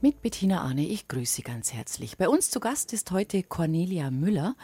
[0.00, 2.16] Mit Bettina Arne, ich grüße Sie ganz herzlich.
[2.18, 4.54] Bei uns zu Gast ist heute Cornelia Müller.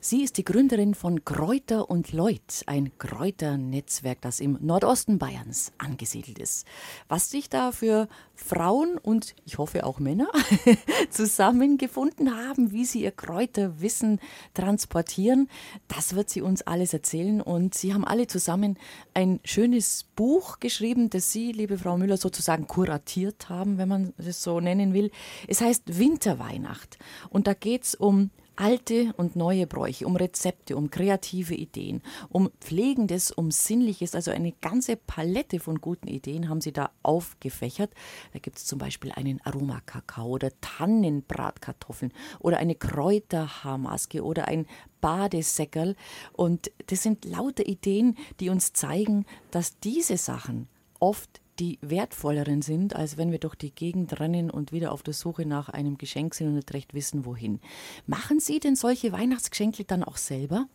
[0.00, 6.38] Sie ist die Gründerin von Kräuter und Leut, ein Kräuternetzwerk, das im Nordosten Bayerns angesiedelt
[6.38, 6.66] ist.
[7.08, 10.28] Was sich da für Frauen und ich hoffe auch Männer
[11.10, 14.20] zusammengefunden haben, wie sie ihr Kräuterwissen
[14.52, 15.48] transportieren,
[15.88, 17.40] das wird sie uns alles erzählen.
[17.40, 18.76] Und sie haben alle zusammen
[19.14, 24.42] ein schönes Buch geschrieben, das Sie, liebe Frau Müller, sozusagen kuratiert haben, wenn man das
[24.42, 25.10] so nennen nennen will.
[25.48, 26.98] Es heißt Winterweihnacht
[27.30, 32.50] und da geht es um alte und neue Bräuche, um Rezepte, um kreative Ideen, um
[32.60, 37.92] Pflegendes, um Sinnliches, also eine ganze Palette von guten Ideen haben sie da aufgefächert.
[38.32, 44.66] Da gibt es zum Beispiel einen Aromakakao oder Tannenbratkartoffeln oder eine Kräuterhaarmaske oder ein
[45.00, 45.96] Badesäckerl.
[46.32, 50.68] Und das sind lauter Ideen, die uns zeigen, dass diese Sachen
[51.00, 55.14] oft die wertvolleren sind, als wenn wir durch die Gegend rennen und wieder auf der
[55.14, 57.60] Suche nach einem Geschenk sind und nicht recht wissen, wohin.
[58.06, 60.66] Machen Sie denn solche Weihnachtsgeschenke dann auch selber?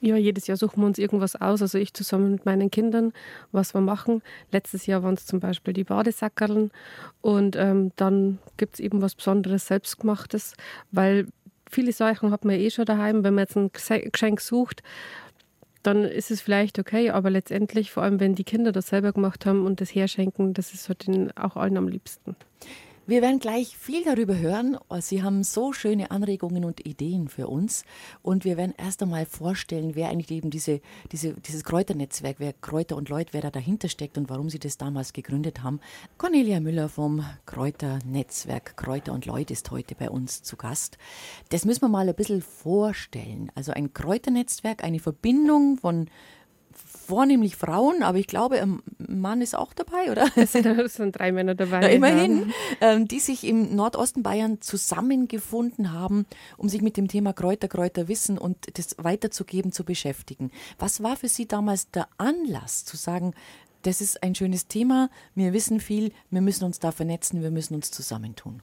[0.00, 1.62] Ja, jedes Jahr suchen wir uns irgendwas aus.
[1.62, 3.14] Also ich zusammen mit meinen Kindern,
[3.52, 4.20] was wir machen.
[4.52, 6.70] Letztes Jahr waren es zum Beispiel die Badesackerln.
[7.22, 10.56] Und ähm, dann gibt es eben was Besonderes, Selbstgemachtes,
[10.90, 11.26] weil
[11.70, 13.24] viele Sachen hat man eh schon daheim.
[13.24, 14.82] Wenn man jetzt ein Geschenk sucht,
[15.86, 19.46] dann ist es vielleicht okay, aber letztendlich, vor allem wenn die Kinder das selber gemacht
[19.46, 22.36] haben und das herschenken, das ist halt den auch allen am liebsten.
[23.06, 24.78] Wir werden gleich viel darüber hören.
[25.00, 27.84] Sie haben so schöne Anregungen und Ideen für uns.
[28.22, 30.80] Und wir werden erst einmal vorstellen, wer eigentlich eben diese,
[31.12, 34.78] diese, dieses Kräuternetzwerk, wer Kräuter und Leute, wer da dahinter steckt und warum sie das
[34.78, 35.80] damals gegründet haben.
[36.16, 40.96] Cornelia Müller vom Kräuternetzwerk Kräuter und Leute ist heute bei uns zu Gast.
[41.50, 43.52] Das müssen wir mal ein bisschen vorstellen.
[43.54, 46.08] Also ein Kräuternetzwerk, eine Verbindung von
[47.06, 50.28] vornehmlich Frauen, aber ich glaube, ein Mann ist auch dabei, oder?
[50.36, 51.82] Es sind, drei Männer dabei.
[51.82, 56.26] Ja, immerhin, ähm, die sich im Nordosten Bayern zusammengefunden haben,
[56.56, 60.50] um sich mit dem Thema Kräuter, Kräuterwissen und das weiterzugeben zu beschäftigen.
[60.78, 63.34] Was war für Sie damals der Anlass zu sagen,
[63.82, 67.74] das ist ein schönes Thema, wir wissen viel, wir müssen uns da vernetzen, wir müssen
[67.74, 68.62] uns zusammentun?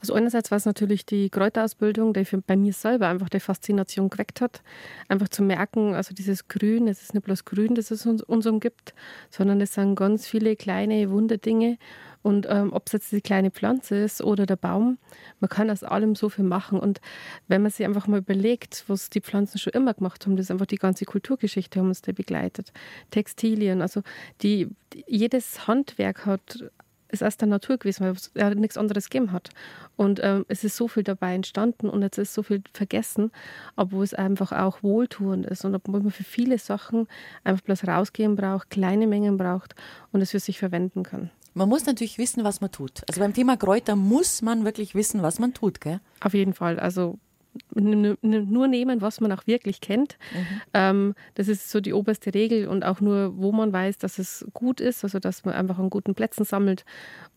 [0.00, 4.40] Also einerseits war es natürlich die Kräuterausbildung, die bei mir selber einfach die Faszination geweckt
[4.40, 4.62] hat.
[5.08, 8.46] Einfach zu merken, also dieses Grün, es ist nicht bloß Grün, das es uns, uns
[8.46, 8.94] umgibt,
[9.30, 11.78] sondern es sind ganz viele kleine Wunderdinge.
[12.22, 14.98] Und ähm, ob es jetzt die kleine Pflanze ist oder der Baum,
[15.40, 16.78] man kann aus allem so viel machen.
[16.78, 17.00] Und
[17.46, 20.50] wenn man sich einfach mal überlegt, was die Pflanzen schon immer gemacht haben, das ist
[20.50, 22.72] einfach die ganze Kulturgeschichte haben uns da begleitet.
[23.10, 24.02] Textilien, also
[24.42, 24.68] die,
[25.06, 26.64] jedes Handwerk hat
[27.08, 29.50] ist aus der Natur gewesen, weil es ja nichts anderes gegeben hat.
[29.96, 33.30] Und ähm, es ist so viel dabei entstanden und jetzt ist so viel vergessen,
[33.76, 37.08] obwohl es einfach auch wohltuend ist und obwohl man für viele Sachen
[37.44, 39.74] einfach bloß rausgehen braucht, kleine Mengen braucht
[40.12, 41.30] und es für sich verwenden kann.
[41.54, 43.02] Man muss natürlich wissen, was man tut.
[43.08, 46.00] Also beim Thema Kräuter muss man wirklich wissen, was man tut, gell?
[46.20, 46.78] Auf jeden Fall.
[46.78, 47.18] Also
[47.74, 50.18] nur nehmen, was man auch wirklich kennt.
[50.32, 50.60] Mhm.
[50.74, 54.46] Ähm, das ist so die oberste Regel und auch nur, wo man weiß, dass es
[54.52, 56.84] gut ist, also dass man einfach an guten Plätzen sammelt.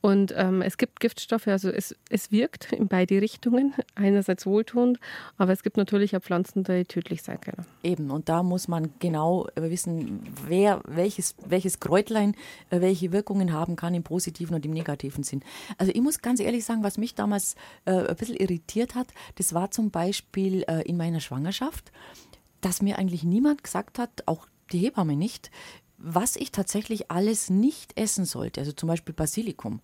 [0.01, 4.99] Und ähm, es gibt Giftstoffe, also es, es wirkt in beide Richtungen, einerseits wohltuend,
[5.37, 7.65] aber es gibt natürlich auch Pflanzen, die tödlich sein können.
[7.83, 12.35] Eben, und da muss man genau wissen, wer welches, welches Kräutlein
[12.69, 15.41] äh, welche Wirkungen haben kann im positiven und im negativen Sinn.
[15.77, 17.55] Also ich muss ganz ehrlich sagen, was mich damals
[17.85, 21.93] äh, ein bisschen irritiert hat, das war zum Beispiel Beispiel äh, in meiner Schwangerschaft,
[22.59, 25.51] dass mir eigentlich niemand gesagt hat, auch die Hebamme nicht,
[25.97, 28.59] was ich tatsächlich alles nicht essen sollte.
[28.59, 29.79] Also zum Beispiel Basilikum.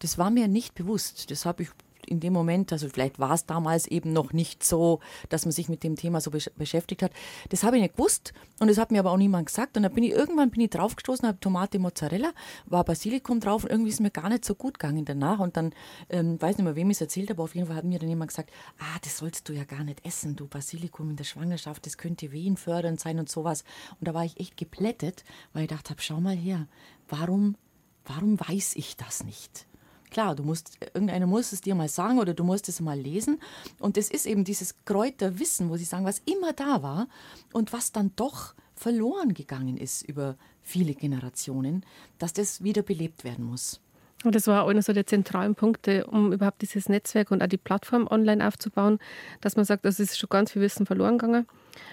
[0.00, 1.30] Das war mir nicht bewusst.
[1.30, 1.70] Das habe ich
[2.06, 5.68] in dem Moment, also vielleicht war es damals eben noch nicht so, dass man sich
[5.68, 7.12] mit dem Thema so besch beschäftigt hat.
[7.48, 9.76] Das habe ich nicht gewusst und das hat mir aber auch niemand gesagt.
[9.76, 12.32] Und dann bin ich irgendwann bin ich draufgestoßen, habe Tomate Mozzarella,
[12.66, 15.38] war Basilikum drauf und irgendwie ist mir gar nicht so gut gegangen danach.
[15.38, 15.72] Und dann,
[16.08, 18.08] ähm, weiß nicht mehr, wem ich es erzählt habe, auf jeden Fall hat mir dann
[18.08, 21.86] jemand gesagt, ah, das sollst du ja gar nicht essen, du Basilikum in der Schwangerschaft,
[21.86, 23.64] das könnte Wehen fördern sein und sowas.
[23.98, 26.66] Und da war ich echt geplättet, weil ich dachte habe, schau mal her,
[27.08, 27.56] warum,
[28.04, 29.66] warum weiß ich das nicht?
[30.10, 33.40] Klar, du musst, irgendeiner muss es dir mal sagen oder du musst es mal lesen.
[33.78, 37.08] Und das ist eben dieses Kräuterwissen, wo sie sagen, was immer da war
[37.52, 41.84] und was dann doch verloren gegangen ist über viele Generationen,
[42.18, 43.80] dass das wieder belebt werden muss.
[44.22, 47.56] Und das war einer so der zentralen Punkte, um überhaupt dieses Netzwerk und auch die
[47.56, 48.98] Plattform online aufzubauen,
[49.40, 51.46] dass man sagt, es ist schon ganz viel Wissen verloren gegangen.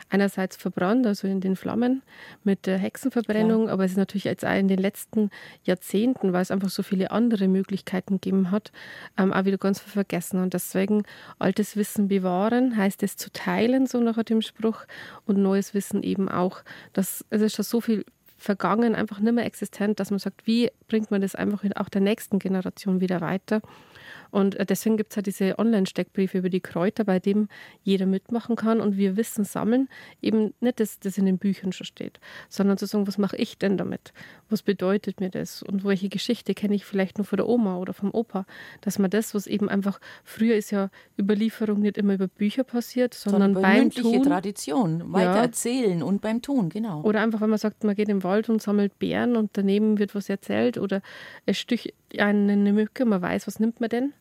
[0.09, 2.01] Einerseits verbrannt, also in den Flammen
[2.43, 3.73] mit der Hexenverbrennung, ja.
[3.73, 5.29] aber es ist natürlich jetzt auch in den letzten
[5.63, 8.73] Jahrzehnten, weil es einfach so viele andere Möglichkeiten gegeben hat,
[9.17, 10.41] ähm, auch wieder ganz viel vergessen.
[10.41, 11.03] Und deswegen
[11.39, 14.85] altes Wissen bewahren, heißt es zu teilen, so nach dem Spruch,
[15.25, 16.61] und neues Wissen eben auch.
[16.91, 18.03] Das, es ist schon so viel
[18.37, 21.89] vergangen, einfach nicht mehr existent, dass man sagt, wie bringt man das einfach in auch
[21.89, 23.61] der nächsten Generation wieder weiter.
[24.31, 27.47] Und äh, deswegen gibt es halt diese Online-Steckbriefe über die Kräuter, bei dem
[27.83, 29.89] jeder mitmachen kann und wir Wissen sammeln.
[30.21, 32.19] Eben nicht, dass das in den Büchern schon steht,
[32.49, 34.13] sondern zu sagen, was mache ich denn damit?
[34.49, 35.63] Was bedeutet mir das?
[35.63, 38.45] Und welche Geschichte kenne ich vielleicht nur von der Oma oder vom Opa?
[38.81, 40.89] Dass man das, was eben einfach, früher ist ja
[41.19, 44.23] Überlieferung nicht immer über Bücher passiert, sondern, sondern beim Tun.
[44.23, 45.41] Tradition, weiter ja.
[45.41, 47.01] erzählen und beim Tun, genau.
[47.01, 50.15] Oder einfach, wenn man sagt, man geht im Wald und sammelt Beeren und daneben wird
[50.15, 51.01] was erzählt oder
[51.45, 54.13] es sticht eine Mücke, man weiß, was nimmt man denn?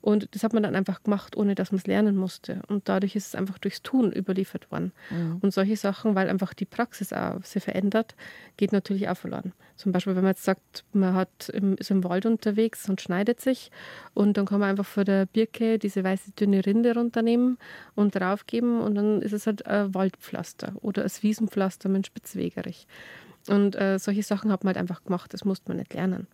[0.00, 2.62] Und das hat man dann einfach gemacht, ohne dass man es lernen musste.
[2.68, 4.92] Und dadurch ist es einfach durchs Tun überliefert worden.
[5.10, 5.38] Mhm.
[5.40, 8.14] Und solche Sachen, weil einfach die Praxis auch sich verändert,
[8.56, 9.52] geht natürlich auch verloren.
[9.74, 13.40] Zum Beispiel, wenn man jetzt sagt, man hat im, ist im Wald unterwegs und schneidet
[13.40, 13.70] sich
[14.14, 17.58] und dann kann man einfach vor der Birke diese weiße dünne Rinde runternehmen
[17.94, 22.86] und draufgeben und dann ist es halt ein Waldpflaster oder ein Wiesenpflaster mit Spitzwegerich.
[23.48, 26.28] Und äh, solche Sachen hat man halt einfach gemacht, das musste man nicht lernen.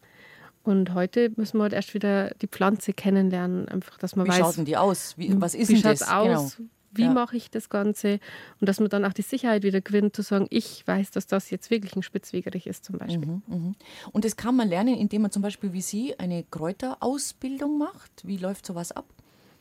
[0.65, 4.39] Und heute müssen wir halt erst wieder die Pflanze kennenlernen, einfach, dass man wie weiß.
[4.39, 5.15] Wie schaut denn die aus?
[5.17, 6.03] Wie, was ist wie denn das?
[6.03, 6.57] aus?
[6.57, 6.69] Genau.
[6.97, 7.13] Wie ja.
[7.13, 8.21] mache ich das Ganze?
[8.61, 11.51] Und dass man dann auch die Sicherheit wieder gewinnt, zu sagen, ich weiß, dass das
[11.51, 13.27] jetzt wirklich ein Spitzwegerich ist, zum Beispiel.
[13.27, 13.73] Mhm, mh.
[14.13, 18.23] Und das kann man lernen, indem man zum Beispiel wie Sie eine Kräuterausbildung macht.
[18.23, 19.07] Wie läuft sowas ab?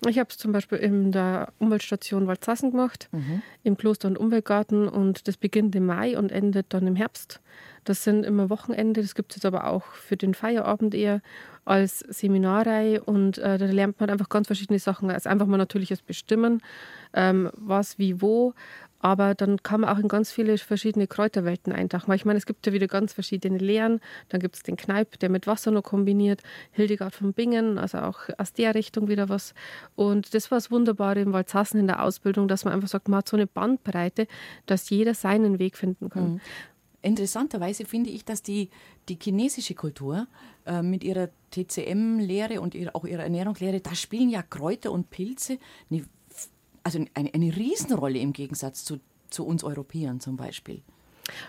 [0.07, 3.41] Ich habe es zum Beispiel in der Umweltstation Waldsassen gemacht, mhm.
[3.63, 7.41] im Kloster- und Umweltgarten und das beginnt im Mai und endet dann im Herbst.
[7.83, 11.21] Das sind immer Wochenende, das gibt es jetzt aber auch für den Feierabend eher
[11.65, 15.09] als Seminarreihe und äh, da lernt man einfach ganz verschiedene Sachen.
[15.09, 16.61] Also einfach mal natürlich das Bestimmen,
[17.13, 18.53] ähm, was, wie, wo,
[19.03, 22.13] aber dann kann man auch in ganz viele verschiedene Kräuterwelten eintauchen.
[22.13, 23.99] Ich meine, es gibt ja wieder ganz verschiedene Lehren.
[24.29, 26.41] Dann gibt es den Kneip, der mit Wasser noch kombiniert.
[26.71, 29.53] Hildegard von Bingen, also auch aus der Richtung wieder was.
[29.95, 33.17] Und das war das Wunderbare im Waldsassen in der Ausbildung, dass man einfach sagt, man
[33.17, 34.25] hat so eine Bandbreite,
[34.67, 36.35] dass jeder seinen Weg finden kann.
[36.35, 36.41] Mhm.
[37.03, 38.69] Interessanterweise finde ich, dass die,
[39.09, 40.25] die chinesische Kultur
[40.65, 45.59] äh, mit ihrer TCM-Lehre und ihrer, auch ihrer Ernährungslehre, da spielen ja Kräuter und Pilze
[45.91, 46.05] eine,
[46.81, 50.81] also eine, eine Riesenrolle im Gegensatz zu, zu uns Europäern zum Beispiel.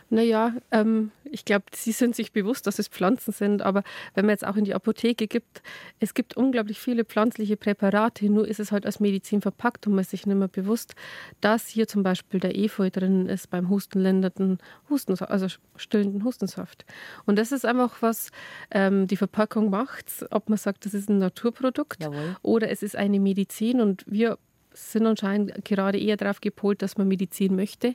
[0.08, 3.82] Naja, ähm, ich glaube, sie sind sich bewusst, dass es Pflanzen sind, aber
[4.14, 5.62] wenn man jetzt auch in die Apotheke gibt,
[5.98, 10.02] es gibt unglaublich viele pflanzliche Präparate, nur ist es halt als Medizin verpackt und man
[10.02, 10.94] ist sich nicht mehr bewusst,
[11.40, 16.84] dass hier zum Beispiel der Efeu drin ist beim hustenlindernden Husten, also stillenden Hustensaft.
[17.26, 18.30] Und das ist einfach was,
[18.70, 22.36] ähm, die Verpackung macht, ob man sagt, das ist ein Naturprodukt Jawohl.
[22.42, 24.38] oder es ist eine Medizin und wir
[24.74, 27.94] sind anscheinend gerade eher darauf gepolt, dass man Medizin möchte.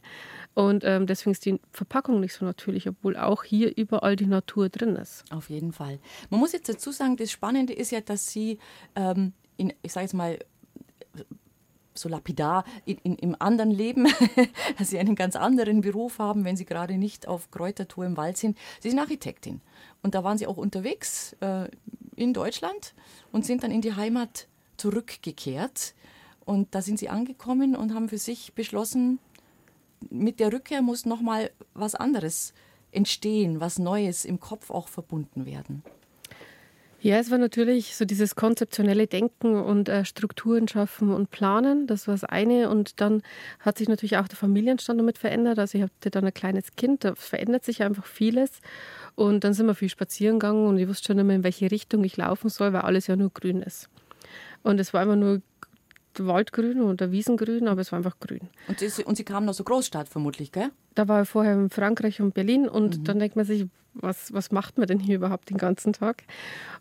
[0.53, 4.69] Und ähm, deswegen ist die Verpackung nicht so natürlich, obwohl auch hier überall die Natur
[4.69, 5.23] drin ist.
[5.31, 5.99] Auf jeden Fall.
[6.29, 8.57] Man muss jetzt dazu sagen, das Spannende ist ja, dass Sie
[8.95, 10.39] ähm, in, ich sage jetzt mal,
[11.99, 14.07] so lapidar in, in, im anderen Leben,
[14.77, 18.37] dass sie einen ganz anderen Beruf haben, wenn sie gerade nicht auf Kräutertour im Wald
[18.37, 18.57] sind.
[18.79, 19.61] Sie sind Architektin
[20.01, 21.67] und da waren sie auch unterwegs äh,
[22.15, 22.93] in Deutschland
[23.31, 24.47] und sind dann in die Heimat
[24.77, 25.93] zurückgekehrt.
[26.49, 29.19] Und da sind sie angekommen und haben für sich beschlossen,
[30.09, 32.55] mit der Rückkehr muss nochmal was anderes
[32.91, 35.83] entstehen, was Neues im Kopf auch verbunden werden.
[37.01, 41.85] Ja, es war natürlich so dieses konzeptionelle Denken und äh, Strukturen schaffen und planen.
[41.85, 42.71] Das war das eine.
[42.71, 43.21] Und dann
[43.59, 45.59] hat sich natürlich auch der Familienstand damit verändert.
[45.59, 48.49] Also ich hatte dann ein kleines Kind, da verändert sich einfach vieles.
[49.13, 52.03] Und dann sind wir viel spazieren gegangen und ich wusste schon immer, in welche Richtung
[52.03, 53.87] ich laufen soll, weil alles ja nur grün ist.
[54.63, 55.41] Und es war immer nur
[56.17, 58.49] Waldgrün oder Wiesengrün, aber es war einfach grün.
[58.67, 60.71] Und, das, und Sie kamen aus der Großstadt vermutlich, gell?
[60.95, 63.03] Da war ich vorher in Frankreich und Berlin und mhm.
[63.03, 66.23] dann denkt man sich, was, was macht man denn hier überhaupt den ganzen Tag?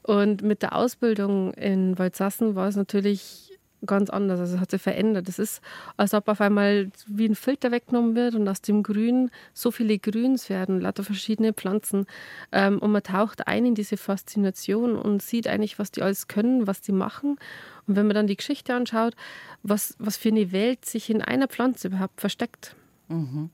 [0.03, 4.41] Und mit der Ausbildung in Waldsassen war es natürlich ganz anders.
[4.41, 5.29] Also es hat sich verändert.
[5.29, 5.61] Es ist,
[5.97, 9.99] als ob auf einmal wie ein Filter weggenommen wird und aus dem Grün so viele
[9.99, 12.07] Grüns werden, lauter verschiedene Pflanzen.
[12.53, 16.67] Ähm, und man taucht ein in diese Faszination und sieht eigentlich, was die alles können,
[16.67, 17.39] was die machen.
[17.87, 19.15] Und wenn man dann die Geschichte anschaut,
[19.63, 22.75] was, was für eine Welt sich in einer Pflanze überhaupt versteckt.
[23.09, 23.51] Mhm.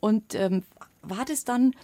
[0.00, 0.62] Und ähm,
[1.02, 1.74] war das dann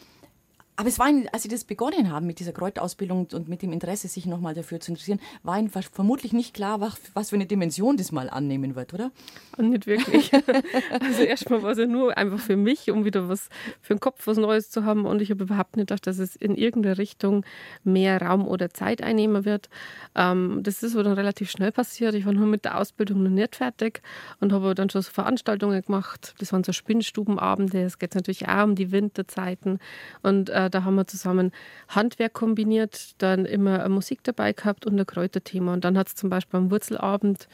[0.80, 4.08] aber es war, als Sie das begonnen haben mit dieser Kräuterausbildung und mit dem Interesse,
[4.08, 8.12] sich nochmal dafür zu interessieren, war Ihnen vermutlich nicht klar, was für eine Dimension das
[8.12, 9.10] mal annehmen wird, oder?
[9.58, 10.32] Nicht wirklich.
[11.00, 13.50] also erstmal war es ja nur einfach für mich, um wieder was
[13.82, 15.04] für den Kopf, was Neues zu haben.
[15.04, 17.44] Und ich habe überhaupt nicht gedacht, dass es in irgendeine Richtung
[17.84, 19.68] mehr Raum oder Zeit einnehmen wird.
[20.14, 22.14] Ähm, das ist aber dann relativ schnell passiert.
[22.14, 24.00] Ich war nur mit der Ausbildung noch nicht fertig
[24.40, 26.34] und habe dann schon so Veranstaltungen gemacht.
[26.38, 27.82] Das waren so Spinnstubenabende.
[27.82, 29.78] Es geht natürlich auch um die Winterzeiten.
[30.22, 31.52] Und äh, da haben wir zusammen
[31.88, 35.72] Handwerk kombiniert, dann immer Musik dabei gehabt und ein Kräuterthema.
[35.72, 37.48] Und dann hat es zum Beispiel am Wurzelabend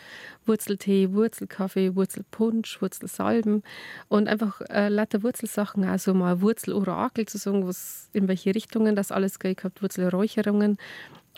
[0.47, 3.63] Wurzeltee, Wurzelkaffee, Wurzelpunsch, Wurzelsalben
[4.09, 9.11] und einfach äh, lauter Wurzelsachen, also mal Wurzelorakel zu sagen, was in welche Richtungen das
[9.13, 10.79] alles geht gehabt, Wurzelräucherungen.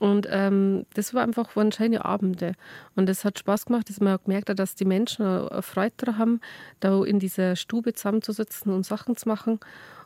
[0.01, 2.53] Und ähm, das war einfach waren schöne Abende.
[2.95, 6.19] Und es hat Spaß gemacht, dass man auch gemerkt hat, dass die Menschen Freude daran
[6.19, 6.41] haben,
[6.81, 9.59] da in dieser Stube zusammenzusitzen und Sachen zu machen.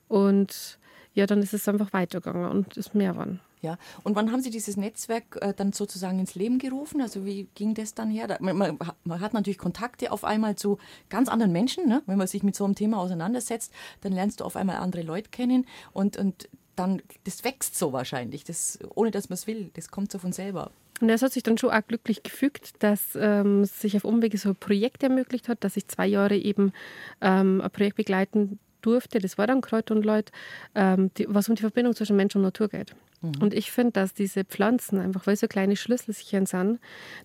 [0.09, 0.79] Und
[1.15, 3.41] ja, dann ist es einfach weitergegangen und ist mehr geworden.
[3.63, 7.01] Ja, und wann haben Sie dieses Netzwerk äh, dann sozusagen ins Leben gerufen?
[7.01, 8.27] Also wie ging das dann her?
[8.27, 10.79] Da, man, man, man, hat natürlich Kontakte auf einmal zu
[11.09, 11.87] ganz anderen Menschen.
[11.87, 12.03] Ne?
[12.07, 15.31] Wenn man sich mit so einem Thema auseinandersetzt, dann lernst du auf einmal andere Leute
[15.31, 19.71] kennen und, und dann, das wächst so wahrscheinlich, das, ohne dass man es will.
[19.75, 20.73] Das kommt so von selber.
[21.01, 24.51] Und das hat sich dann schon auch glücklich gefügt, dass ähm, sich auf Umwege so
[24.51, 26.73] ein Projekt ermöglicht hat, dass ich zwei Jahre eben
[27.21, 29.19] ähm, ein Projekt begleiten durfte.
[29.19, 30.33] Das war dann Kräuter und Leute,
[30.75, 32.95] ähm, die, was um die Verbindung zwischen Mensch und Natur geht.
[33.23, 33.33] Mhm.
[33.41, 36.81] Und ich finde, dass diese Pflanzen einfach, weil so kleine Schlüsselchen sind,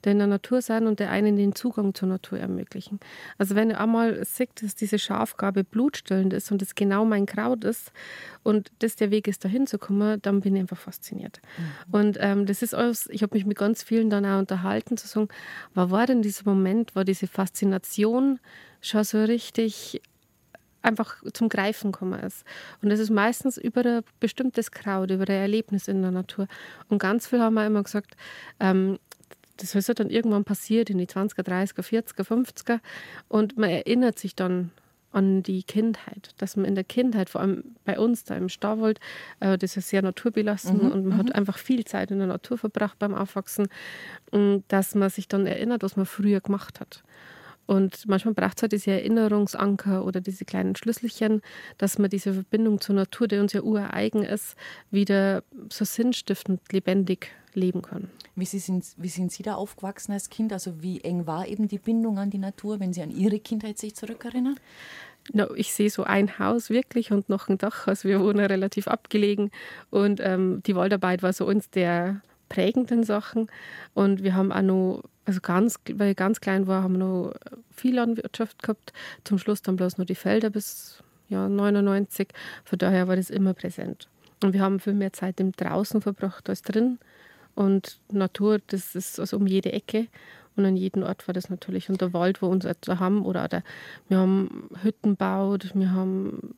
[0.05, 2.99] die in der Natur sind und der einen den Zugang zur Natur ermöglichen.
[3.37, 7.63] Also wenn ihr einmal seht, dass diese Schafgabe blutstillend ist und es genau mein Kraut
[7.63, 7.91] ist
[8.43, 11.41] und das der Weg ist, dahin zu kommen, dann bin ich einfach fasziniert.
[11.57, 11.93] Mhm.
[11.93, 15.07] Und ähm, das ist alles, ich habe mich mit ganz vielen dann auch unterhalten, zu
[15.07, 15.27] sagen,
[15.73, 18.39] was war denn dieser Moment, war diese Faszination
[18.81, 20.01] schon so richtig
[20.88, 22.44] einfach zum Greifen gekommen ist.
[22.82, 26.48] Und das ist meistens über ein bestimmtes Kraut, über ein Erlebnis in der Natur.
[26.89, 28.15] Und ganz viel haben wir immer gesagt,
[28.60, 28.98] ähm,
[29.58, 32.79] das ist ja dann irgendwann passiert in die 20er, 30er, 40er, 50er.
[33.27, 34.72] Und man erinnert sich dann
[35.12, 39.00] an die Kindheit, dass man in der Kindheit, vor allem bei uns da im Stauwald,
[39.39, 41.34] äh, das ist sehr naturbelassen mhm, und man hat mhm.
[41.34, 43.67] einfach viel Zeit in der Natur verbracht beim Aufwachsen,
[44.67, 47.03] dass man sich dann erinnert, was man früher gemacht hat.
[47.67, 51.41] Und manchmal braucht es halt diese Erinnerungsanker oder diese kleinen Schlüsselchen,
[51.77, 54.55] dass man diese Verbindung zur Natur, die uns ja ureigen ist,
[54.89, 58.09] wieder so sinnstiftend lebendig leben kann.
[58.36, 60.53] Wie, Sie sind, wie sind Sie da aufgewachsen als Kind?
[60.53, 63.77] Also wie eng war eben die Bindung an die Natur, wenn Sie an Ihre Kindheit
[63.77, 64.55] sich zurückerinnern?
[65.33, 67.88] No, ich sehe so ein Haus wirklich und noch ein Dach.
[67.88, 69.51] Also wir wohnen relativ abgelegen
[69.89, 73.48] und ähm, die Waldarbeit war so uns der prägenden Sachen.
[73.94, 77.34] Und wir haben auch noch, also ganz, weil ich ganz klein war, haben wir noch
[77.75, 78.94] viel Landwirtschaft gehabt.
[79.24, 82.30] Zum Schluss dann bloß nur die Felder bis ja, 99.
[82.63, 84.08] Von daher war das immer präsent.
[84.44, 87.00] Und wir haben viel mehr Zeit im Draußen verbracht als drin.
[87.56, 90.08] Und Natur, das ist also um jede Ecke.
[90.56, 91.89] Und an jedem Ort war das natürlich.
[91.89, 93.63] Und der Wald, wo wir uns etwa haben, oder der,
[94.10, 96.56] wir haben Hütten gebaut, wir haben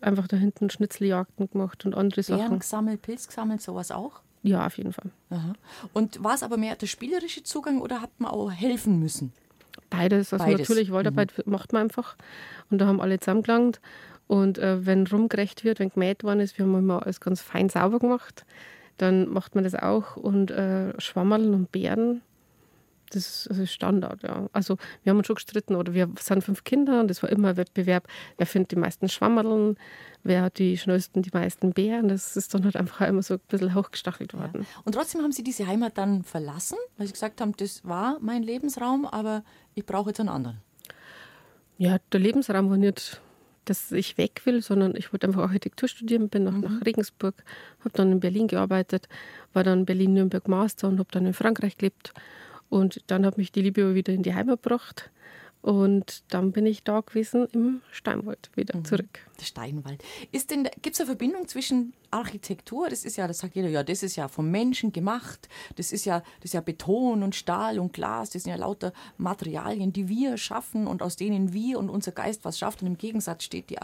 [0.00, 2.40] einfach da hinten Schnitzeljagden gemacht und andere Sachen.
[2.40, 4.20] Bären gesammelt, Pilz gesammelt, sowas auch?
[4.42, 5.10] Ja, auf jeden Fall.
[5.30, 5.54] Aha.
[5.92, 9.32] Und war es aber mehr der spielerische Zugang oder hat man auch helfen müssen?
[9.90, 10.32] Beides.
[10.32, 10.68] Also Beides.
[10.68, 11.52] natürlich, Waldarbeit mhm.
[11.52, 12.16] macht man einfach.
[12.70, 13.80] Und da haben alle zusammengelangt.
[14.26, 17.68] Und äh, wenn rumgerecht wird, wenn gemäht worden ist, wir haben immer alles ganz fein
[17.68, 18.44] sauber gemacht,
[18.98, 20.16] dann macht man das auch.
[20.16, 22.22] Und äh, Schwammerln und Bären
[23.10, 24.48] das ist Standard, ja.
[24.52, 27.50] Also wir haben uns schon gestritten, oder wir sind fünf Kinder und es war immer
[27.50, 28.08] ein Wettbewerb,
[28.38, 29.76] wer findet die meisten Schwammerln,
[30.22, 32.08] wer hat die schnellsten, die meisten Bären.
[32.08, 34.62] Das ist dann halt einfach immer so ein bisschen hochgestachelt worden.
[34.62, 34.82] Ja.
[34.84, 38.42] Und trotzdem haben Sie diese Heimat dann verlassen, weil Sie gesagt haben, das war mein
[38.42, 39.44] Lebensraum, aber
[39.74, 40.58] ich brauche jetzt einen anderen.
[41.78, 43.20] Ja, der Lebensraum war nicht,
[43.66, 46.60] dass ich weg will, sondern ich wollte einfach Architektur studieren, bin mhm.
[46.60, 47.34] nach Regensburg,
[47.80, 49.08] habe dann in Berlin gearbeitet,
[49.52, 52.14] war dann Berlin-Nürnberg Master und habe dann in Frankreich gelebt
[52.68, 55.10] und dann hat mich die Liebe wieder in die Heimat gebracht.
[55.66, 58.84] Und dann bin ich da gewesen im Steinwald wieder mhm.
[58.84, 59.26] zurück.
[59.40, 60.00] Der Steinwald.
[60.30, 63.82] Ist denn, gibt es eine Verbindung zwischen Architektur, das ist ja, das sagt jeder, ja,
[63.82, 67.80] das ist ja vom Menschen gemacht, das ist ja, das ist ja Beton und Stahl
[67.80, 71.90] und Glas, das sind ja lauter Materialien, die wir schaffen und aus denen wir und
[71.90, 72.80] unser Geist was schafft.
[72.82, 73.78] Und im Gegensatz steht die,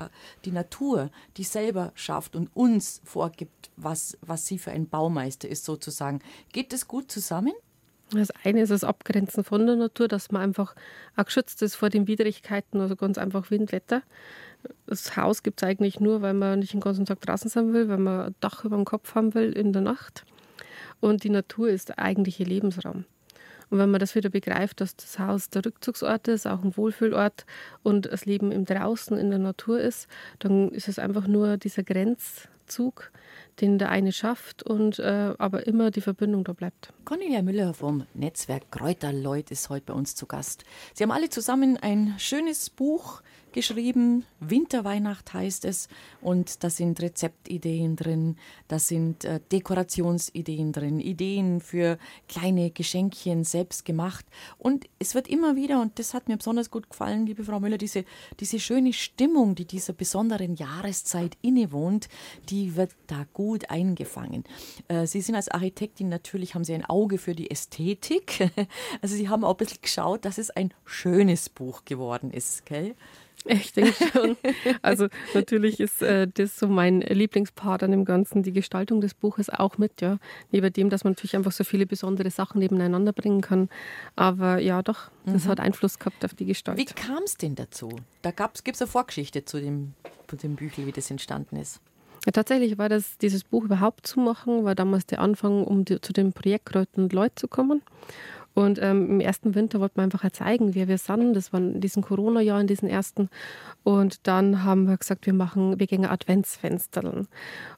[0.44, 5.64] die Natur, die selber schafft und uns vorgibt, was, was sie für ein Baumeister ist,
[5.64, 6.20] sozusagen.
[6.52, 7.54] Geht das gut zusammen?
[8.14, 10.75] Das eine ist das Abgrenzen von der Natur, dass man einfach
[11.16, 14.02] auch geschützt ist vor den Widrigkeiten, also ganz einfach Windwetter.
[14.87, 17.88] Das Haus gibt es eigentlich nur, weil man nicht den ganzen Tag draußen sein will,
[17.88, 20.25] weil man ein Dach über dem Kopf haben will in der Nacht.
[21.00, 23.04] Und die Natur ist der eigentliche Lebensraum.
[23.71, 27.47] Und wenn man das wieder begreift, dass das Haus der Rückzugsort ist, auch ein Wohlfühlort
[27.83, 30.09] und das Leben im Draußen in der Natur ist,
[30.40, 31.83] dann ist es einfach nur dieser
[32.72, 33.12] Grenzzug,
[33.60, 36.92] den der eine schafft und äh, aber immer die Verbindung da bleibt.
[37.04, 40.64] Cornelia Müller vom Netzwerk Kräuterleut ist heute bei uns zu Gast.
[40.94, 43.22] Sie haben alle zusammen ein schönes Buch
[43.52, 44.25] geschrieben.
[44.40, 45.88] Winterweihnacht heißt es.
[46.21, 48.37] Und da sind Rezeptideen drin,
[48.68, 54.26] da sind äh, Dekorationsideen drin, Ideen für kleine Geschenkchen selbst gemacht.
[54.59, 57.78] Und es wird immer wieder, und das hat mir besonders gut gefallen, liebe Frau Müller,
[57.78, 58.04] diese,
[58.40, 62.09] diese schöne Stimmung, die dieser besonderen Jahreszeit innewohnt,
[62.49, 64.44] die wird da gut eingefangen.
[64.88, 68.50] Äh, Sie sind als Architektin natürlich, haben Sie ein Auge für die Ästhetik.
[69.00, 72.94] Also Sie haben auch ein bisschen geschaut, dass es ein schönes Buch geworden ist, gell?
[73.44, 74.37] Ich denke schon.
[74.82, 79.50] Also natürlich ist äh, das so mein Lieblingspart an dem Ganzen, die Gestaltung des Buches
[79.50, 80.18] auch mit, ja.
[80.50, 83.68] Neben dem, dass man natürlich einfach so viele besondere Sachen nebeneinander bringen kann.
[84.16, 85.49] Aber ja, doch, das mhm.
[85.49, 86.87] hat Einfluss gehabt auf die Gestaltung.
[86.87, 87.90] Wie kam es denn dazu?
[88.22, 89.94] Da gibt es eine Vorgeschichte zu dem,
[90.28, 91.80] zu dem Büchel, wie das entstanden ist.
[92.25, 96.00] Ja, tatsächlich war das, dieses Buch überhaupt zu machen, war damals der Anfang, um die,
[96.00, 97.82] zu dem Projekt Kräuter und Leute zu kommen.
[98.54, 101.35] Und ähm, im ersten Winter wollten wir einfach zeigen, wer wir sind.
[101.35, 103.30] Das war in diesem Corona-Jahr, in diesen ersten.
[103.82, 107.28] Und dann haben wir gesagt, wir machen, wir gehen Adventsfensterln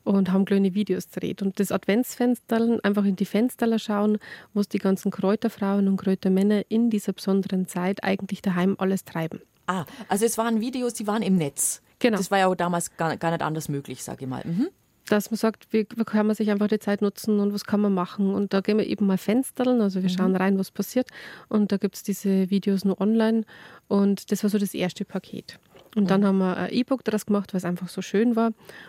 [0.02, 1.42] und haben kleine Videos gedreht.
[1.42, 4.18] Und das Adventsfensterln, einfach in die Fenster schauen,
[4.52, 9.40] was die ganzen Kräuterfrauen und Kräutermänner in dieser besonderen Zeit eigentlich daheim alles treiben.
[9.66, 11.80] Ah, also es waren Videos, die waren im Netz.
[12.00, 12.18] Genau.
[12.18, 14.42] Das war ja auch damals gar, gar nicht anders möglich, sage ich mal.
[14.44, 14.68] Mhm
[15.08, 17.80] dass man sagt, wie, wie, kann man sich einfach die Zeit nutzen und was kann
[17.80, 18.34] man machen.
[18.34, 20.14] Und da gehen wir eben mal Fensterln, also wir mhm.
[20.14, 21.08] schauen rein, was passiert.
[21.48, 23.44] Und da gibt es diese Videos nur online.
[23.88, 25.58] Und das war so das erste Paket.
[25.94, 26.26] Und dann mhm.
[26.26, 28.48] haben wir ein E-Book daraus gemacht, weil es einfach so schön war.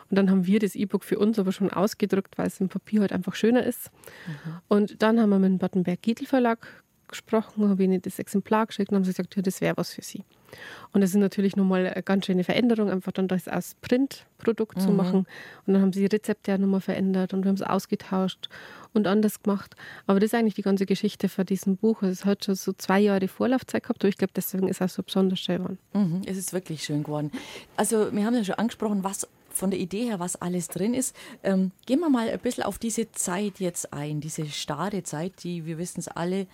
[0.09, 3.01] Und dann haben wir das E-Book für uns aber schon ausgedrückt, weil es im Papier
[3.01, 3.91] halt einfach schöner ist.
[4.27, 4.33] Mhm.
[4.67, 6.67] Und dann haben wir mit dem Battenberg-Gietl Verlag
[7.07, 10.01] gesprochen, habe ihnen das Exemplar geschickt und haben sie gesagt, ja, das wäre was für
[10.01, 10.23] sie.
[10.93, 14.81] Und das ist natürlich nochmal eine ganz schöne Veränderung, einfach dann das als Printprodukt mhm.
[14.81, 15.25] zu machen.
[15.65, 18.49] Und dann haben sie die Rezepte ja nochmal verändert und wir haben es ausgetauscht
[18.93, 19.75] und anders gemacht.
[20.07, 22.01] Aber das ist eigentlich die ganze Geschichte von diesem Buch.
[22.01, 24.91] Also es hat schon so zwei Jahre Vorlaufzeit gehabt, aber ich glaube, deswegen ist es
[24.91, 25.79] auch so besonders schön geworden.
[25.93, 27.31] Mhm, es ist wirklich schön geworden.
[27.75, 31.15] Also wir haben ja schon angesprochen, was von der Idee her, was alles drin ist.
[31.43, 35.65] Ähm, gehen wir mal ein bisschen auf diese Zeit jetzt ein, diese starre Zeit, die,
[35.65, 36.47] wir wissen es alle,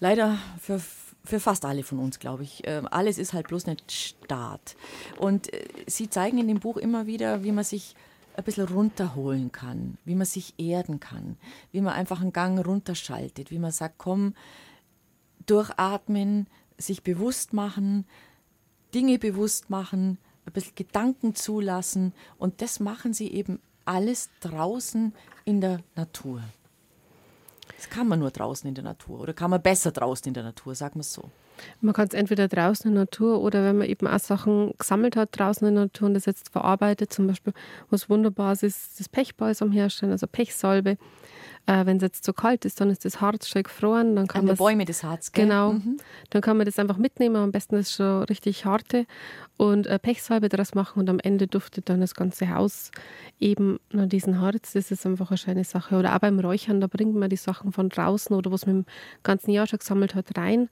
[0.00, 0.80] leider für
[1.28, 2.62] für fast alle von uns, glaube ich.
[2.64, 4.76] Ähm, alles ist halt bloß nicht Staat.
[5.18, 7.94] Und äh, sie zeigen in dem Buch immer wieder, wie man sich
[8.34, 11.36] ein bisschen runterholen kann, wie man sich erden kann,
[11.72, 14.34] wie man einfach einen Gang runterschaltet, wie man sagt, komm,
[15.44, 16.46] durchatmen,
[16.78, 18.06] sich bewusst machen,
[18.94, 25.12] Dinge bewusst machen, ein bisschen Gedanken zulassen und das machen sie eben alles draußen
[25.44, 26.42] in der Natur.
[27.78, 30.42] Das kann man nur draußen in der Natur oder kann man besser draußen in der
[30.42, 31.30] Natur, sagen wir es so.
[31.80, 35.14] Man kann es entweder draußen in der Natur oder wenn man eben auch Sachen gesammelt
[35.14, 37.52] hat draußen in der Natur und das jetzt verarbeitet, zum Beispiel,
[37.88, 40.98] was wunderbar ist, das Pechbalsam herstellen, also Pechsalbe.
[41.68, 44.16] Äh, wenn es jetzt zu kalt ist, dann ist das Harz schon gefroren.
[44.16, 45.44] Dann kann An Bäume des Harz, gell?
[45.44, 45.74] Genau.
[45.74, 45.98] Mhm.
[46.30, 47.36] Dann kann man das einfach mitnehmen.
[47.36, 49.04] Am besten ist es schon richtig harte
[49.58, 52.90] und äh, Pechsalbe daraus machen und am Ende duftet dann das ganze Haus
[53.38, 54.72] eben nach diesem Harz.
[54.72, 55.96] Das ist einfach eine schöne Sache.
[55.96, 58.84] Oder auch beim Räuchern, da bringt man die Sachen von draußen oder was man im
[59.22, 60.70] ganzen Jahr schon gesammelt hat rein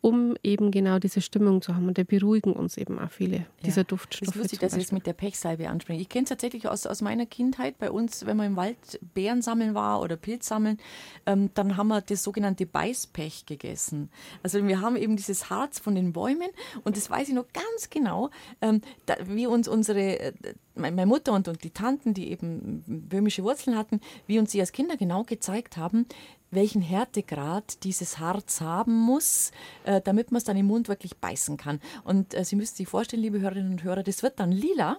[0.00, 1.88] um eben genau diese Stimmung zu haben.
[1.88, 3.44] Und der beruhigen uns eben auch viele, ja.
[3.64, 4.26] dieser Duftstoffe.
[4.26, 6.00] Das ist lustig, dass Sie es mit der Pechsalbe ansprechen.
[6.00, 7.78] Ich kenne es tatsächlich aus, aus meiner Kindheit.
[7.78, 8.76] Bei uns, wenn man im Wald
[9.14, 10.78] Beeren sammeln war oder Pilz sammeln,
[11.26, 14.10] ähm, dann haben wir das sogenannte Beißpech gegessen.
[14.42, 16.48] Also wir haben eben dieses Harz von den Bäumen
[16.84, 18.30] und das weiß ich noch ganz genau,
[18.60, 20.32] ähm, da, wie uns unsere, äh,
[20.74, 24.72] meine Mutter und, und die Tanten, die eben böhmische Wurzeln hatten, wie uns sie als
[24.72, 26.06] Kinder genau gezeigt haben,
[26.50, 29.52] welchen Härtegrad dieses Harz haben muss,
[29.84, 31.80] äh, damit man es dann im Mund wirklich beißen kann.
[32.04, 34.98] Und äh, Sie müssen sich vorstellen, liebe Hörerinnen und Hörer, das wird dann lila.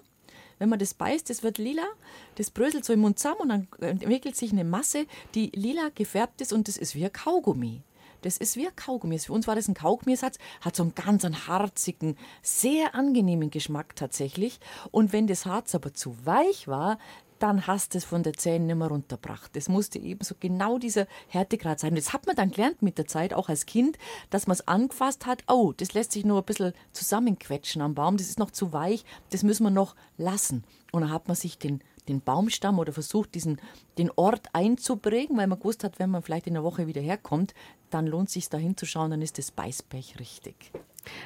[0.58, 1.86] Wenn man das beißt, das wird lila,
[2.34, 6.42] das bröselt so im Mund zusammen und dann entwickelt sich eine Masse, die lila gefärbt
[6.42, 7.82] ist und das ist wie ein Kaugummi.
[8.22, 9.18] Das ist wie ein Kaugummi.
[9.18, 13.96] Für uns war das ein Kaugummisatz, hat so einen ganz einen harzigen, sehr angenehmen Geschmack
[13.96, 14.60] tatsächlich.
[14.90, 16.98] Und wenn das Harz aber zu weich war,
[17.42, 19.56] dann hast du es von der Zähne nicht mehr runtergebracht.
[19.56, 21.94] Das musste eben so genau dieser Härtegrad sein.
[21.94, 23.98] Das hat man dann gelernt mit der Zeit, auch als Kind,
[24.28, 25.42] dass man es angefasst hat.
[25.48, 28.16] Oh, das lässt sich nur ein bisschen zusammenquetschen am Baum.
[28.16, 29.04] Das ist noch zu weich.
[29.30, 30.64] Das müssen wir noch lassen.
[30.92, 33.60] Und dann hat man sich den, den Baumstamm oder versucht, diesen,
[33.96, 37.54] den Ort einzuprägen, weil man gewusst hat, wenn man vielleicht in der Woche wieder herkommt,
[37.90, 40.72] dann lohnt es sich da hinzuschauen, dann ist das Beißpech richtig.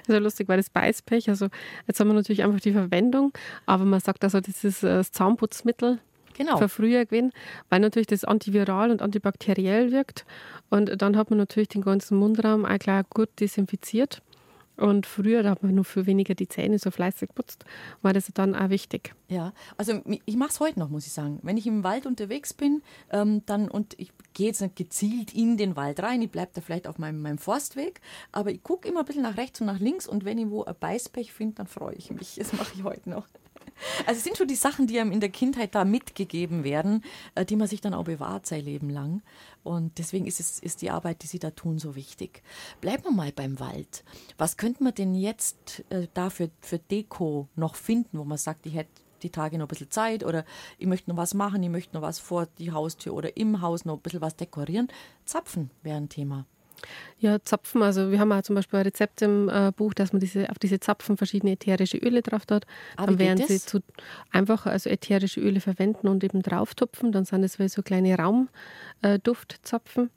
[0.07, 1.49] Das ist lustig, weil das Beißpech, also
[1.87, 3.33] jetzt haben wir natürlich einfach die Verwendung,
[3.67, 5.99] aber man sagt also, das ist das Zahnputzmittel
[6.35, 6.59] genau.
[6.59, 7.33] für früher gewesen,
[7.71, 10.25] weil natürlich das antiviral und antibakteriell wirkt.
[10.71, 14.23] Und dann hat man natürlich den ganzen Mundraum auch gleich gut desinfiziert.
[14.77, 17.65] Und früher, da hat man nur für weniger die Zähne so fleißig putzt,
[18.03, 19.15] war das dann auch wichtig.
[19.29, 21.39] Ja, also ich mache es heute noch, muss ich sagen.
[21.43, 25.57] Wenn ich im Wald unterwegs bin, ähm, dann und ich gehe jetzt nicht gezielt in
[25.57, 28.01] den Wald rein, ich bleibe da vielleicht auf meinem, meinem Forstweg,
[28.33, 30.65] aber ich gucke immer ein bisschen nach rechts und nach links und wenn ich wo
[30.65, 32.35] ein Beißpech finde, dann freue ich mich.
[32.35, 33.27] Das mache ich heute noch.
[34.07, 37.03] Also es sind schon die Sachen, die einem in der Kindheit da mitgegeben werden,
[37.35, 39.23] äh, die man sich dann auch bewahrt sein Leben lang.
[39.63, 42.43] Und deswegen ist, es, ist die Arbeit, die Sie da tun, so wichtig.
[42.81, 44.05] Bleiben wir mal beim Wald.
[44.37, 48.67] Was könnte man denn jetzt äh, da für, für Deko noch finden, wo man sagt,
[48.67, 48.91] ich hätte
[49.23, 50.45] die Tage noch ein bisschen Zeit oder
[50.79, 53.85] ich möchte noch was machen, ich möchte noch was vor die Haustür oder im Haus
[53.85, 54.89] noch ein bisschen was dekorieren.
[55.25, 56.47] Zapfen wäre ein Thema.
[57.19, 57.83] Ja, Zapfen.
[57.83, 60.59] Also wir haben auch zum Beispiel ein Rezept im äh, Buch, dass man diese, auf
[60.59, 62.67] diese Zapfen verschiedene ätherische Öle drauf hat.
[62.97, 63.81] Ah, dann werden sie zu
[64.31, 67.13] einfach also ätherische Öle verwenden und eben drauf tupfen.
[67.13, 70.11] Dann sind es wie so kleine Raumduftzapfen.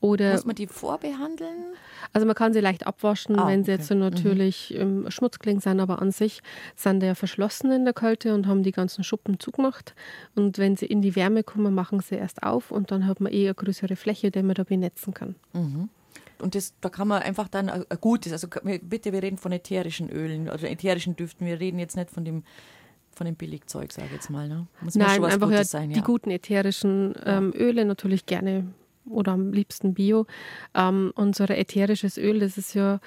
[0.00, 1.74] Oder Muss man die vorbehandeln?
[2.12, 3.80] Also man kann sie leicht abwaschen, ah, wenn sie okay.
[3.80, 4.00] jetzt so mhm.
[4.00, 5.10] natürlich mhm.
[5.10, 6.40] schmutzkling sind, aber an sich
[6.76, 9.94] sind die ja verschlossen in der Kälte und haben die ganzen Schuppen zugemacht.
[10.36, 13.32] Und wenn sie in die Wärme kommen, machen sie erst auf und dann hat man
[13.32, 15.34] eh eine größere Fläche, die man da benetzen kann.
[15.52, 15.88] Mhm.
[16.42, 18.48] Und das, da kann man einfach dann ein gutes, also
[18.82, 21.46] bitte, wir reden von ätherischen Ölen oder ätherischen Düften.
[21.46, 22.44] Wir reden jetzt nicht von dem
[23.18, 24.48] von dem Billigzeug, sage ich jetzt mal.
[24.48, 24.68] Ne?
[24.80, 25.96] Muss Nein, einfach ja, sein, ja.
[25.96, 28.64] die guten ätherischen ähm, Öle natürlich gerne
[29.10, 30.26] oder am liebsten Bio.
[30.74, 33.00] Ähm, unser ätherisches Öl, das ist ja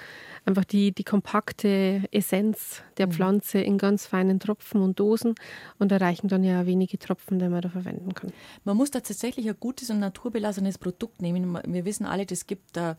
[0.44, 3.12] einfach die, die kompakte Essenz der mhm.
[3.12, 5.34] Pflanze in ganz feinen Tropfen und Dosen
[5.78, 8.32] und da reichen dann ja wenige Tropfen, die man da verwenden kann.
[8.64, 11.58] Man muss da tatsächlich ein gutes und naturbelassenes Produkt nehmen.
[11.66, 12.96] Wir wissen alle, das gibt da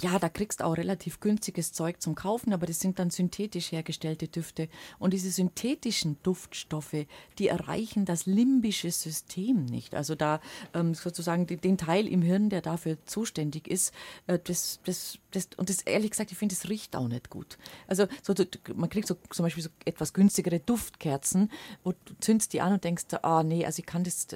[0.00, 3.72] ja, da kriegst du auch relativ günstiges Zeug zum Kaufen, aber das sind dann synthetisch
[3.72, 4.68] hergestellte Düfte.
[4.98, 7.06] Und diese synthetischen Duftstoffe,
[7.38, 9.94] die erreichen das limbische System nicht.
[9.94, 10.40] Also da
[10.74, 13.92] ähm, sozusagen den Teil im Hirn, der dafür zuständig ist,
[14.26, 17.58] äh, das, das, das, und das ehrlich gesagt, ich finde, das riecht auch nicht gut.
[17.86, 18.34] Also so,
[18.74, 21.50] man kriegt so zum Beispiel so etwas günstigere Duftkerzen
[21.82, 24.26] und du zündst die an und denkst, ah nee, also ich kann das,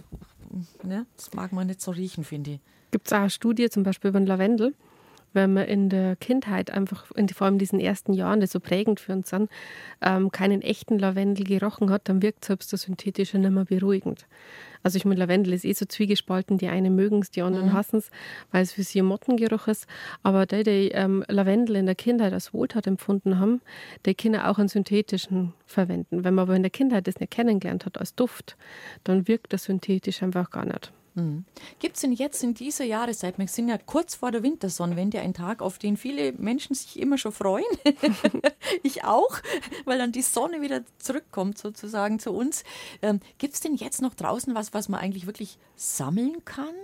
[0.83, 2.61] ne, das mag man nicht so riechen, finde ich.
[2.91, 4.75] Gibt es eine Studie zum Beispiel über den Lavendel?
[5.33, 8.61] Wenn man in der Kindheit einfach, in, vor allem in diesen ersten Jahren, die so
[8.61, 9.51] prägend für uns sind,
[10.01, 14.27] ähm, keinen echten Lavendel gerochen hat, dann wirkt selbst der synthetische nicht mehr beruhigend.
[14.83, 17.73] Also ich meine, Lavendel ist eh so zwiegespalten, die einen mögen es, die anderen mhm.
[17.75, 18.11] hassen es,
[18.51, 19.87] weil es für sie ein Mottengeruch ist.
[20.23, 23.61] Aber die, die ähm, Lavendel in der Kindheit als Wohltat empfunden haben,
[24.07, 26.25] die können auch einen synthetischen verwenden.
[26.25, 28.57] Wenn man aber in der Kindheit das nicht kennengelernt hat als Duft,
[29.05, 30.93] dann wirkt das synthetisch einfach gar nicht.
[31.15, 31.45] Mhm.
[31.79, 35.35] Gibt es denn jetzt in dieser Jahreszeit, wir sind ja kurz vor der Wintersonnenwende, ein
[35.35, 37.65] Tag, auf den viele Menschen sich immer schon freuen?
[38.83, 39.41] ich auch,
[39.85, 42.65] weil dann die Sonne wieder zurückkommt sozusagen zu uns.
[43.03, 46.75] Ähm, Gibt es denn jetzt noch draußen was, was man eigentlich wirklich sammeln kann?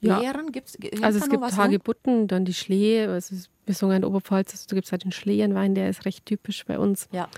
[0.00, 0.18] Ja.
[0.18, 0.50] Beeren?
[0.50, 4.74] Gibt's, also es gibt Hagebutten, dann die Schlehe, also wir sagen in Oberpfalz, also da
[4.74, 7.08] gibt es halt den Schlehenwein, der ist recht typisch bei uns.
[7.12, 7.28] Ja.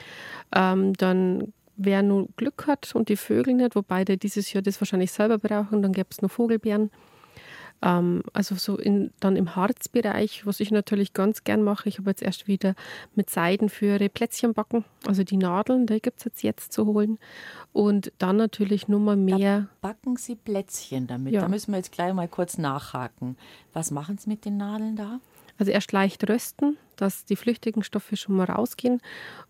[0.54, 4.80] Ähm, dann wer nur Glück hat und die Vögel nicht, wobei die dieses Jahr das
[4.80, 6.90] wahrscheinlich selber brauchen, dann gäbe es nur Vogelbeeren.
[7.82, 12.10] Ähm, also so in, dann im Harzbereich, was ich natürlich ganz gern mache, ich habe
[12.10, 12.74] jetzt erst wieder
[13.14, 17.18] mit Seidenführe Plätzchen backen, also die Nadeln, die gibt es jetzt, jetzt zu holen.
[17.72, 19.68] Und dann natürlich nur mal mehr.
[19.80, 21.32] Da backen Sie Plätzchen damit.
[21.32, 21.40] Ja.
[21.40, 23.36] Da müssen wir jetzt gleich mal kurz nachhaken.
[23.72, 25.20] Was machen Sie mit den Nadeln da?
[25.58, 29.00] Also erst leicht rösten, dass die flüchtigen Stoffe schon mal rausgehen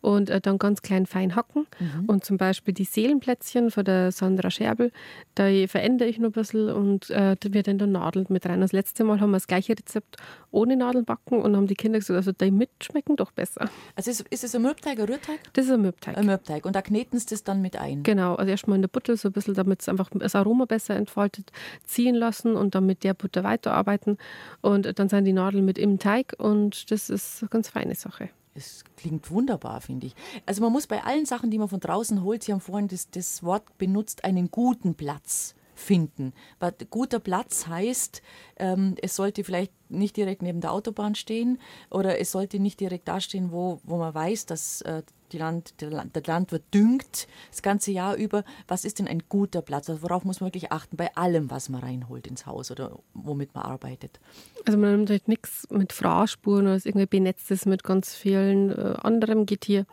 [0.01, 1.67] und äh, dann ganz klein fein hacken.
[1.79, 2.05] Mhm.
[2.07, 4.91] Und zum Beispiel die Seelenplätzchen von der Sandra Scherbel,
[5.35, 8.61] da verändere ich noch ein bisschen und äh, da wird dann der Nadel mit rein.
[8.61, 10.17] Das letzte Mal haben wir das gleiche Rezept
[10.51, 13.69] ohne Nadeln backen und haben die Kinder gesagt, also die mitschmecken doch besser.
[13.97, 15.41] Also ist, ist es ein Mürbteig, ein Rührteig?
[15.53, 16.17] Das ist ein Mürbteig.
[16.17, 16.65] Ein Mürbteig.
[16.65, 18.03] Und da kneten sie das dann mit ein?
[18.03, 20.97] Genau, also erstmal in der Butter so ein bisschen, damit es einfach das Aroma besser
[20.97, 21.53] entfaltet,
[21.85, 24.19] ziehen lassen und dann mit der Butter weiterarbeiten.
[24.61, 28.31] Und dann sind die Nadeln mit im Teig und das ist eine ganz feine Sache.
[28.55, 30.15] Es klingt wunderbar, finde ich.
[30.47, 33.11] Also man muss bei allen Sachen, die man von draußen holt, Sie haben vorhin das,
[33.11, 36.33] das Wort benutzt, einen guten Platz finden.
[36.59, 38.23] Weil guter Platz heißt,
[38.57, 41.59] ähm, es sollte vielleicht nicht direkt neben der Autobahn stehen
[41.91, 45.81] oder es sollte nicht direkt da stehen, wo, wo man weiß, dass äh, die Land,
[45.81, 48.45] der, Land, der Landwirt düngt das ganze Jahr über.
[48.69, 49.89] Was ist denn ein guter Platz?
[49.89, 53.55] Also worauf muss man wirklich achten bei allem, was man reinholt ins Haus oder womit
[53.55, 54.21] man arbeitet?
[54.67, 59.47] Also man nimmt halt nichts mit Fraßspuren oder irgendwie benetztes mit ganz vielen äh, anderem
[59.47, 59.87] Getier.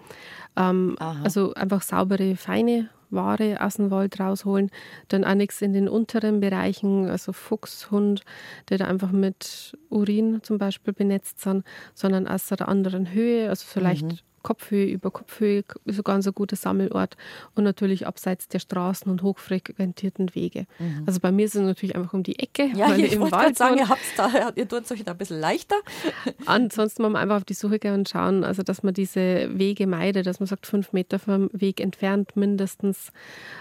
[0.56, 4.70] Ähm, also einfach saubere, feine Ware aus dem Wald rausholen.
[5.08, 8.22] Dann auch nichts in den unteren Bereichen, also Fuchs, Hund,
[8.70, 13.66] die da einfach mit Urin zum Beispiel benetzt sind, sondern aus einer anderen Höhe, also
[13.68, 14.20] vielleicht mhm.
[14.42, 17.18] Kopfhöhe über Kopfhöhe ist ein ganz ein guter Sammelort
[17.56, 20.66] und natürlich abseits der Straßen und hochfrequentierten Wege.
[20.80, 21.04] Mhm.
[21.06, 22.70] Also bei mir ist es natürlich einfach um die Ecke.
[22.76, 25.76] Ja, ich im wollte sagen, ihr, da, ihr tut es euch da ein bisschen leichter.
[26.46, 29.88] Ansonsten muss man einfach auf die Suche gehen und schauen, also dass man diese Wege
[29.88, 33.12] meidet, dass man sagt, fünf Meter vom Weg entfernt mindestens,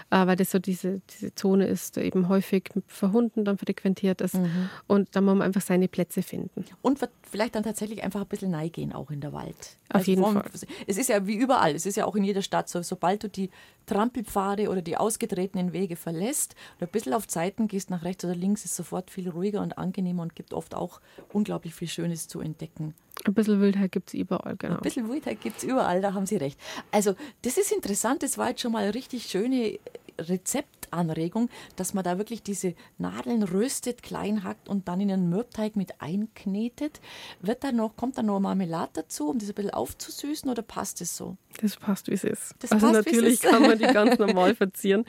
[0.09, 4.21] äh, weil das so diese, diese Zone ist, die eben häufig für Hunden dann frequentiert
[4.21, 4.35] ist.
[4.35, 4.69] Mhm.
[4.87, 6.65] Und da muss man einfach seine Plätze finden.
[6.81, 9.55] Und vielleicht dann tatsächlich einfach ein bisschen neigehen auch in der Wald.
[9.89, 10.43] Auf also jeden Fall
[10.87, 13.29] es ist ja wie überall, es ist ja auch in jeder Stadt so, sobald du
[13.29, 13.49] die
[13.85, 18.35] Trampelpfade oder die ausgetretenen Wege verlässt oder ein bisschen auf Zeiten gehst, nach rechts oder
[18.35, 21.01] links, ist sofort viel ruhiger und angenehmer und gibt oft auch
[21.33, 22.93] unglaublich viel Schönes zu entdecken.
[23.25, 24.75] Ein bisschen Wildheit gibt es überall, genau.
[24.75, 26.59] Ein bisschen Wildheit gibt es überall, da haben Sie recht.
[26.91, 29.79] Also, das ist interessant, das war jetzt schon mal richtig schöne
[30.27, 35.75] Rezeptanregung, dass man da wirklich diese Nadeln röstet, klein hackt und dann in einen Mürbteig
[35.75, 36.99] mit einknetet.
[37.41, 41.01] Wird da noch, kommt da noch Marmelade dazu, um das ein bisschen aufzusüßen oder passt
[41.01, 41.37] es so?
[41.61, 42.55] Das passt, wie es ist.
[42.59, 45.05] Das also passt, natürlich kann man die ganz normal verzieren,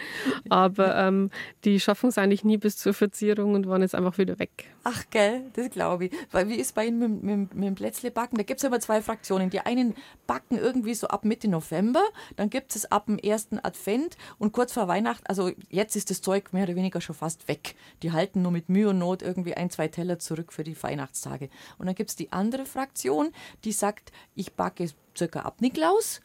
[0.48, 1.30] aber ähm,
[1.64, 4.70] die schaffen es eigentlich nie bis zur Verzierung und waren jetzt einfach wieder weg.
[4.84, 6.12] Ach, gell, das glaube ich.
[6.30, 8.36] Weil wie ist bei Ihnen mit, mit, mit dem Plätzle backen?
[8.36, 9.50] Da gibt es immer zwei Fraktionen.
[9.50, 9.94] Die einen
[10.26, 12.02] backen irgendwie so ab Mitte November,
[12.36, 16.20] dann gibt es ab dem ersten Advent und kurz vor Weihnachten, also jetzt ist das
[16.22, 17.74] Zeug mehr oder weniger schon fast weg.
[18.02, 21.50] Die halten nur mit Mühe und Not irgendwie ein, zwei Teller zurück für die Weihnachtstage.
[21.78, 23.32] Und dann gibt es die andere Fraktion,
[23.64, 26.20] die sagt, ich backe circa ab Niklaus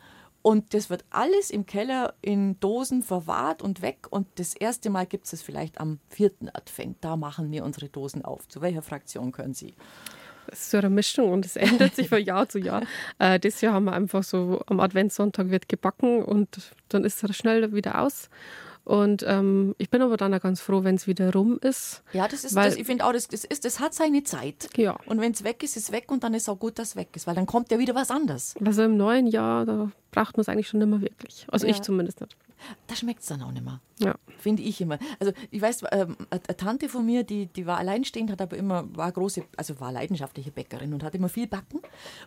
[0.45, 4.05] und das wird alles im Keller in Dosen verwahrt und weg.
[4.11, 6.97] Und das erste Mal gibt es es vielleicht am vierten Advent.
[7.01, 8.47] Da machen wir unsere Dosen auf.
[8.47, 9.73] Zu welcher Fraktion können Sie?
[10.45, 12.83] Das ist so eine Mischung und es ändert sich von Jahr zu Jahr.
[13.17, 17.35] Äh, das Jahr haben wir einfach so, am Adventssonntag wird gebacken und dann ist es
[17.35, 18.29] schnell wieder aus.
[18.85, 22.03] Und ähm, ich bin aber dann auch ganz froh, wenn es wieder rum ist.
[22.13, 24.69] Ja, das ist, weil, das, ich finde auch, das, das, ist, das hat seine Zeit.
[24.77, 24.95] Ja.
[25.07, 26.89] Und wenn es weg ist, ist es weg und dann ist es auch gut, dass
[26.89, 28.53] es weg ist, weil dann kommt ja wieder was anderes.
[28.63, 31.47] Also im neuen Jahr, da braucht man es eigentlich schon nicht mehr wirklich.
[31.49, 31.73] Also ja.
[31.73, 32.37] ich zumindest nicht.
[32.85, 33.81] Da schmeckt es dann auch nicht mehr.
[33.97, 34.15] Ja.
[34.39, 34.99] Finde ich immer.
[35.19, 38.85] Also ich weiß, ähm, eine Tante von mir, die, die war alleinstehend, hat aber immer,
[38.95, 41.79] war große, also war leidenschaftliche Bäckerin und hat immer viel backen.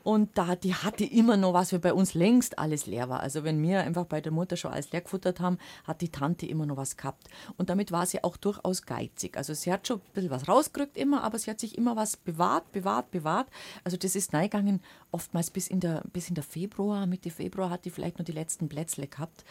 [0.02, 3.20] Und da, die hatte immer noch was, wie bei uns längst alles leer war.
[3.20, 6.46] Also wenn wir einfach bei der Mutter schon alles leer gefuttert haben, hat die Tante
[6.46, 7.28] immer noch was gehabt.
[7.58, 9.36] Und damit war sie auch durchaus geizig.
[9.36, 12.16] Also sie hat schon ein bisschen was rausgerückt immer, aber sie hat sich immer was
[12.16, 13.48] bewahrt, bewahrt, bewahrt.
[13.84, 17.84] Also das ist neigegangen, oftmals bis in der, bis in der Februar, Mitte Februar hat
[17.84, 19.44] die vielleicht nur die letzten Plätzle gehabt.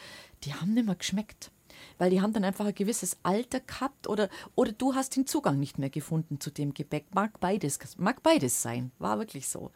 [0.44, 1.52] Die haben nicht mehr geschmeckt
[1.98, 5.60] weil die haben dann einfach ein gewisses Alter gehabt oder, oder du hast den Zugang
[5.60, 7.06] nicht mehr gefunden zu dem Gebäck.
[7.14, 9.72] Mag beides, mag beides sein, war wirklich so.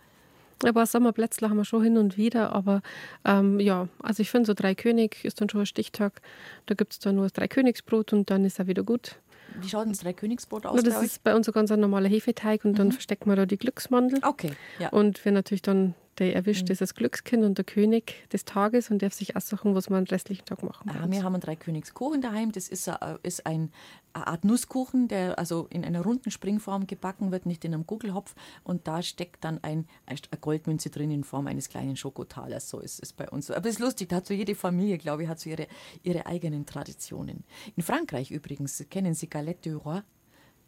[0.64, 2.82] Aber Sommerplätzle haben wir schon hin und wieder, aber
[3.26, 6.22] ähm, ja, also ich finde so Drei König ist dann schon ein Stichtag.
[6.68, 9.18] Da gibt es dann nur das Dreikönigsbrot und dann ist er wieder gut.
[9.60, 10.84] Wie schaut das Dreikönigsbrot aus?
[10.84, 12.76] das ist bei uns so ganz ein normaler Hefeteig und mhm.
[12.76, 14.20] dann verstecken wir da die Glücksmandel.
[14.24, 14.52] Okay.
[14.80, 14.90] Ja.
[14.90, 16.74] Und wir natürlich dann der erwischt mhm.
[16.74, 20.10] ist das Glückskind und der König des Tages und darf sich aussuchen, was man den
[20.10, 22.52] restlichen Tag machen ah, Wir haben einen Dreikönigskuchen daheim.
[22.52, 22.88] Das ist,
[23.24, 23.72] ist ein,
[24.14, 28.36] eine Art Nusskuchen, der also in einer runden Springform gebacken wird, nicht in einem Gugelhopf.
[28.64, 32.70] Und da steckt dann ein, eine Goldmünze drin in Form eines kleinen Schokotalers.
[32.70, 33.50] So ist es bei uns.
[33.50, 35.66] Aber es ist lustig, da hat so jede Familie, glaube ich, hat so ihre,
[36.04, 37.44] ihre eigenen Traditionen.
[37.76, 40.02] In Frankreich übrigens kennen Sie Galette du Roi.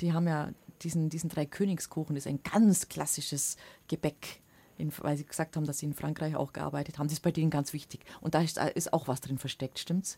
[0.02, 3.56] Die haben ja diesen, diesen Dreikönigskuchen, das ist ein ganz klassisches
[3.88, 4.42] Gebäck
[4.78, 7.08] in, weil Sie gesagt haben, dass Sie in Frankreich auch gearbeitet haben.
[7.08, 8.02] Das ist bei denen ganz wichtig.
[8.22, 10.18] Und da ist, ist auch was drin versteckt, stimmt's?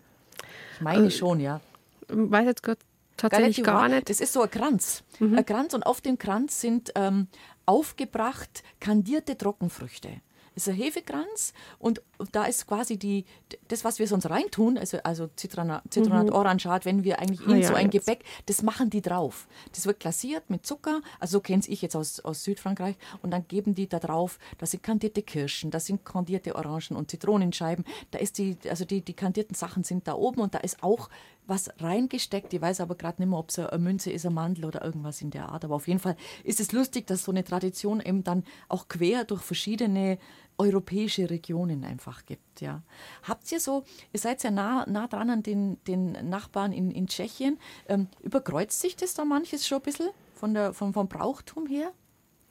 [0.75, 1.61] Ich meine äh, schon, ja.
[2.07, 2.79] Weiß jetzt Gott
[3.17, 4.09] tatsächlich gar nicht.
[4.09, 5.03] Das ist so ein Kranz.
[5.19, 5.37] Mhm.
[5.37, 7.27] Ein Kranz und auf dem Kranz sind ähm,
[7.65, 10.21] aufgebracht kandierte Trockenfrüchte
[10.55, 13.25] ist ein Hefekranz und da ist quasi die,
[13.67, 16.33] das, was wir sonst reintun, also, also Zitronat, Zitronat mhm.
[16.33, 18.05] Orangeat, wenn wir eigentlich in ah, ja, so ein jetzt.
[18.05, 19.47] Gebäck, das machen die drauf.
[19.73, 23.47] Das wird glasiert mit Zucker, also so kenne ich jetzt aus, aus Südfrankreich und dann
[23.47, 28.19] geben die da drauf, da sind kandierte Kirschen, da sind kandierte Orangen und Zitronenscheiben, da
[28.19, 31.09] ist die, also die, die kandierten Sachen sind da oben und da ist auch
[31.47, 32.53] was reingesteckt.
[32.53, 35.21] Ich weiß aber gerade nicht mehr, ob es eine Münze ist, ein Mandel oder irgendwas
[35.21, 35.65] in der Art.
[35.65, 39.23] Aber auf jeden Fall ist es lustig, dass so eine Tradition eben dann auch quer
[39.25, 40.17] durch verschiedene
[40.57, 42.61] europäische Regionen einfach gibt.
[42.61, 42.81] Ja.
[43.23, 47.07] Habt ihr so, ihr seid ja nah, nah dran an den, den Nachbarn in, in
[47.07, 51.67] Tschechien, ähm, überkreuzt sich das da manches schon ein bisschen von der, vom, vom Brauchtum
[51.67, 51.91] her?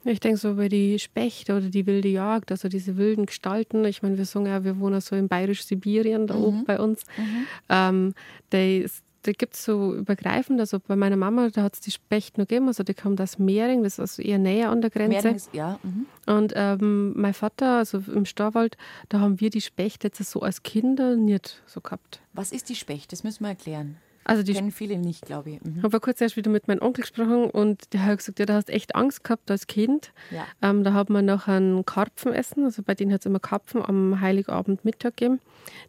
[0.07, 3.83] Ich denke so über die Spechte oder die wilde Jagd, also diese wilden Gestalten.
[3.85, 6.43] Ich meine, wir sagen ja, wir wohnen so in bayerisch-Sibirien, da mhm.
[6.43, 7.01] oben bei uns.
[7.17, 7.47] Mhm.
[7.69, 8.13] Ähm,
[8.51, 12.37] das, da gibt es so übergreifend, also bei meiner Mama, da hat es die Specht
[12.37, 15.29] noch gegeben, also die kommt aus Mehring, das ist also eher näher an der Grenze.
[15.29, 15.79] Ist, ja.
[15.81, 16.05] Mhm.
[16.27, 18.77] Und ähm, mein Vater, also im Starwald,
[19.09, 22.21] da haben wir die Specht jetzt so als Kinder nicht so gehabt.
[22.33, 23.11] Was ist die Specht?
[23.11, 23.97] Das müssen wir erklären.
[24.27, 25.63] Also die kennen viele nicht, glaube ich.
[25.63, 25.75] Mhm.
[25.77, 28.55] Ich habe kurz erst wieder mit meinem Onkel gesprochen und der hat gesagt, ja, da
[28.55, 30.11] hast echt Angst gehabt als Kind.
[30.31, 30.45] Ja.
[30.63, 33.85] Ähm, da hat man noch ein Karpfen essen, also bei denen hat es immer Karpfen
[33.85, 35.39] am Heiligabend Mittag gegeben.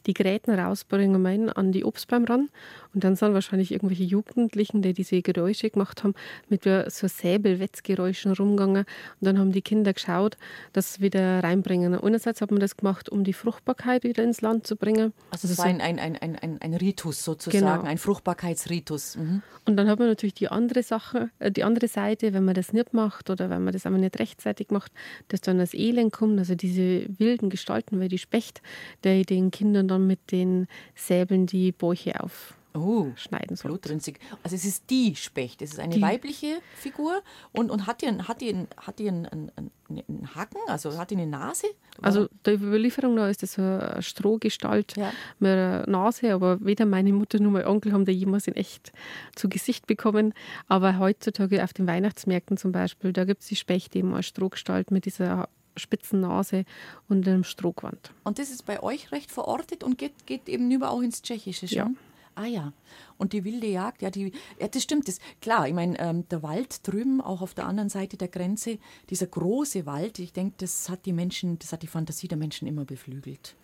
[0.06, 2.48] Die Gräten rausbringen wir an die Obstbäume ran
[2.96, 6.14] und dann sind wahrscheinlich irgendwelche Jugendlichen, die diese Geräusche gemacht haben,
[6.48, 8.86] mit so Säbelwetzgeräuschen rumgegangen
[9.20, 10.38] und dann haben die Kinder geschaut,
[10.72, 11.94] dass sie wieder reinbringen.
[11.94, 15.12] einerseits hat man das gemacht, um die Fruchtbarkeit wieder ins Land zu bringen.
[15.30, 17.82] Also das war ein, ein, ein, ein, ein Ritus sozusagen, genau.
[17.82, 19.16] ein Fruchtbarkeitsritus.
[19.16, 19.42] Mhm.
[19.66, 22.72] Und dann hat man natürlich die andere Sache, äh, die andere Seite, wenn man das
[22.72, 24.90] nicht macht oder wenn man das aber nicht rechtzeitig macht,
[25.28, 28.62] dass dann das Elend kommt, also diese wilden Gestalten, weil die Specht,
[29.04, 33.70] der den Kindern dann mit den Säbeln die Bäuche auf oh, schneiden soll.
[33.70, 34.18] Blutrünstig.
[34.42, 35.62] Also es ist die Specht.
[35.62, 36.02] Es ist eine die.
[36.02, 40.34] weibliche Figur und, und hat die, einen, hat die, einen, hat die einen, einen, einen
[40.34, 41.66] Haken, also hat die eine Nase?
[42.02, 45.12] Also der Überlieferung nach ist das so eine Strohgestalt ja.
[45.38, 48.92] mit einer Nase, aber weder meine Mutter noch mein Onkel haben da jemals in echt
[49.34, 50.34] zu Gesicht bekommen.
[50.68, 54.90] Aber heutzutage auf den Weihnachtsmärkten zum Beispiel, da gibt es die Specht eben als Strohgestalt
[54.90, 56.64] mit dieser spitzen Nase
[57.08, 58.12] und einem Strohgewand.
[58.24, 61.68] Und das ist bei euch recht verortet und geht, geht eben über auch ins Tschechische
[61.68, 61.76] schon?
[61.76, 61.90] Ja.
[62.36, 62.74] Ah ja.
[63.16, 65.08] Und die wilde Jagd, ja, die, ja das stimmt.
[65.08, 68.78] Das, klar, ich meine, ähm, der Wald drüben, auch auf der anderen Seite der Grenze,
[69.08, 72.68] dieser große Wald, ich denke, das hat die Menschen, das hat die Fantasie der Menschen
[72.68, 73.56] immer beflügelt.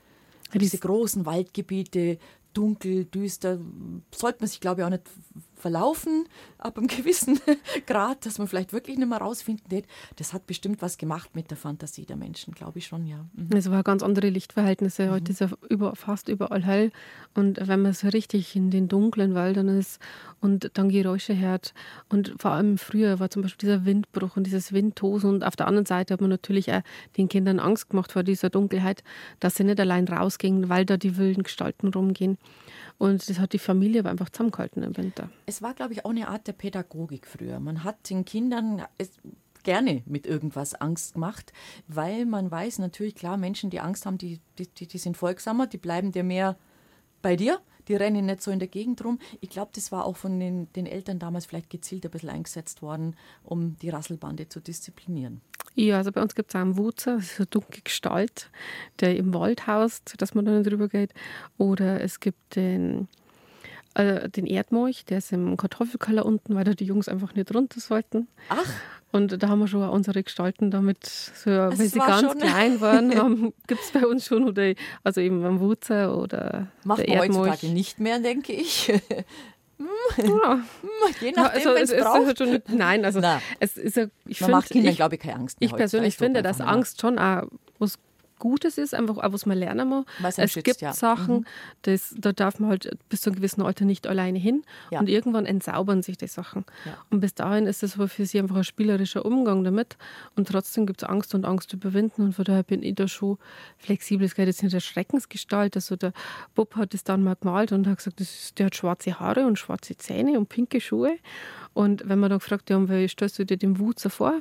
[0.52, 2.18] Ja, diese großen Waldgebiete,
[2.54, 3.58] dunkel, düster,
[4.14, 5.04] sollte man sich, glaube ich, auch nicht
[5.62, 6.26] verlaufen
[6.58, 7.40] ab einem gewissen
[7.86, 9.86] Grad, dass man vielleicht wirklich nicht mehr rausfinden wird.
[10.16, 13.24] Das hat bestimmt was gemacht mit der Fantasie der Menschen, glaube ich schon, ja.
[13.32, 13.56] Mhm.
[13.56, 15.10] Es war ganz andere Lichtverhältnisse.
[15.10, 15.30] Heute mhm.
[15.30, 16.92] ist ja über, fast überall hell.
[17.34, 20.00] Und wenn man so richtig in den dunklen Wäldern ist
[20.40, 21.72] und dann Geräusche hört
[22.08, 25.68] und vor allem früher war zum Beispiel dieser Windbruch und dieses Windtosen und auf der
[25.68, 26.82] anderen Seite hat man natürlich auch
[27.16, 29.02] den Kindern Angst gemacht vor dieser Dunkelheit,
[29.40, 32.38] dass sie nicht allein rausgingen, weil da die wilden Gestalten rumgehen.
[33.02, 35.28] Und das hat die Familie aber einfach zusammengehalten im Winter.
[35.44, 37.58] Es war, glaube ich, auch eine Art der Pädagogik früher.
[37.58, 38.80] Man hat den Kindern
[39.64, 41.52] gerne mit irgendwas Angst gemacht,
[41.88, 45.78] weil man weiß natürlich, klar, Menschen, die Angst haben, die, die, die sind folgsamer, die
[45.78, 46.56] bleiben dir mehr
[47.22, 49.18] bei dir die rennen nicht so in der Gegend rum.
[49.40, 52.82] Ich glaube, das war auch von den, den, Eltern damals vielleicht gezielt ein bisschen eingesetzt
[52.82, 55.40] worden, um die Rasselbande zu disziplinieren.
[55.74, 58.50] Ja, also bei uns gibt es auch einen ist eine dunkle Gestalt,
[59.00, 61.14] der im Wald haust, dass man da nicht drüber geht.
[61.56, 63.08] Oder es gibt den,
[63.94, 67.80] äh, den Erdmolch, der ist im Kartoffelkeller unten, weil da die Jungs einfach nicht runter
[67.80, 68.28] sollten.
[68.50, 68.72] Ach.
[69.12, 72.38] Und da haben wir schon unsere Gestalten damit, so, wenn sie ganz schon.
[72.38, 74.72] klein waren, gibt es bei uns schon, oder,
[75.04, 77.50] also eben am Wutzer oder Macht der man Erdmolch.
[77.50, 78.92] heutzutage nicht mehr, denke ich.
[80.16, 80.60] Ja.
[81.20, 82.38] Je nachdem, also, es ist braucht.
[82.38, 83.42] Schon, nein, also Na.
[83.58, 86.42] es ist ja, ich Man find, macht Kindern, glaube ich, keine Angst Ich persönlich finde,
[86.42, 87.48] dass Angst schon auch
[87.80, 87.98] was
[88.42, 90.04] Gutes ist, einfach auch was man lernen muss.
[90.18, 90.92] Was es schützt, gibt ja.
[90.92, 91.44] Sachen, mhm.
[91.82, 94.98] das, da darf man halt bis zu einem gewissen Alter nicht alleine hin ja.
[94.98, 96.64] und irgendwann entzaubern sich die Sachen.
[96.84, 96.98] Ja.
[97.10, 99.96] Und bis dahin ist es für sie einfach ein spielerischer Umgang damit
[100.34, 103.38] und trotzdem gibt es Angst und Angst überwinden und von daher bin ich da schon
[103.78, 104.26] flexibel.
[104.26, 106.12] Es geht jetzt nicht der Schreckensgestalt, also der
[106.56, 109.56] Bob hat es dann mal gemalt und hat gesagt, ist, der hat schwarze Haare und
[109.56, 111.16] schwarze Zähne und pinke Schuhe
[111.74, 114.40] und wenn man dann gefragt hat, wie stellst du dir den Wutzer vor,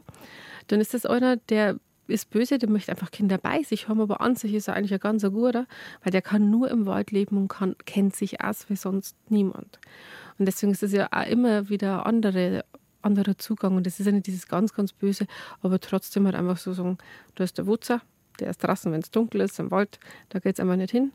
[0.67, 4.21] dann ist das einer, der ist böse, der möchte einfach Kinder bei sich haben, aber
[4.21, 5.65] an sich ist er eigentlich ein ganz guter,
[6.03, 9.79] weil der kann nur im Wald leben und kann, kennt sich aus wie sonst niemand.
[10.37, 12.65] Und deswegen ist es ja auch immer wieder andere,
[13.01, 13.75] anderer Zugang.
[13.75, 15.27] Und das ist ja nicht dieses ganz, ganz Böse,
[15.61, 16.97] aber trotzdem halt einfach so sagen,
[17.35, 18.01] da ist der Wutzer,
[18.39, 21.11] der ist draußen, wenn es dunkel ist, im Wald, da geht es einfach nicht hin.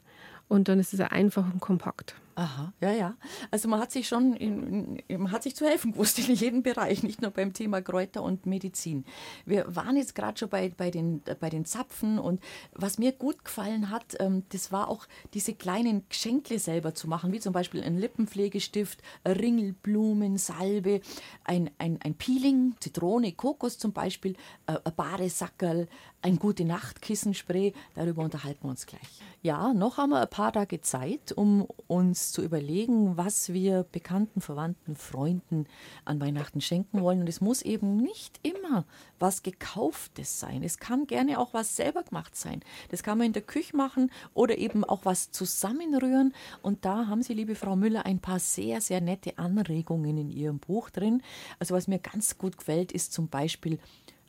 [0.49, 2.15] Und dann ist es einfach und kompakt.
[2.39, 3.17] Aha, ja, ja.
[3.51, 6.63] Also man hat sich schon, in, in, man hat sich zu helfen gewusst in jedem
[6.63, 9.07] Bereich, nicht nur beim Thema Kräuter und Medizin.
[9.47, 13.43] Wir waren jetzt gerade schon bei, bei, den, bei den Zapfen und was mir gut
[13.43, 17.83] gefallen hat, ähm, das war auch diese kleinen Geschenkle selber zu machen, wie zum Beispiel
[17.83, 21.01] ein Lippenpflegestift, Ringelblumen, Salbe,
[21.43, 25.89] ein, ein, ein Peeling, Zitrone, Kokos zum Beispiel, äh, ein Badesackerl,
[26.21, 29.23] ein gute Nacht-Kissenspray, darüber unterhalten wir uns gleich.
[29.41, 34.41] Ja, noch haben wir ein paar Tage Zeit, um uns zu überlegen, was wir Bekannten,
[34.41, 35.67] Verwandten, Freunden
[36.05, 37.21] an Weihnachten schenken wollen.
[37.21, 38.85] Und es muss eben nicht immer
[39.19, 40.63] was Gekauftes sein.
[40.63, 42.61] Es kann gerne auch was selber gemacht sein.
[42.91, 46.35] Das kann man in der Küche machen oder eben auch was zusammenrühren.
[46.63, 50.59] Und da haben Sie, liebe Frau Müller, ein paar sehr, sehr nette Anregungen in Ihrem
[50.59, 51.23] Buch drin.
[51.59, 53.79] Also was mir ganz gut gefällt, ist zum Beispiel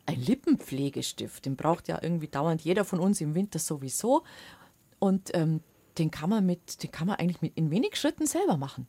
[0.08, 1.46] ein Lippenpflegestift.
[1.46, 4.24] Den braucht ja irgendwie dauernd jeder von uns im Winter sowieso.
[5.00, 5.62] Und ähm,
[5.98, 8.88] den kann man mit, den kann man eigentlich mit in wenig Schritten selber machen.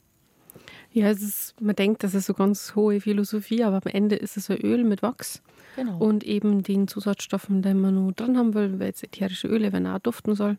[0.90, 4.36] Ja, es ist, man denkt, das ist so ganz hohe Philosophie, aber am Ende ist
[4.36, 5.42] es ein Öl mit Wachs
[5.76, 5.98] genau.
[5.98, 9.84] und eben den Zusatzstoffen, die man nur drin haben will, weil jetzt ätherische Öle, wenn
[9.84, 10.56] er auch duften soll.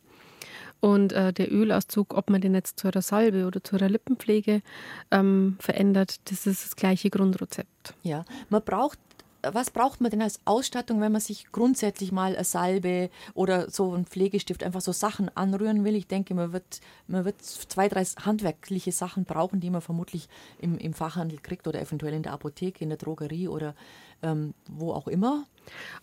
[0.81, 4.61] Und äh, der Ölauszug, ob man den jetzt zu einer Salbe oder zu einer Lippenpflege
[5.11, 7.95] ähm, verändert, das ist das gleiche Grundrezept.
[8.03, 8.99] Ja, man braucht
[9.41, 13.93] was braucht man denn als Ausstattung, wenn man sich grundsätzlich mal eine Salbe oder so
[13.93, 15.95] ein Pflegestift einfach so Sachen anrühren will?
[15.95, 20.27] Ich denke, man wird, man wird zwei, drei handwerkliche Sachen brauchen, die man vermutlich
[20.59, 23.75] im, im Fachhandel kriegt oder eventuell in der Apotheke, in der Drogerie oder
[24.21, 25.45] ähm, wo auch immer.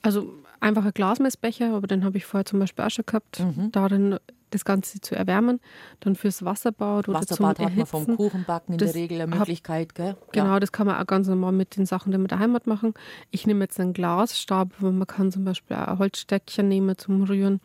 [0.03, 3.41] Also einfach ein Glasmessbecher, aber den habe ich vorher zum Beispiel auch schon gehabt.
[3.41, 3.73] Mhm.
[3.73, 4.19] Darin
[4.51, 5.61] das Ganze zu erwärmen.
[6.01, 9.37] Dann fürs Wasserbad oder Wasserbad zum hat man vom Kuchenbacken in das der Regel eine
[9.37, 9.95] Möglichkeit.
[9.95, 10.17] Gell?
[10.33, 10.61] Genau, ja.
[10.61, 12.95] das kann man auch ganz normal mit den Sachen, die man daheim hat, machen.
[13.31, 17.25] Ich nehme jetzt einen Glasstab, aber man kann zum Beispiel auch ein Holzstäckchen nehmen zum
[17.25, 17.61] Rühren.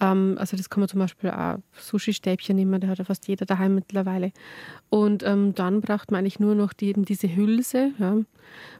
[0.00, 3.46] Ähm, also das kann man zum Beispiel auch Sushi-Stäbchen nehmen, der hat ja fast jeder
[3.46, 4.32] daheim mittlerweile.
[4.88, 8.18] Und ähm, dann braucht man eigentlich nur noch die, eben diese Hülse ja,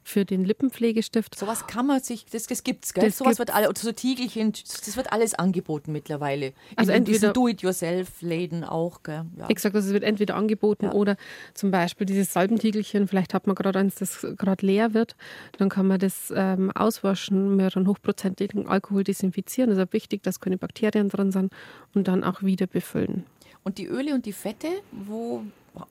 [0.03, 1.39] für den Lippenpflegestift.
[1.39, 3.05] Sowas kann man sich, das, das es, gell?
[3.05, 6.53] Das Sowas wird alle, so Tiegelchen, das wird alles angeboten mittlerweile.
[6.77, 9.25] Also in entweder Do-it-yourself-Läden auch, gell?
[9.37, 9.49] Ja.
[9.49, 10.93] Exakt, also es wird entweder angeboten ja.
[10.93, 11.17] oder
[11.55, 15.15] zum Beispiel dieses Salbentiegelchen, vielleicht hat man gerade eins, das gerade leer wird,
[15.59, 19.71] dann kann man das ähm, auswaschen, mit einem hochprozentigen Alkohol desinfizieren.
[19.71, 21.53] Das ist auch wichtig, dass keine Bakterien drin sind
[21.95, 23.25] und dann auch wieder befüllen.
[23.63, 25.43] Und die Öle und die Fette, wo,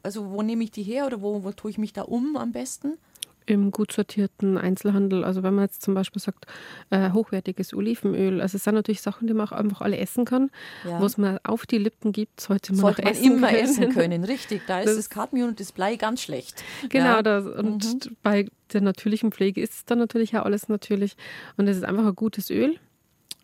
[0.03, 2.51] also wo nehme ich die her oder wo, wo tue ich mich da um am
[2.51, 2.97] besten?
[3.45, 5.23] Im gut sortierten Einzelhandel.
[5.23, 6.45] Also wenn man jetzt zum Beispiel sagt,
[6.91, 10.51] äh, hochwertiges Olivenöl, also es sind natürlich Sachen, die man auch einfach alle essen kann.
[10.85, 11.01] Ja.
[11.01, 13.63] Was man auf die Lippen gibt, sollte man, sollte man essen immer können.
[13.63, 14.23] essen können.
[14.23, 16.63] Richtig, da ist das, das Cadmium und das Blei ganz schlecht.
[16.89, 17.23] Genau, ja.
[17.23, 18.17] das, und mhm.
[18.21, 21.17] bei der natürlichen Pflege ist es dann natürlich auch alles natürlich.
[21.57, 22.79] Und es ist einfach ein gutes Öl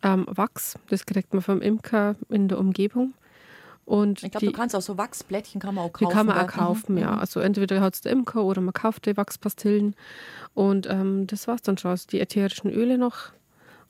[0.02, 3.14] ähm, Wachs, das kriegt man vom Imker in der Umgebung.
[3.84, 6.08] Und ich glaube, du kannst auch so Wachsblättchen kann man auch kaufen.
[6.08, 7.00] Die kann man auch kaufen, mhm.
[7.00, 7.16] ja.
[7.16, 9.94] Also entweder hat es der Imker oder man kauft die Wachspastillen.
[10.54, 11.92] Und ähm, das es dann schon.
[11.92, 13.30] Also die ätherischen Öle noch.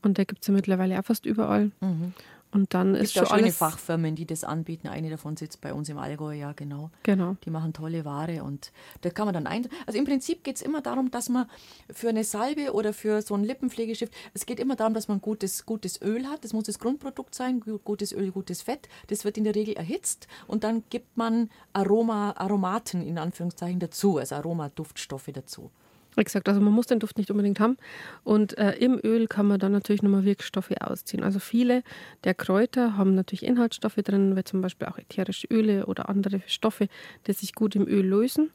[0.02, 1.70] Und da gibt es ja mittlerweile auch fast überall.
[1.80, 2.12] Mhm.
[2.52, 4.88] Und dann ist schon schöne Fachfirmen, die das anbieten.
[4.88, 6.90] Eine davon sitzt bei uns im Allgäu, ja genau.
[7.02, 7.36] Genau.
[7.44, 8.72] Die machen tolle Ware und
[9.02, 9.68] da kann man dann ein.
[9.86, 11.50] Also im Prinzip geht es immer darum, dass man
[11.90, 15.66] für eine Salbe oder für so ein Lippenpflegestift, es geht immer darum, dass man gutes,
[15.66, 16.44] gutes Öl hat.
[16.44, 18.88] Das muss das Grundprodukt sein, gutes Öl, gutes Fett.
[19.08, 24.18] Das wird in der Regel erhitzt und dann gibt man Aroma, Aromaten in Anführungszeichen dazu,
[24.18, 25.70] also Aromaduftstoffe dazu.
[26.16, 27.76] Exakt, also man muss den Duft nicht unbedingt haben.
[28.24, 31.22] Und äh, im Öl kann man dann natürlich nochmal Wirkstoffe ausziehen.
[31.22, 31.82] Also viele
[32.24, 36.88] der Kräuter haben natürlich Inhaltsstoffe drin, wie zum Beispiel auch ätherische Öle oder andere Stoffe,
[37.26, 38.50] die sich gut im Öl lösen.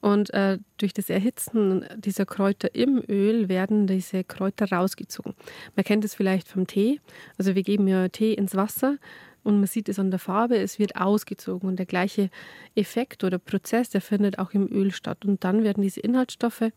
[0.00, 5.34] Und äh, durch das Erhitzen dieser Kräuter im Öl werden diese Kräuter rausgezogen.
[5.76, 7.00] Man kennt es vielleicht vom Tee.
[7.36, 8.96] Also wir geben ja Tee ins Wasser
[9.44, 12.30] und man sieht es an der Farbe, es wird ausgezogen und der gleiche
[12.74, 15.24] Effekt oder Prozess, der findet auch im Öl statt.
[15.24, 16.70] Und dann werden diese Inhaltsstoffe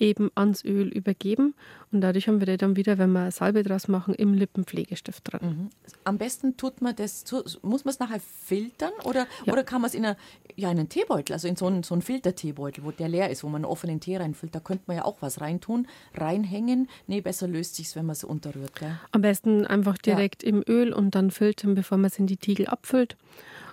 [0.00, 1.54] eben ans Öl übergeben.
[1.92, 5.40] Und dadurch haben wir dann wieder, wenn wir Salbe draus machen, im Lippenpflegestift dran.
[5.42, 5.70] Mhm.
[6.04, 7.24] Am besten tut man das,
[7.62, 9.52] muss man es nachher filtern oder, ja.
[9.52, 10.16] oder kann man es in, eine,
[10.56, 13.44] ja, in einen Teebeutel, also in so einen, so einen Filterteebeutel, wo der leer ist,
[13.44, 16.88] wo man einen offenen Tee reinfüllt, da könnte man ja auch was reintun, reinhängen.
[17.06, 18.76] Nee, besser löst sich wenn man es unterrührt.
[18.76, 18.98] Gell?
[19.12, 20.50] Am besten einfach direkt ja.
[20.50, 23.16] im Öl und dann filtern, bevor man es in die Tiegel abfüllt.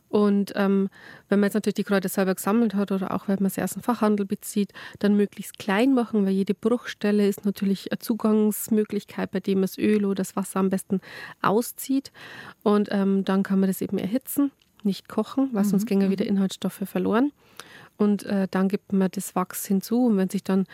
[0.09, 0.89] Und ähm,
[1.27, 3.73] wenn man jetzt natürlich die Kräuter selber gesammelt hat oder auch wenn man sie aus
[3.73, 9.39] dem Fachhandel bezieht, dann möglichst klein machen, weil jede Bruchstelle ist natürlich eine Zugangsmöglichkeit, bei
[9.39, 11.01] dem das Öl oder das Wasser am besten
[11.41, 12.11] auszieht.
[12.63, 14.51] Und ähm, dann kann man das eben erhitzen,
[14.83, 15.69] nicht kochen, weil mhm.
[15.69, 16.31] sonst gehen ja wieder mhm.
[16.31, 17.31] Inhaltsstoffe verloren.
[17.97, 20.05] Und äh, dann gibt man das Wachs hinzu.
[20.05, 20.65] Und wenn sich dann,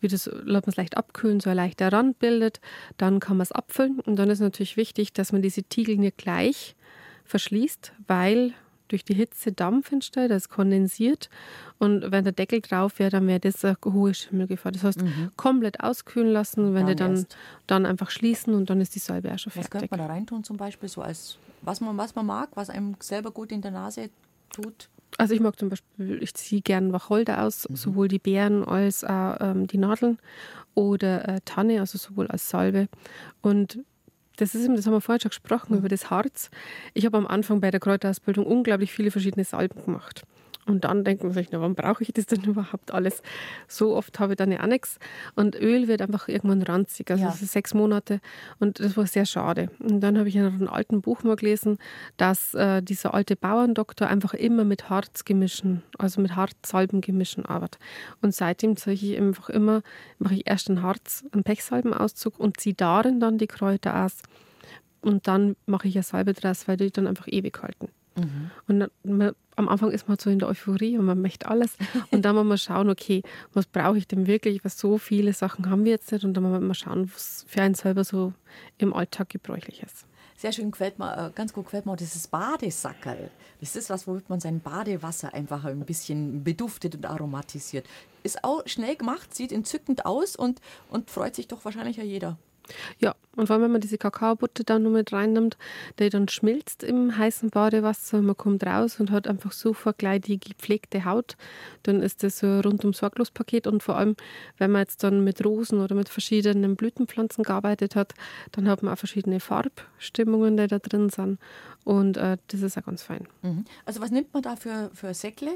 [0.00, 2.60] wie das, lässt man es leicht abkühlen, so ein leichter Rand bildet,
[2.96, 4.00] dann kann man es abfüllen.
[4.00, 6.76] Und dann ist natürlich wichtig, dass man diese Tiegel nicht gleich
[7.24, 8.54] verschließt, weil
[8.88, 11.30] durch die Hitze Dampf entsteht, das kondensiert.
[11.78, 14.72] Und wenn der Deckel drauf wäre, dann wäre das eine hohe Schimmelgefahr.
[14.72, 15.30] Das heißt, mhm.
[15.36, 17.26] komplett auskühlen lassen, wenn dann, dann,
[17.66, 19.72] dann einfach schließen und dann ist die Salbe auch schon fertig.
[19.72, 22.70] Was könnte man da reintun zum Beispiel, so als was man, was man mag, was
[22.70, 24.10] einem selber gut in der Nase
[24.50, 24.88] tut?
[25.16, 27.76] Also ich mag zum Beispiel, ich ziehe gerne Wacholder aus, mhm.
[27.76, 30.18] sowohl die Beeren als auch ähm, die Nadeln
[30.74, 32.88] oder äh, Tanne, also sowohl als Salbe.
[33.40, 33.78] Und
[34.38, 35.78] das ist eben, das haben wir vorhin schon gesprochen, mhm.
[35.78, 36.50] über das Harz.
[36.94, 40.22] Ich habe am Anfang bei der Kräuterausbildung unglaublich viele verschiedene Salben gemacht.
[40.68, 43.22] Und dann denkt man sich, na, warum brauche ich das denn überhaupt alles?
[43.66, 44.98] So oft habe ich dann ja auch nichts.
[45.34, 47.10] Und Öl wird einfach irgendwann ranzig.
[47.10, 47.32] Also ja.
[47.32, 48.20] sechs Monate.
[48.60, 49.70] Und das war sehr schade.
[49.78, 51.78] Und dann habe ich in einem alten Buch mal gelesen,
[52.18, 57.80] dass äh, dieser alte Bauerndoktor einfach immer mit Harzgemischen, also mit Harzsalbengemischen arbeitet.
[58.20, 59.80] Und seitdem ziehe ich einfach immer,
[60.18, 64.18] mache ich erst einen Harz, einen Pechsalbenauszug und ziehe darin dann die Kräuter aus.
[65.00, 67.88] Und dann mache ich eine Salbe draus, weil die dann einfach ewig halten.
[68.18, 68.50] Mhm.
[68.66, 71.76] Und man, am Anfang ist man so in der Euphorie und man möchte alles.
[72.10, 74.64] Und dann muss man schauen, okay, was brauche ich denn wirklich?
[74.64, 76.24] Was so viele Sachen haben wir jetzt nicht.
[76.24, 78.32] Und dann muss man schauen, was für einen selber so
[78.78, 80.06] im Alltag gebräuchlich ist.
[80.36, 83.28] Sehr schön gefällt mir, äh, ganz gut gefällt mir auch dieses Badesackerl.
[83.58, 87.84] Das ist was, womit man sein Badewasser einfach ein bisschen beduftet und aromatisiert.
[88.22, 90.60] Ist auch schnell gemacht, sieht entzückend aus und,
[90.90, 92.38] und freut sich doch wahrscheinlich ja jeder.
[92.98, 95.56] Ja, und vor allem, wenn man diese Kakaobutter dann noch mit reinnimmt,
[95.98, 100.40] die dann schmilzt im heißen Badewasser, man kommt raus und hat einfach sofort gleich die
[100.40, 101.36] gepflegte Haut,
[101.84, 104.16] dann ist das so ein rundum sorglos Paket und vor allem,
[104.56, 108.14] wenn man jetzt dann mit Rosen oder mit verschiedenen Blütenpflanzen gearbeitet hat,
[108.52, 111.38] dann hat man auch verschiedene Farbstimmungen, die da drin sind
[111.84, 113.28] und äh, das ist auch ganz fein.
[113.42, 113.64] Mhm.
[113.84, 115.52] Also was nimmt man da für, für Säckle?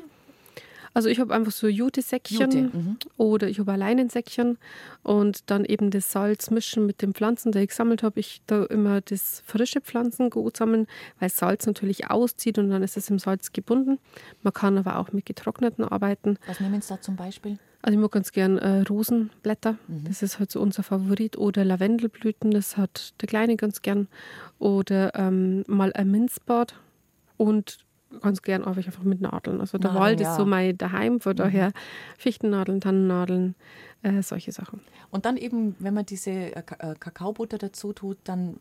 [0.94, 2.96] Also ich habe einfach so Jute-Säckchen Jute, mhm.
[3.16, 4.58] oder ich habe allein ein Säckchen
[5.02, 8.20] und dann eben das Salz mischen mit den Pflanzen, die ich gesammelt habe.
[8.20, 10.86] Ich da immer das frische Pflanzengut sammeln,
[11.18, 13.98] weil Salz natürlich auszieht und dann ist es im Salz gebunden.
[14.42, 16.38] Man kann aber auch mit getrockneten arbeiten.
[16.46, 17.58] Was nehmen Sie da zum Beispiel?
[17.82, 20.04] Also ich mag ganz gern äh, Rosenblätter, mhm.
[20.04, 21.36] das ist halt so unser Favorit.
[21.36, 24.06] Oder Lavendelblüten, das hat der Kleine ganz gern.
[24.60, 26.76] Oder ähm, mal ein Minzbad
[27.36, 27.78] und
[28.20, 29.60] ganz gern arbeite ich einfach mit Nadeln.
[29.60, 31.36] Also der Nadeln, Wald ist so mein Daheim, von mhm.
[31.36, 31.72] daher
[32.18, 33.54] Fichtennadeln, Tannennadeln,
[34.02, 34.80] äh, solche Sachen.
[35.10, 38.56] Und dann eben, wenn man diese äh, äh, Kakaobutter dazu tut, dann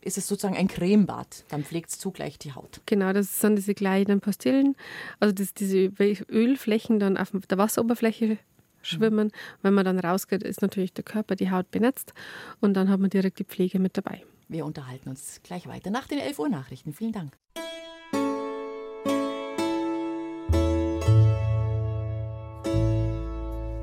[0.00, 1.44] ist es sozusagen ein Cremebad.
[1.48, 2.80] Dann pflegt es zugleich die Haut.
[2.86, 4.76] Genau, das sind diese kleinen Pastillen.
[5.20, 5.90] Also das, diese
[6.30, 8.38] Ölflächen dann auf der Wasseroberfläche
[8.82, 9.28] schwimmen.
[9.28, 9.32] Mhm.
[9.62, 12.14] Wenn man dann rausgeht, ist natürlich der Körper, die Haut benetzt
[12.60, 14.24] und dann hat man direkt die Pflege mit dabei.
[14.48, 16.92] Wir unterhalten uns gleich weiter nach den 11 Uhr Nachrichten.
[16.92, 17.32] Vielen Dank.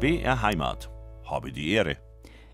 [0.05, 0.91] BR Heimat.
[1.23, 1.97] Habe die Ehre.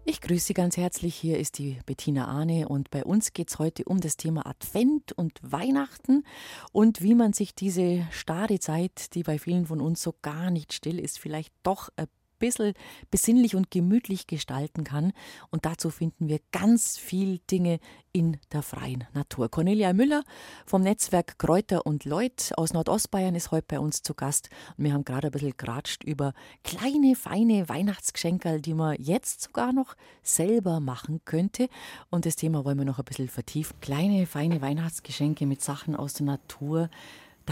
[0.06, 1.16] Ich grüße Sie ganz herzlich.
[1.16, 5.12] Hier ist die Bettina Ahne und bei uns geht es heute um das Thema Advent
[5.12, 6.24] und Weihnachten
[6.72, 10.72] und wie man sich diese starre Zeit, die bei vielen von uns so gar nicht
[10.72, 12.08] still ist, vielleicht doch ein
[12.42, 12.74] bisschen
[13.10, 15.14] besinnlich und gemütlich gestalten kann.
[15.50, 17.80] Und dazu finden wir ganz viel Dinge
[18.12, 19.50] in der freien Natur.
[19.50, 20.24] Cornelia Müller
[20.66, 24.50] vom Netzwerk Kräuter und Leut aus Nordostbayern ist heute bei uns zu Gast.
[24.78, 26.34] Und wir haben gerade ein bisschen geratscht über
[26.64, 31.70] kleine, feine Weihnachtsgeschenke, die man jetzt sogar noch selber machen könnte.
[32.10, 33.78] Und das Thema wollen wir noch ein bisschen vertiefen.
[33.80, 36.90] Kleine, feine Weihnachtsgeschenke mit Sachen aus der Natur.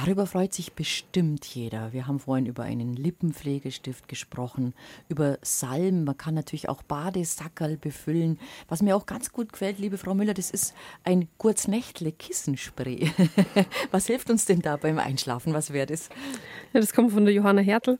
[0.05, 1.91] Darüber freut sich bestimmt jeder.
[1.91, 4.73] Wir haben vorhin über einen Lippenpflegestift gesprochen,
[5.09, 6.05] über Salm.
[6.05, 8.39] Man kann natürlich auch Badesackerl befüllen.
[8.69, 10.73] Was mir auch ganz gut gefällt, liebe Frau Müller, das ist
[11.03, 13.11] ein Kurznächtle Kissenspray.
[13.91, 15.53] Was hilft uns denn da beim Einschlafen?
[15.53, 16.07] Was wäre das?
[16.71, 17.97] Ja, das kommt von der Johanna Hertel.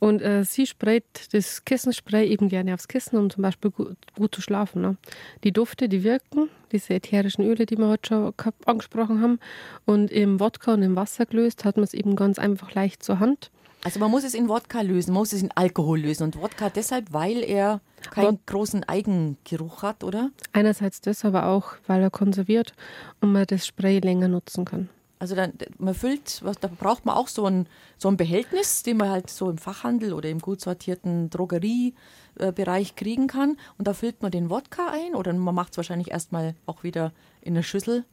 [0.00, 4.34] Und äh, sie sprayt das Kissenspray eben gerne aufs Kissen, um zum Beispiel gut, gut
[4.34, 4.82] zu schlafen.
[4.82, 4.96] Ne?
[5.44, 8.34] Die Dufte, die wirken, diese ätherischen Öle, die wir heute schon
[8.64, 9.38] angesprochen haben.
[9.84, 13.20] Und im Wodka und im Wasser gelöst hat man es eben ganz einfach leicht zur
[13.20, 13.50] Hand.
[13.84, 16.24] Also man muss es in Wodka lösen, man muss es in Alkohol lösen.
[16.24, 17.80] Und Wodka deshalb, weil er
[18.10, 20.30] keinen Wod großen Eigengeruch hat, oder?
[20.52, 22.72] Einerseits das, aber auch, weil er konserviert
[23.20, 24.88] und man das Spray länger nutzen kann.
[25.18, 28.96] Also dann, man füllt, was, da braucht man auch so ein, so ein Behältnis, den
[28.96, 33.56] man halt so im Fachhandel oder im gut sortierten Drogeriebereich kriegen kann.
[33.78, 37.12] Und da füllt man den Wodka ein oder man macht es wahrscheinlich erstmal auch wieder
[37.40, 38.04] in eine Schüssel.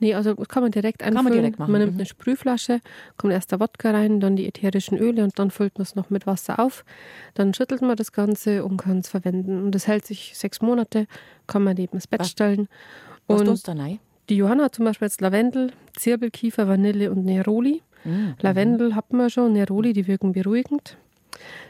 [0.00, 1.16] Nee, also kann man direkt einfüllen.
[1.16, 1.72] Kann man direkt machen.
[1.72, 2.00] Man nimmt mhm.
[2.00, 2.80] eine Sprühflasche,
[3.16, 6.10] kommt erst der Wodka rein, dann die ätherischen Öle und dann füllt man es noch
[6.10, 6.84] mit Wasser auf.
[7.34, 9.62] Dann schüttelt man das Ganze und kann es verwenden.
[9.62, 11.06] Und das hält sich sechs Monate,
[11.46, 12.68] kann man neben das Bett was, stellen.
[13.26, 13.88] Was und tust du da?
[14.28, 17.82] Die Johanna hat zum Beispiel jetzt Lavendel, Zirbelkiefer, Vanille und Neroli.
[18.04, 18.34] Mhm.
[18.40, 20.96] Lavendel hatten wir schon, Neroli, die wirken beruhigend.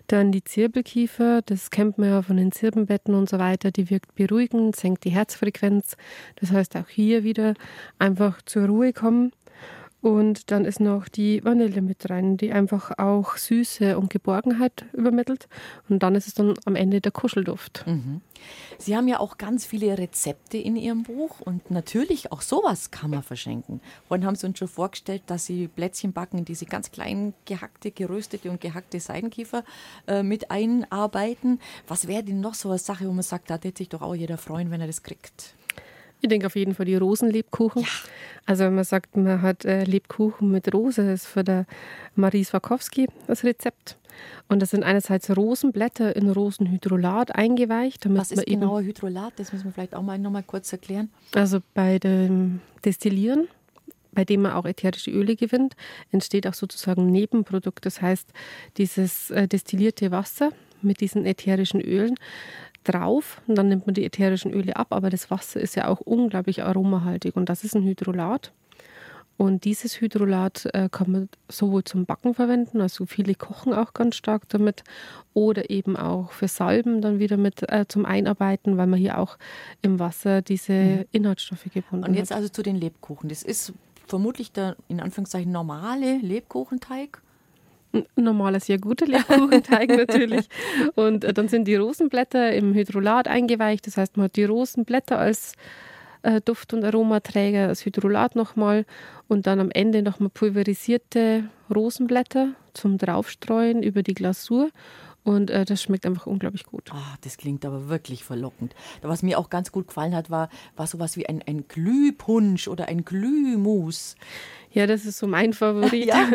[0.06, 4.14] Dann die Zirbelkiefer, das kennt man ja von den Zirbenbetten und so weiter, die wirkt
[4.14, 5.96] beruhigend, senkt die Herzfrequenz.
[6.36, 7.54] Das heißt auch hier wieder
[7.98, 9.32] einfach zur Ruhe kommen.
[10.02, 15.48] Und dann ist noch die Vanille mit rein, die einfach auch Süße und Geborgenheit übermittelt.
[15.88, 17.84] Und dann ist es dann am Ende der Kuschelduft.
[17.86, 18.20] Mhm.
[18.78, 23.10] Sie haben ja auch ganz viele Rezepte in Ihrem Buch und natürlich auch sowas kann
[23.10, 23.80] man verschenken.
[24.06, 28.50] Vorhin haben Sie uns schon vorgestellt, dass Sie Plätzchen backen, diese ganz kleinen gehackte, geröstete
[28.50, 29.64] und gehackte Seidenkiefer
[30.06, 31.58] äh, mit einarbeiten.
[31.88, 34.14] Was wäre denn noch so eine Sache, wo man sagt, da hätte sich doch auch
[34.14, 35.56] jeder freuen, wenn er das kriegt?
[36.26, 37.82] Ich denke auf jeden Fall die Rosenlebkuchen.
[37.82, 37.88] Ja.
[38.46, 41.66] Also wenn man sagt, man hat äh, Lebkuchen mit Rose, das ist für der
[42.16, 43.96] Marie Swakowski das Rezept.
[44.48, 48.12] Und das sind einerseits Rosenblätter in Rosenhydrolat eingeweicht.
[48.12, 49.34] Was ist genauer Hydrolat?
[49.36, 51.10] Das müssen wir vielleicht auch mal noch mal kurz erklären.
[51.32, 53.46] Also bei dem Destillieren,
[54.10, 55.76] bei dem man auch ätherische Öle gewinnt,
[56.10, 57.86] entsteht auch sozusagen ein Nebenprodukt.
[57.86, 58.32] Das heißt,
[58.78, 60.50] dieses äh, destillierte Wasser
[60.82, 62.16] mit diesen ätherischen Ölen
[62.86, 66.00] drauf und dann nimmt man die ätherischen Öle ab, aber das Wasser ist ja auch
[66.00, 68.52] unglaublich aromahaltig und das ist ein Hydrolat.
[69.38, 74.16] Und dieses Hydrolat äh, kann man sowohl zum Backen verwenden, also viele kochen auch ganz
[74.16, 74.82] stark damit,
[75.34, 79.36] oder eben auch für Salben dann wieder mit äh, zum Einarbeiten, weil man hier auch
[79.82, 81.04] im Wasser diese mhm.
[81.12, 82.08] Inhaltsstoffe gebunden hat.
[82.08, 82.38] Und jetzt hat.
[82.38, 83.28] also zu den Lebkuchen.
[83.28, 83.74] Das ist
[84.06, 87.20] vermutlich der in Anführungszeichen normale Lebkuchenteig
[88.16, 90.48] normaler, sehr guter Lebkuchenteig natürlich.
[90.94, 93.86] Und äh, dann sind die Rosenblätter im Hydrolat eingeweicht.
[93.86, 95.54] Das heißt, man hat die Rosenblätter als
[96.22, 98.84] äh, Duft- und Aromaträger, das Hydrolat nochmal
[99.28, 101.44] und dann am Ende nochmal pulverisierte
[101.74, 104.70] Rosenblätter zum Draufstreuen über die Glasur.
[105.26, 106.92] Und äh, das schmeckt einfach unglaublich gut.
[106.92, 108.76] Ah, das klingt aber wirklich verlockend.
[109.02, 112.86] Was mir auch ganz gut gefallen hat, war, war sowas wie ein, ein Glühpunsch oder
[112.86, 114.14] ein Glühmus.
[114.70, 116.04] Ja, das ist so mein Favorit.
[116.06, 116.30] ja.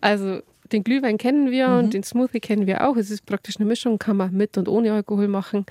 [0.00, 0.40] Also
[0.72, 1.78] den Glühwein kennen wir mhm.
[1.78, 2.96] und den Smoothie kennen wir auch.
[2.96, 5.66] Es ist praktisch eine Mischung, kann man mit und ohne Alkohol machen.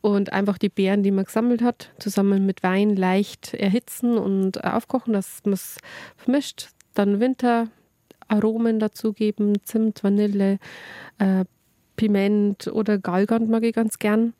[0.00, 5.12] Und einfach die Beeren, die man gesammelt hat, zusammen mit Wein leicht erhitzen und aufkochen,
[5.12, 5.78] dass man es
[6.16, 6.68] vermischt.
[6.94, 10.58] Dann Winteraromen dazugeben, Zimt, Vanille,
[11.18, 11.44] äh,
[11.96, 14.34] Piment oder Galgant mag ich ganz gern.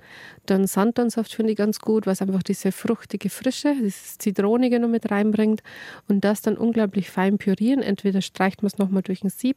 [0.46, 5.10] Dann Sanddornsaft finde ich ganz gut, was einfach diese fruchtige Frische, dieses Zitronige noch mit
[5.10, 5.62] reinbringt
[6.08, 7.82] und das dann unglaublich fein pürieren.
[7.82, 9.56] Entweder streicht man es nochmal durch ein Sieb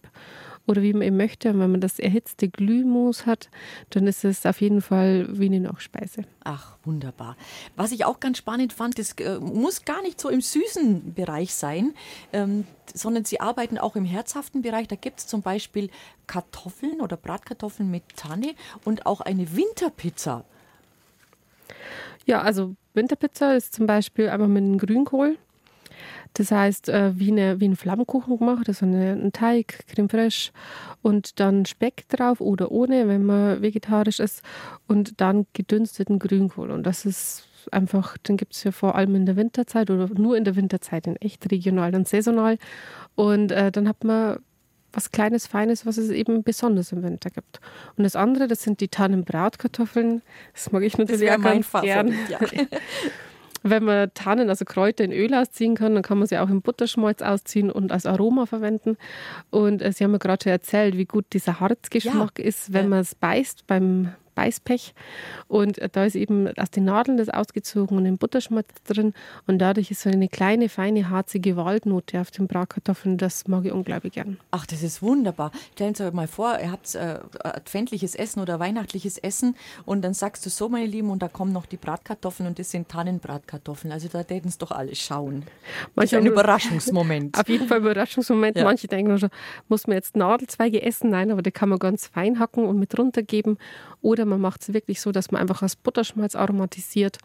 [0.68, 1.50] oder wie man eben möchte.
[1.50, 3.50] Und wenn man das erhitzte Glühmus hat,
[3.90, 6.24] dann ist es auf jeden Fall wie eine Nachspeise.
[6.44, 7.36] Ach, wunderbar.
[7.76, 11.56] Was ich auch ganz spannend fand, das äh, muss gar nicht so im süßen Bereich
[11.56, 11.94] sein,
[12.34, 14.88] ähm, sondern Sie arbeiten auch im herzhaften Bereich.
[14.88, 15.90] Da gibt es zum Beispiel
[16.28, 18.54] Kartoffeln oder Bratkartoffeln mit Tanne
[18.86, 20.44] und auch eine Winterpizza.
[22.26, 25.38] Ja, also Winterpizza ist zum Beispiel einfach mit einem Grünkohl
[26.34, 30.52] das heißt, äh, wie, eine, wie ein Flammkuchen gemacht, also ein Teig, Creme fraiche
[31.02, 34.42] und dann Speck drauf oder ohne, wenn man vegetarisch ist
[34.88, 36.72] und dann gedünsteten Grünkohl.
[36.72, 40.38] Und das ist einfach, den gibt es ja vor allem in der Winterzeit oder nur
[40.38, 42.58] in der Winterzeit in echt regional und saisonal.
[43.16, 44.40] Und äh, dann hat man
[44.94, 47.60] was Kleines, Feines, was es eben besonders im Winter gibt.
[47.98, 50.22] Und das andere, das sind die Tannenbratkartoffeln.
[50.54, 52.14] Das mag ich natürlich auch ganz gern.
[52.30, 52.40] Ja.
[53.70, 56.62] Wenn man Tannen, also Kräuter in Öl ausziehen kann, dann kann man sie auch im
[56.62, 58.98] Butterschmalz ausziehen und als Aroma verwenden.
[59.50, 62.46] Und äh, Sie haben mir gerade schon erzählt, wie gut dieser Harzgeschmack ja.
[62.46, 64.94] ist, wenn man es beißt beim Beißpech.
[65.48, 69.14] Und da ist eben aus den Nadeln das ausgezogen und im Butterschmalz drin.
[69.48, 73.18] Und dadurch ist so eine kleine, feine, harzige Waldnote auf den Bratkartoffeln.
[73.18, 74.38] Das mag ich unglaublich gern.
[74.52, 75.52] Ach, das ist wunderbar.
[75.74, 80.14] Stellen Sie euch mal vor, ihr habt äh, adventliches Essen oder weihnachtliches Essen und dann
[80.14, 83.92] sagst du so, meine Lieben, und da kommen noch die Bratkartoffeln und das sind Tannenbratkartoffeln.
[83.92, 85.44] Also da täten es doch alle schauen.
[85.96, 87.40] Manche ein Überraschungsmoment.
[87.40, 88.58] Auf jeden Fall Überraschungsmoment.
[88.58, 88.66] Ja.
[88.66, 89.30] Manche denken schon,
[89.68, 91.10] muss man jetzt Nadelzweige essen?
[91.10, 93.58] Nein, aber die kann man ganz fein hacken und mit runtergeben.
[94.08, 97.18] Oder man macht es wirklich so, dass man einfach das Butterschmalz aromatisiert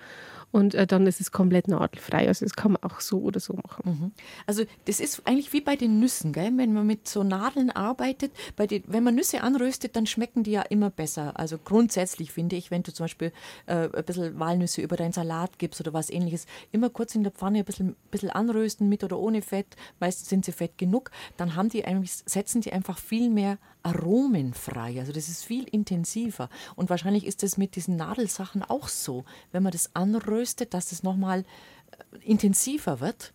[0.50, 2.26] und äh, dann ist es komplett nadelfrei.
[2.26, 3.82] Also das kann man auch so oder so machen.
[3.84, 4.12] Mhm.
[4.48, 6.52] Also das ist eigentlich wie bei den Nüssen, gell?
[6.56, 8.32] wenn man mit so Nadeln arbeitet.
[8.56, 11.38] Bei den, wenn man Nüsse anröstet, dann schmecken die ja immer besser.
[11.38, 13.32] Also grundsätzlich finde ich, wenn du zum Beispiel
[13.66, 17.32] äh, ein bisschen Walnüsse über deinen Salat gibst oder was ähnliches, immer kurz in der
[17.32, 19.76] Pfanne ein bisschen, bisschen anrösten, mit oder ohne Fett.
[20.00, 21.12] Meistens sind sie fett genug.
[21.36, 24.98] Dann haben die eigentlich, setzen die einfach viel mehr Aromen frei.
[25.00, 26.48] Also das ist viel intensiver.
[26.76, 29.24] Und wahrscheinlich ist es mit diesen Nadelsachen auch so.
[29.50, 33.32] Wenn man das anröstet, dass es nochmal äh, intensiver wird.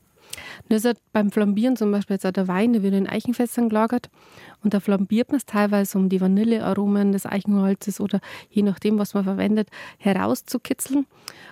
[0.70, 4.10] Das hat beim Flambieren zum Beispiel jetzt auch der Wein, der wird in Eichenfässern gelagert
[4.62, 8.20] und da flambiert man es teilweise, um die Vanillearomen des Eichenholzes oder
[8.50, 9.70] je nachdem, was man verwendet,
[10.00, 11.06] herauszukitzeln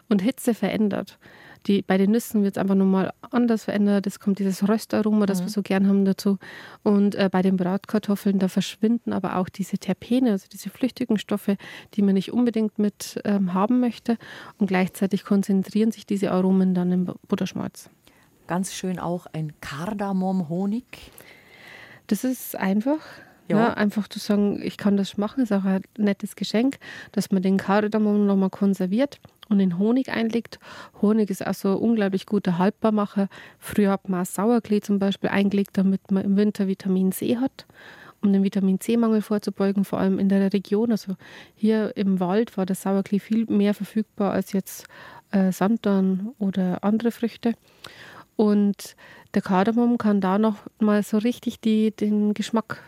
[0.10, 1.18] und Hitze verändert.
[1.68, 4.06] Die, bei den Nüssen wird es einfach nochmal anders verändert.
[4.06, 5.46] Es kommt dieses Röstaroma, das mhm.
[5.46, 6.38] wir so gern haben dazu.
[6.84, 11.58] Und äh, bei den Bratkartoffeln, da verschwinden aber auch diese Terpene, also diese flüchtigen Stoffe,
[11.96, 14.18] die man nicht unbedingt mit ähm, haben möchte.
[14.58, 17.90] Und gleichzeitig konzentrieren sich diese Aromen dann im Butterschmalz.
[18.48, 20.86] Ganz schön auch ein Kardamom-Honig.
[22.08, 23.00] Das ist einfach.
[23.48, 23.58] Ja.
[23.58, 23.74] ja.
[23.74, 26.78] einfach zu sagen, ich kann das machen, ist auch ein nettes Geschenk,
[27.12, 29.20] dass man den Kardamom nochmal konserviert
[29.50, 30.60] und in Honig einlegt.
[31.02, 33.28] Honig ist auch so ein unglaublich guter Haltbarmacher.
[33.60, 37.66] Früher hat man Sauerklee zum Beispiel eingelegt, damit man im Winter Vitamin C hat,
[38.22, 40.92] um den Vitamin C-Mangel vorzubeugen, vor allem in der Region.
[40.92, 41.16] Also
[41.54, 44.88] hier im Wald war das Sauerklee viel mehr verfügbar als jetzt
[45.32, 47.54] äh, Sanddorn oder andere Früchte.
[48.36, 48.96] Und
[49.34, 52.82] der Kardamom kann da noch mal so richtig die, den Geschmack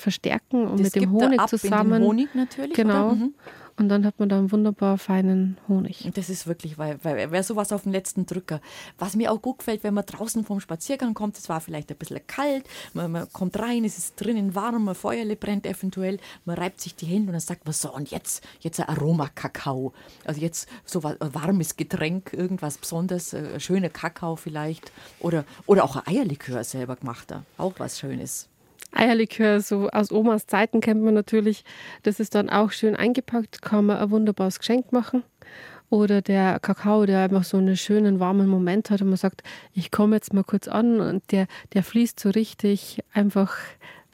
[0.00, 1.92] verstärken und Das mit dem gibt Honig ab zusammen.
[1.94, 2.74] In den Honig natürlich.
[2.74, 3.14] Genau.
[3.14, 3.34] Mhm.
[3.80, 6.10] Und dann hat man da einen wunderbar feinen Honig.
[6.12, 8.60] Das ist wirklich, weil, weil wäre sowas auf den letzten Drücker.
[8.98, 11.96] Was mir auch gut gefällt, wenn man draußen vom Spaziergang kommt, es war vielleicht ein
[11.96, 16.58] bisschen kalt, man, man kommt rein, es ist drinnen warm, ein Feuerle brennt eventuell, man
[16.58, 19.94] reibt sich die Hände und dann sagt man so, und jetzt, jetzt ein Aromakakao.
[20.26, 24.92] Also jetzt so was, ein warmes Getränk, irgendwas Besonderes, äh, schöner Kakao vielleicht.
[25.20, 28.49] Oder, oder auch ein Eierlikör selber gemachter, auch was Schönes.
[28.92, 31.64] Eierlikör, so aus Omas Zeiten kennt man natürlich.
[32.02, 35.22] Das ist dann auch schön eingepackt, kann man ein wunderbares Geschenk machen.
[35.90, 39.42] Oder der Kakao, der einfach so einen schönen, warmen Moment hat und man sagt,
[39.74, 43.56] ich komme jetzt mal kurz an und der, der fließt so richtig einfach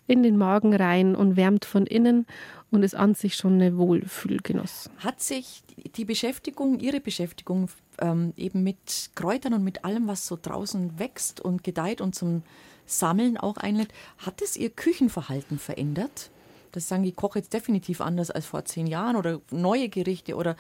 [0.07, 2.27] in den Magen rein und wärmt von innen
[2.70, 4.91] und ist an sich schon eine Wohlfühlgenuss.
[4.99, 5.62] Hat sich
[5.97, 7.68] die Beschäftigung, Ihre Beschäftigung
[8.01, 12.43] ähm, eben mit Kräutern und mit allem, was so draußen wächst und gedeiht und zum
[12.87, 16.30] Sammeln auch einlädt, hat es Ihr Küchenverhalten verändert?
[16.72, 20.57] Das sagen, ich koche jetzt definitiv anders als vor zehn Jahren oder neue Gerichte oder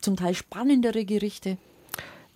[0.00, 1.58] zum Teil spannendere Gerichte.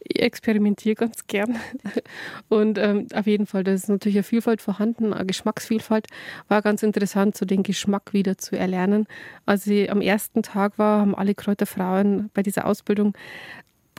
[0.03, 1.59] Ich experimentiere ganz gern.
[2.49, 6.07] Und ähm, auf jeden Fall, da ist natürlich eine Vielfalt vorhanden, eine Geschmacksvielfalt.
[6.49, 9.07] War ganz interessant, so den Geschmack wieder zu erlernen.
[9.47, 13.14] Als ich am ersten Tag war, haben alle Kräuterfrauen bei dieser Ausbildung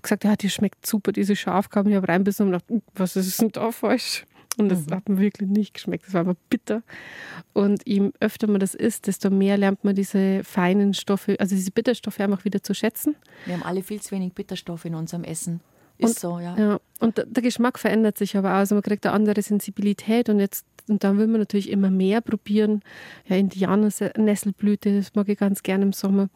[0.01, 1.89] gesagt, ja, die schmeckt super, diese Schafgaben.
[1.89, 4.25] Ich habe reinbissen und gedacht, "Uh, was ist denn da falsch?
[4.61, 6.05] Und das hat mir wirklich nicht geschmeckt.
[6.07, 6.83] Das war aber bitter.
[7.53, 11.71] Und je öfter man das isst, desto mehr lernt man diese feinen Stoffe, also diese
[11.71, 13.15] Bitterstoffe einfach wieder zu schätzen.
[13.45, 15.61] Wir haben alle viel zu wenig Bitterstoffe in unserem Essen.
[16.01, 16.55] Ist Und- so, ja.
[16.57, 18.55] Ja, und der- Geschmack verändert sich aber auch.
[18.57, 22.21] Also man kriegt eine andere Sensibilität und jetzt und dann will man natürlich immer mehr
[22.21, 22.81] probieren.
[23.27, 26.29] Ja, Indianer-Nesselblüte, das mag ich ganz gerne im Sommer.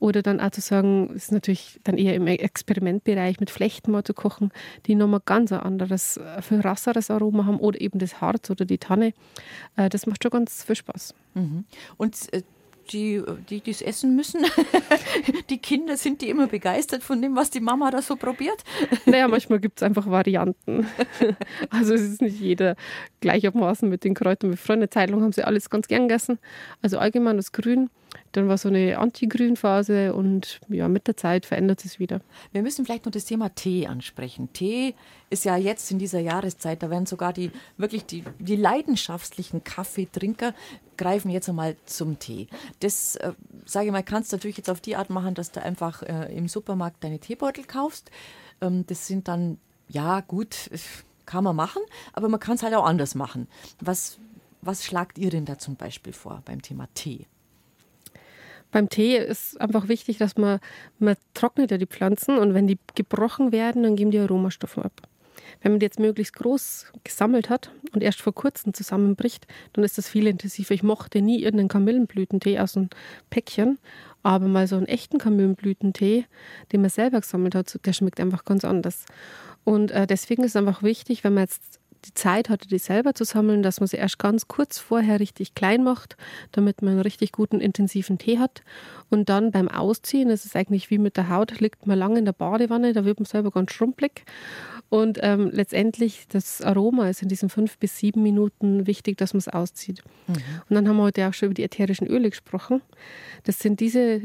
[0.00, 4.12] Oder dann auch zu sagen, ist natürlich dann eher im Experimentbereich mit Flechten mal zu
[4.12, 4.50] kochen,
[4.86, 8.78] die nochmal ganz ein anderes, viel rasseres Aroma haben oder eben das Harz oder die
[8.78, 9.14] Tanne.
[9.76, 11.14] Äh, Das macht schon ganz viel Spaß.
[11.34, 11.64] Mhm.
[11.96, 12.42] Und äh,
[12.92, 14.44] die, die es essen müssen,
[15.50, 18.62] die Kinder, sind die immer begeistert von dem, was die Mama da so probiert?
[19.06, 20.86] Naja, manchmal gibt es einfach Varianten.
[21.70, 22.76] Also es ist nicht jeder
[23.22, 24.82] gleichermaßen mit den Kräutern befreundet.
[24.82, 26.38] Eine Zeit lang haben sie alles ganz gern gegessen.
[26.82, 27.88] Also allgemein das Grün.
[28.32, 32.20] Dann war so eine Anti-Grün-Phase und ja, mit der Zeit verändert es wieder.
[32.52, 34.52] Wir müssen vielleicht noch das Thema Tee ansprechen.
[34.52, 34.94] Tee
[35.30, 40.54] ist ja jetzt in dieser Jahreszeit, da werden sogar die wirklich die, die leidenschaftlichen Kaffeetrinker
[40.98, 42.48] greifen jetzt einmal zum Tee.
[42.80, 43.32] Das, äh,
[43.64, 46.34] sage ich mal, kannst du natürlich jetzt auf die Art machen, dass du einfach äh,
[46.36, 48.10] im Supermarkt deine Teebeutel kaufst.
[48.60, 49.58] Ähm, das sind dann,
[49.88, 50.70] ja gut,
[51.32, 51.80] kann man machen,
[52.12, 53.48] aber man kann es halt auch anders machen.
[53.80, 54.18] Was,
[54.60, 57.26] was schlagt ihr denn da zum Beispiel vor beim Thema Tee?
[58.70, 60.60] Beim Tee ist einfach wichtig, dass man,
[60.98, 64.92] man trocknet ja die Pflanzen und wenn die gebrochen werden, dann geben die Aromastoffe ab.
[65.62, 69.96] Wenn man die jetzt möglichst groß gesammelt hat und erst vor kurzem zusammenbricht, dann ist
[69.96, 70.74] das viel intensiver.
[70.74, 72.90] Ich mochte nie irgendeinen Kamillenblütentee aus einem
[73.30, 73.78] Päckchen,
[74.22, 76.26] aber mal so einen echten Kamillenblütentee,
[76.72, 79.06] den man selber gesammelt hat, der schmeckt einfach ganz anders.
[79.64, 83.14] Und äh, deswegen ist es einfach wichtig, wenn man jetzt die Zeit hatte, die selber
[83.14, 86.16] zu sammeln, dass man sie erst ganz kurz vorher richtig klein macht,
[86.50, 88.62] damit man einen richtig guten, intensiven Tee hat.
[89.10, 92.24] Und dann beim Ausziehen, das ist eigentlich wie mit der Haut, liegt man lange in
[92.24, 94.24] der Badewanne, da wird man selber ganz schrumpelig.
[94.88, 99.38] Und ähm, letztendlich das Aroma ist in diesen fünf bis sieben Minuten wichtig, dass man
[99.38, 100.02] es auszieht.
[100.68, 102.82] Und dann haben wir heute auch schon über die ätherischen Öle gesprochen.
[103.44, 104.22] Das sind diese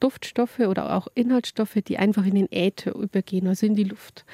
[0.00, 4.24] Duftstoffe oder auch Inhaltsstoffe, die einfach in den Äther übergehen, also in die Luft.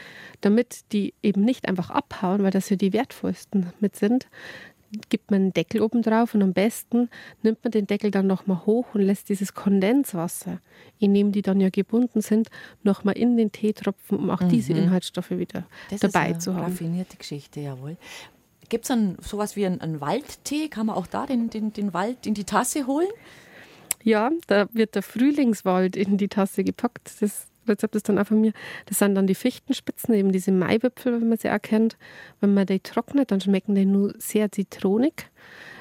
[0.41, 4.29] Damit die eben nicht einfach abhauen, weil das ja die wertvollsten mit sind,
[5.09, 7.09] gibt man einen Deckel oben drauf und am besten
[7.43, 10.61] nimmt man den Deckel dann nochmal hoch und lässt dieses Kondenswasser,
[10.99, 12.49] in dem die dann ja gebunden sind,
[12.83, 16.55] nochmal in den Tee tropfen, um auch diese Inhaltsstoffe wieder Das dabei ist eine zu
[16.55, 16.65] haben.
[16.65, 17.97] raffinierte Geschichte, jawohl.
[18.69, 20.69] Gibt es dann sowas wie einen, einen Waldtee?
[20.69, 23.09] Kann man auch da den, den, den Wald in die Tasse holen?
[24.05, 27.11] Ja, da wird der Frühlingswald in die Tasse gepackt.
[27.20, 28.52] Das Rezept ist dann auch von mir.
[28.84, 31.96] Das sind dann die Fichtenspitzen, eben diese Maiwipfel, wenn man sie erkennt.
[32.40, 35.30] Wenn man die trocknet, dann schmecken die nur sehr zitronig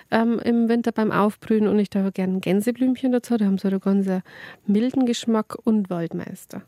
[0.09, 1.67] ähm, im Winter beim Aufbrühen.
[1.67, 3.35] Und ich da gerne Gänseblümchen dazu.
[3.35, 4.07] Da haben sie einen ganz
[4.65, 6.63] milden Geschmack und Waldmeister.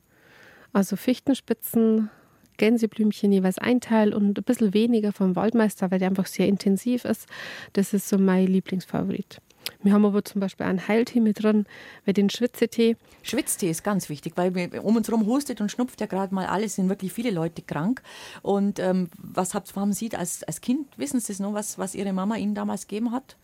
[0.74, 2.10] Also Fichtenspitzen,
[2.58, 7.06] Gänseblümchen jeweils ein Teil und ein bisschen weniger vom Waldmeister, weil der einfach sehr intensiv
[7.06, 7.28] ist.
[7.72, 9.40] Das ist so mein Lieblingsfavorit.
[9.84, 11.66] Wir haben aber zum Beispiel einen Heiltee mit drin,
[12.06, 12.98] weil den Schwitzetee.
[13.24, 16.46] Schwitztee ist ganz wichtig, weil wir, um uns herum hustet und schnupft ja gerade mal
[16.46, 18.02] alles, sind wirklich viele Leute krank.
[18.42, 21.96] Und ähm, was habt, haben Sie als, als Kind, wissen Sie es noch, was, was
[21.96, 23.38] Ihre Mama Ihnen damals gegeben hat?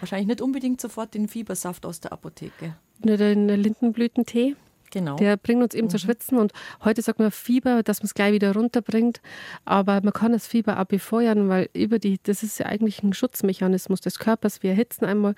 [0.00, 2.74] Wahrscheinlich nicht unbedingt sofort den Fiebersaft aus der Apotheke.
[3.02, 4.56] Oder den Lindenblütentee.
[4.90, 5.16] Genau.
[5.16, 5.90] Der bringt uns eben mhm.
[5.90, 6.52] zu schwitzen und
[6.84, 9.20] heute sagt man Fieber, dass man es gleich wieder runterbringt,
[9.64, 13.12] aber man kann das Fieber auch befeuern, weil über die, das ist ja eigentlich ein
[13.12, 14.62] Schutzmechanismus des Körpers.
[14.62, 15.34] Wir erhitzen einmal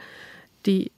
[0.66, 0.92] die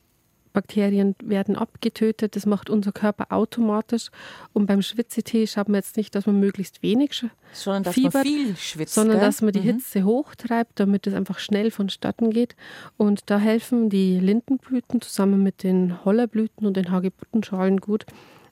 [0.53, 2.37] Bakterien werden abgetötet.
[2.37, 4.09] Das macht unser Körper automatisch.
[4.53, 8.25] Und beim Schwitzetee schaut man jetzt nicht, dass man möglichst wenig sondern dass fiebert, man
[8.25, 9.27] viel schwitzt, sondern gell?
[9.27, 9.65] dass man die mhm.
[9.65, 12.55] Hitze hochtreibt, damit es einfach schnell vonstatten geht.
[12.97, 18.05] Und da helfen die Lindenblüten zusammen mit den Hollerblüten und den Hagebuttenschalen gut.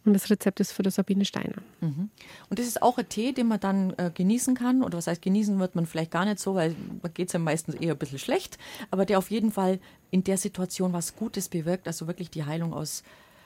[0.04, 1.62] Und das Rezept ist für der Sabine Steiner.
[1.80, 2.08] Mhm.
[2.48, 4.82] Und das ist auch ein Tee, den man dann äh, genießen kann.
[4.82, 7.38] Oder was heißt genießen wird man vielleicht gar nicht so, weil man geht es ja
[7.38, 8.58] meistens eher ein bisschen schlecht.
[8.90, 9.78] Aber der auf jeden Fall
[10.10, 11.86] in der Situation was Gutes bewirkt.
[11.86, 13.02] Also wirklich die Heilung aus,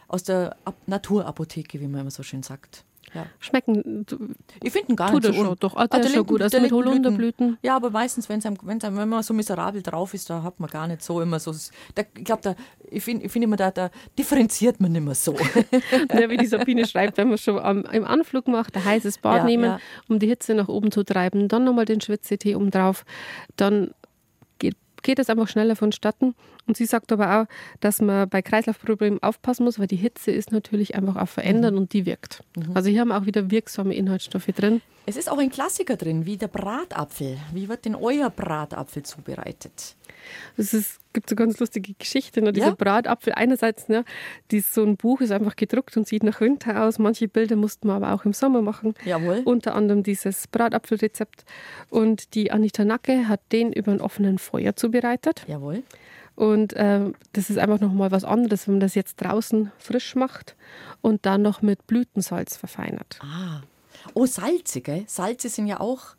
[0.06, 2.84] aus der Ab Naturapotheke, wie man immer so schön sagt.
[3.14, 3.26] Ja.
[3.38, 4.04] Schmecken.
[4.62, 5.56] Ich finde gar nicht so schon.
[5.60, 6.42] Doch, ah, der, der ist schon gut.
[6.42, 7.58] Also mit Holunderblüten.
[7.62, 10.58] Ja, aber meistens, wenn's einem, wenn's einem, wenn man so miserabel drauf ist, da hat
[10.58, 11.54] man gar nicht so immer so.
[11.94, 12.56] Da, ich glaube,
[12.90, 15.34] ich finde ich find immer, da, da differenziert man nicht mehr so.
[16.12, 19.38] ja, wie die Sabine schreibt, wenn man schon am, im Anflug macht, ein heißes Bad
[19.38, 19.80] ja, nehmen, ja.
[20.08, 23.04] um die Hitze nach oben zu treiben, dann nochmal den Schwitzetee oben drauf,
[23.56, 23.90] dann
[25.04, 26.34] geht es einfach schneller vonstatten.
[26.66, 27.46] Und sie sagt aber auch,
[27.78, 31.78] dass man bei Kreislaufproblemen aufpassen muss, weil die Hitze ist natürlich einfach auch verändert mhm.
[31.78, 32.42] und die wirkt.
[32.56, 32.72] Mhm.
[32.74, 34.80] Also hier haben auch wieder wirksame Inhaltsstoffe drin.
[35.06, 37.36] Es ist auch ein Klassiker drin, wie der Bratapfel.
[37.52, 39.94] Wie wird denn euer Bratapfel zubereitet?
[40.56, 42.44] Es gibt so ganz lustige Geschichten.
[42.44, 42.52] Ne?
[42.52, 42.74] Dieser ja?
[42.74, 44.04] Bratapfel einerseits, ne,
[44.50, 46.98] dies, so ein Buch ist einfach gedruckt und sieht nach Winter aus.
[46.98, 48.94] Manche Bilder mussten wir aber auch im Sommer machen.
[49.04, 49.42] Jawohl.
[49.44, 51.44] Unter anderem dieses Bratapfelrezept.
[51.90, 55.44] Und die Anita Nacke hat den über ein offenen Feuer zubereitet.
[55.46, 55.82] Jawohl.
[56.36, 60.56] Und äh, das ist einfach nochmal was anderes, wenn man das jetzt draußen frisch macht
[61.00, 63.18] und dann noch mit Blütensalz verfeinert.
[63.22, 63.60] Ah,
[64.12, 65.04] Oh, Salze, gell?
[65.06, 66.14] Salze sind ja auch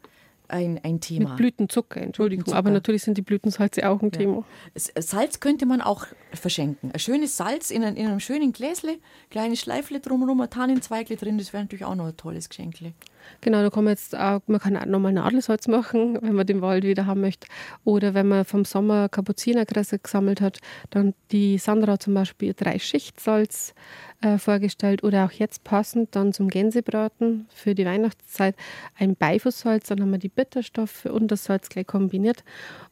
[0.49, 1.29] ein, ein Thema.
[1.29, 2.43] Mit Blütenzucker, Entschuldigung.
[2.43, 2.57] Blütenzucker.
[2.57, 4.19] Aber natürlich sind die Blütensalze auch ein ja.
[4.19, 4.45] Thema.
[4.75, 6.91] Salz könnte man auch verschenken.
[6.91, 8.97] Ein schönes Salz in, ein, in einem schönen Gläsle,
[9.29, 12.93] kleine Schleifle drumherum, ein Tannenzweigle drin, das wäre natürlich auch noch ein tolles Geschenkle.
[13.41, 16.61] Genau, da kann man jetzt auch, man kann auch nochmal Nadelsalz machen, wenn man den
[16.61, 17.47] Wald wieder haben möchte.
[17.83, 23.73] Oder wenn man vom Sommer Kapuzinerkresse gesammelt hat, dann die Sandra zum Beispiel drei Schichtsalz
[24.21, 25.03] äh, vorgestellt.
[25.03, 28.55] Oder auch jetzt passend dann zum Gänsebraten für die Weihnachtszeit
[28.97, 29.87] ein Beifußsalz.
[29.87, 32.43] Dann haben wir die Bitterstoffe und das Salz gleich kombiniert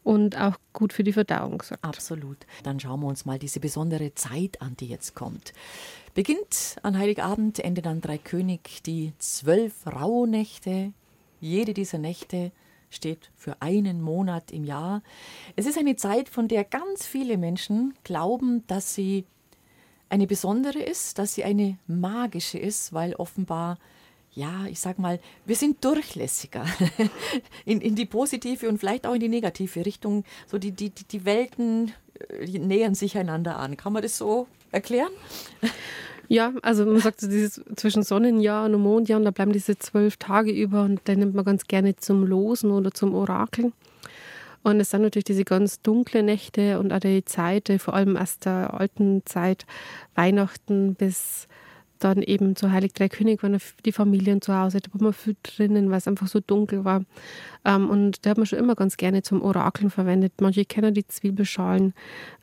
[0.03, 1.84] und auch gut für die Verdauung gesagt.
[1.84, 2.38] Absolut.
[2.63, 5.53] Dann schauen wir uns mal diese besondere Zeit an, die jetzt kommt.
[6.13, 10.93] Beginnt an Heiligabend, endet an Dreikönig die zwölf Rauhnächte.
[11.39, 12.51] Jede dieser Nächte
[12.93, 15.01] steht für einen Monat im Jahr.
[15.55, 19.26] Es ist eine Zeit, von der ganz viele Menschen glauben, dass sie
[20.09, 23.77] eine besondere ist, dass sie eine magische ist, weil offenbar,
[24.33, 26.65] ja, ich sag mal, wir sind durchlässiger
[27.65, 30.23] in, in die positive und vielleicht auch in die negative Richtung.
[30.47, 31.93] So die, die, die Welten
[32.29, 33.77] äh, nähern sich einander an.
[33.77, 35.11] Kann man das so erklären?
[36.29, 40.17] Ja, also man sagt so dieses zwischen Sonnenjahr und Mondjahr, und da bleiben diese zwölf
[40.17, 43.73] Tage über und dann nimmt man ganz gerne zum Losen oder zum Orakeln.
[44.64, 48.39] Und es sind natürlich diese ganz dunkle Nächte und auch die Zeit, vor allem aus
[48.39, 49.66] der alten Zeit,
[50.16, 51.47] Weihnachten bis
[52.03, 55.36] dann eben zu Heilig Drei König waren die Familien zu Hause, da war man viel
[55.43, 57.03] drinnen, weil es einfach so dunkel war.
[57.66, 60.34] Ähm, und da hat man schon immer ganz gerne zum Orakeln verwendet.
[60.41, 61.93] Manche kennen die Zwiebelschalen.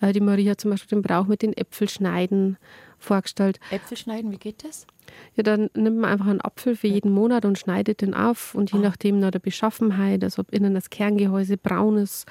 [0.01, 2.57] Äh, die Maria hat zum Beispiel den Brauch mit den Äpfelschneiden
[2.99, 3.61] vorgestellt.
[3.71, 4.87] Äpfel schneiden, wie geht das?
[5.34, 8.54] Ja, dann nimmt man einfach einen Apfel für jeden Monat und schneidet den auf.
[8.54, 8.82] Und je ah.
[8.82, 12.26] nachdem nach der Beschaffenheit, also ob innen das Kerngehäuse braun ist,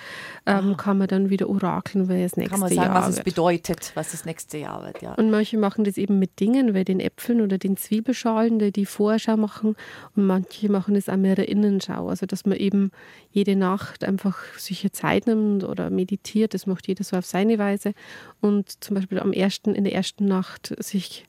[0.46, 3.08] ähm, kann man dann wieder orakeln, weil es nächste Jahr Kann man sagen, Jahr was
[3.08, 3.18] wird.
[3.18, 5.14] es bedeutet, was das nächste Jahr wird, ja.
[5.16, 8.86] Und manche machen das eben mit Dingen, wie den Äpfeln oder den Zwiebelschalen, die die
[8.86, 9.76] Vorschau machen.
[10.16, 12.92] Und manche machen das auch mehr der Innenschau, also dass man eben
[13.32, 17.94] jede Nacht einfach sich Zeit nimmt oder meditiert, das macht jeder so auf seine Weise.
[18.42, 21.26] Und zum Beispiel am ersten, in der ersten Nacht sich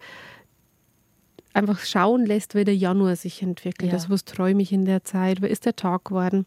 [1.53, 3.91] einfach schauen lässt, wie der Januar sich entwickelt.
[3.91, 3.95] Ja.
[3.97, 6.47] Also was träume ich in der Zeit, wie ist der Tag geworden,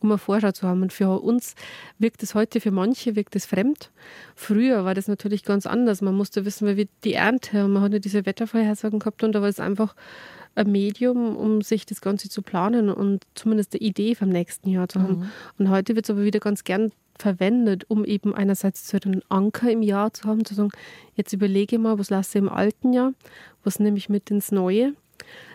[0.00, 0.82] um eine Vorschau zu haben.
[0.82, 1.54] Und für uns
[1.98, 3.90] wirkt es heute, für manche wirkt es fremd.
[4.34, 6.02] Früher war das natürlich ganz anders.
[6.02, 9.48] Man musste wissen, wie die Ernte, und man hatte diese Wettervorhersagen gehabt und da war
[9.48, 9.94] es einfach
[10.54, 14.88] ein Medium, um sich das Ganze zu planen und zumindest eine Idee vom nächsten Jahr
[14.88, 15.18] zu haben.
[15.18, 15.30] Mhm.
[15.58, 19.70] Und heute wird es aber wieder ganz gern verwendet, um eben einerseits so einen Anker
[19.70, 20.70] im Jahr zu haben, zu sagen,
[21.14, 23.12] jetzt überlege mal, was lasse ich im alten Jahr,
[23.64, 24.94] was nehme ich mit ins neue.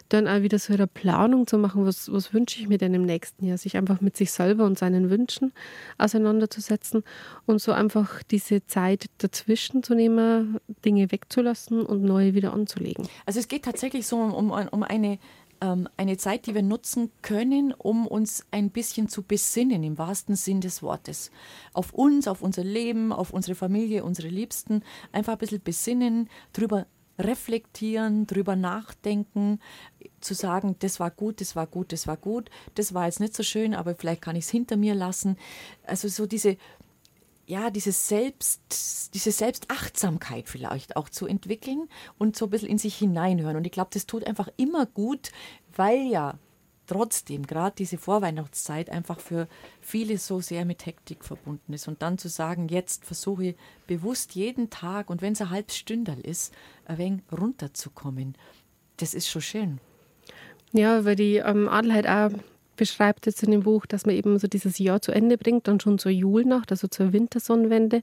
[0.09, 3.03] Dann auch wieder so eine Planung zu machen, was, was wünsche ich mir denn im
[3.03, 5.53] nächsten Jahr, sich einfach mit sich selber und seinen Wünschen
[5.97, 7.03] auseinanderzusetzen
[7.45, 13.07] und so einfach diese Zeit dazwischen zu nehmen, Dinge wegzulassen und neue wieder anzulegen.
[13.25, 15.17] Also es geht tatsächlich so um, um eine
[15.63, 20.35] ähm, eine Zeit, die wir nutzen können, um uns ein bisschen zu besinnen, im wahrsten
[20.35, 21.31] Sinn des Wortes.
[21.71, 24.83] Auf uns, auf unser Leben, auf unsere Familie, unsere Liebsten.
[25.13, 26.85] Einfach ein bisschen besinnen, drüber
[27.17, 29.59] reflektieren, drüber nachdenken,
[30.19, 33.35] zu sagen, das war gut, das war gut, das war gut, das war jetzt nicht
[33.35, 35.37] so schön, aber vielleicht kann ich es hinter mir lassen.
[35.85, 36.57] Also so diese,
[37.45, 42.95] ja, diese Selbst, diese Selbstachtsamkeit vielleicht auch zu entwickeln und so ein bisschen in sich
[42.95, 43.57] hineinhören.
[43.57, 45.31] Und ich glaube, das tut einfach immer gut,
[45.75, 46.35] weil ja
[46.87, 49.47] trotzdem gerade diese Vorweihnachtszeit einfach für
[49.81, 51.87] viele so sehr mit Hektik verbunden ist.
[51.87, 53.55] Und dann zu sagen, jetzt versuche ich
[53.87, 56.53] bewusst jeden Tag und wenn es ein halbes Stündel ist,
[56.85, 58.35] ein wenig runterzukommen,
[58.97, 59.79] das ist schon schön.
[60.71, 62.39] Ja, weil die ähm, Adelheid auch
[62.75, 65.83] beschreibt jetzt in dem Buch, dass man eben so dieses Jahr zu Ende bringt und
[65.83, 68.01] schon zur Julnacht, also zur Wintersonnenwende,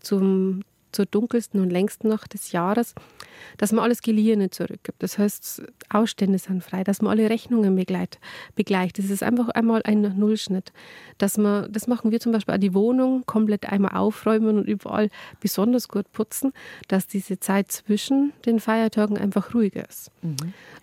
[0.00, 0.62] zum,
[0.92, 2.94] zur dunkelsten und längsten Nacht des Jahres,
[3.58, 5.02] dass man alles Geliehene zurückgibt.
[5.02, 8.18] Das heißt, Ausstände sind frei, dass man alle Rechnungen begleit,
[8.54, 8.98] begleicht.
[8.98, 10.72] Das ist einfach einmal ein Nullschnitt.
[11.18, 15.08] Dass man, das machen wir zum Beispiel auch die Wohnung komplett einmal aufräumen und überall
[15.40, 16.52] besonders gut putzen,
[16.88, 20.10] dass diese Zeit zwischen den Feiertagen einfach ruhiger ist.
[20.22, 20.36] Mhm.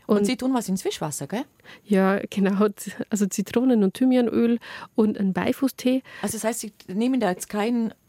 [0.07, 1.43] Und, und, Sie tun was ins Wischwasser, gell?
[1.86, 2.68] Ja, genau.
[3.12, 4.60] Also Zitronen- und Thymianöl
[4.95, 6.01] und ein Beifußtee.
[6.24, 7.91] Also das heißt, Sie nehmen da jetzt kein,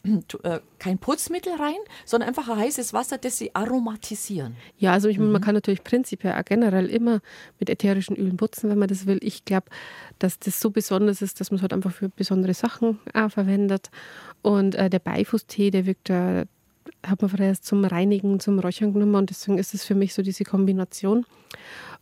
[0.79, 1.75] kein Putzmittel rein,
[2.05, 4.55] sondern einfach ein heißes Wasser, das Sie aromatisieren.
[4.77, 5.31] Ja, also ich, mhm.
[5.31, 7.19] man kann natürlich prinzipiell auch generell immer
[7.59, 9.19] mit ätherischen Ölen putzen, wenn man das will.
[9.21, 9.67] Ich glaube,
[10.19, 13.91] dass das so besonders ist, dass man es halt einfach für besondere Sachen auch verwendet.
[14.41, 16.45] Und äh, der Beifußtee, der wirkt da
[17.05, 20.21] hat man vorher zum Reinigen, zum Räuchern genommen und deswegen ist es für mich so
[20.21, 21.25] diese Kombination.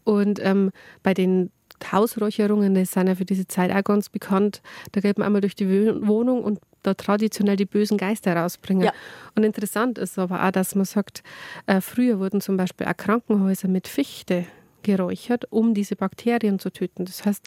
[0.04, 0.72] Und ähm,
[1.04, 1.52] bei den
[1.91, 5.56] Hausräucherungen, die sind ja für diese Zeit auch ganz bekannt, da geht man einmal durch
[5.56, 5.68] die
[6.06, 8.84] Wohnung und da traditionell die bösen Geister rausbringen.
[8.84, 8.93] Ja.
[9.36, 11.23] Und interessant ist aber auch, dass man sagt,
[11.65, 14.45] äh, früher wurden zum Beispiel auch Krankenhäuser mit Fichte
[14.84, 17.05] geräuchert, um diese Bakterien zu töten.
[17.05, 17.45] Das heißt,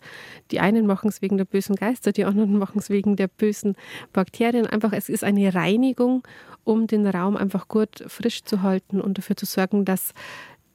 [0.50, 3.74] die einen machen es wegen der bösen Geister, die anderen machen es wegen der bösen
[4.12, 4.66] Bakterien.
[4.66, 6.22] Einfach, es ist eine Reinigung,
[6.64, 10.12] um den Raum einfach gut frisch zu halten und dafür zu sorgen, dass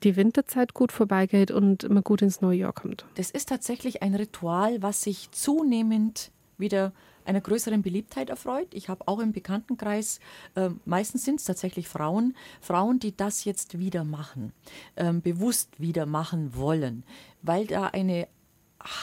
[0.03, 3.05] die Winterzeit gut vorbeigeht und man gut ins neue Jahr kommt.
[3.15, 6.93] Das ist tatsächlich ein Ritual, was sich zunehmend wieder
[7.27, 8.67] einer größeren Beliebtheit erfreut.
[8.73, 10.19] Ich habe auch im Bekanntenkreis,
[10.55, 14.53] äh, meistens sind es tatsächlich Frauen, Frauen, die das jetzt wieder machen,
[14.95, 17.03] äh, bewusst wieder machen wollen,
[17.41, 18.27] weil da eine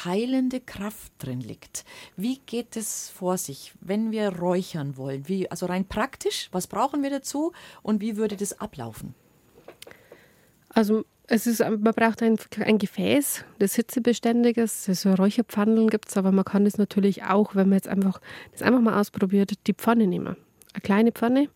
[0.05, 1.85] heilende Kraft drin liegt.
[2.17, 5.29] Wie geht es vor sich, wenn wir räuchern wollen?
[5.29, 7.53] Wie, also rein praktisch, was brauchen wir dazu
[7.83, 9.15] und wie würde das ablaufen?
[10.69, 14.89] Also es ist, man braucht ein, ein Gefäß, das hitzebeständig ist.
[14.89, 18.21] Also Räucherpfannen gibt es, aber man kann das natürlich auch, wenn man jetzt einfach
[18.53, 20.37] das einfach mal ausprobiert, die Pfanne nehmen.
[20.75, 21.49] Eine kleine Pfanne,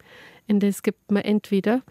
[0.47, 1.83] in das gibt man entweder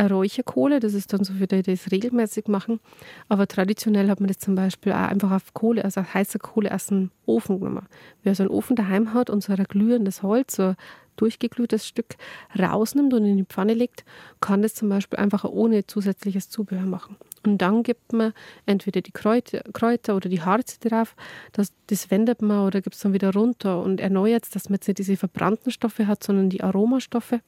[0.00, 2.80] Räucherkohle, das ist dann so für die, die das regelmäßig machen.
[3.28, 6.74] Aber traditionell hat man das zum Beispiel auch einfach auf Kohle, also auf heißer Kohle
[6.74, 7.86] aus dem Ofen genommen.
[8.22, 10.74] Wer so einen Ofen daheim hat und so ein glühendes Holz, so
[11.16, 12.16] durchgeglühtes Stück
[12.58, 14.04] rausnimmt und in die Pfanne legt,
[14.40, 17.16] kann das zum Beispiel einfach ohne zusätzliches Zubehör machen.
[17.44, 18.32] Und dann gibt man
[18.66, 21.16] entweder die Kräuter, oder die Harze drauf,
[21.52, 24.88] das, das wendet man oder gibt es dann wieder runter und erneuert dass man jetzt
[24.88, 27.40] nicht diese verbrannten Stoffe hat, sondern die Aromastoffe.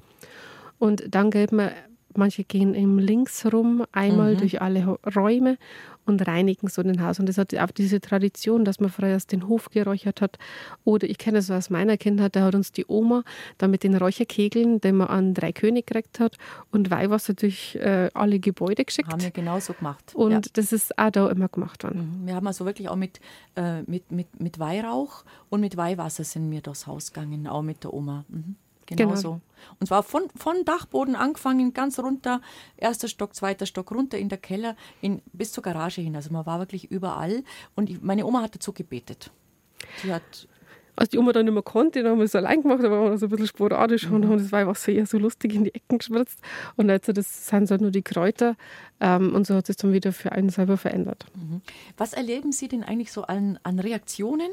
[0.79, 1.71] Und dann gibt man
[2.19, 4.39] manche gehen im Links rum, einmal mhm.
[4.39, 5.59] durch alle Räume
[6.07, 7.19] und reinigen so den Haus.
[7.19, 10.39] Und das hat auch diese Tradition, dass man früher erst den Hof geräuchert hat.
[10.85, 13.25] Oder ich kenne es aus meiner Kindheit, da hat uns die Oma
[13.59, 16.37] da mit den Räucherkegeln, den man an drei König gekriegt hat,
[16.71, 19.11] und Weihwasser durch äh, alle Gebäude geschickt.
[19.11, 20.15] Haben wir genauso gemacht.
[20.15, 20.41] Und ja.
[20.53, 22.21] das ist auch da immer gemacht worden.
[22.23, 22.27] Mhm.
[22.27, 23.21] Wir haben also wirklich auch mit,
[23.57, 27.85] äh, mit, mit, mit Weihrauch und mit Weihwasser sind wir durchs Haus gegangen, auch mit
[27.85, 28.25] der Oma.
[28.29, 28.57] Mhm.
[28.87, 29.41] Genau, genau, so.
[29.81, 32.41] Und zwar von, von Dachboden angefangen, ganz runter,
[32.77, 36.17] erster Stock, zweiter Stock, runter in der Keller, in, bis zur Garage hin.
[36.17, 37.45] Also man war wirklich überall.
[37.75, 39.31] Und ich, meine Oma hat dazu gebetet.
[40.03, 40.49] Die hat
[40.97, 43.19] als die Oma dann nicht mehr konnte, dann haben wir es allein gemacht, aber wir
[43.19, 44.15] so ein bisschen sporadisch mhm.
[44.15, 46.41] und haben das Weihwasser eher so lustig in die Ecken gespritzt.
[46.77, 48.57] Und jetzt das sind halt nur die Kräuter
[49.01, 51.27] ähm, und so hat es dann wieder für einen selber verändert.
[51.35, 51.63] Mhm.
[51.97, 54.51] Was erleben Sie denn eigentlich so an, an Reaktionen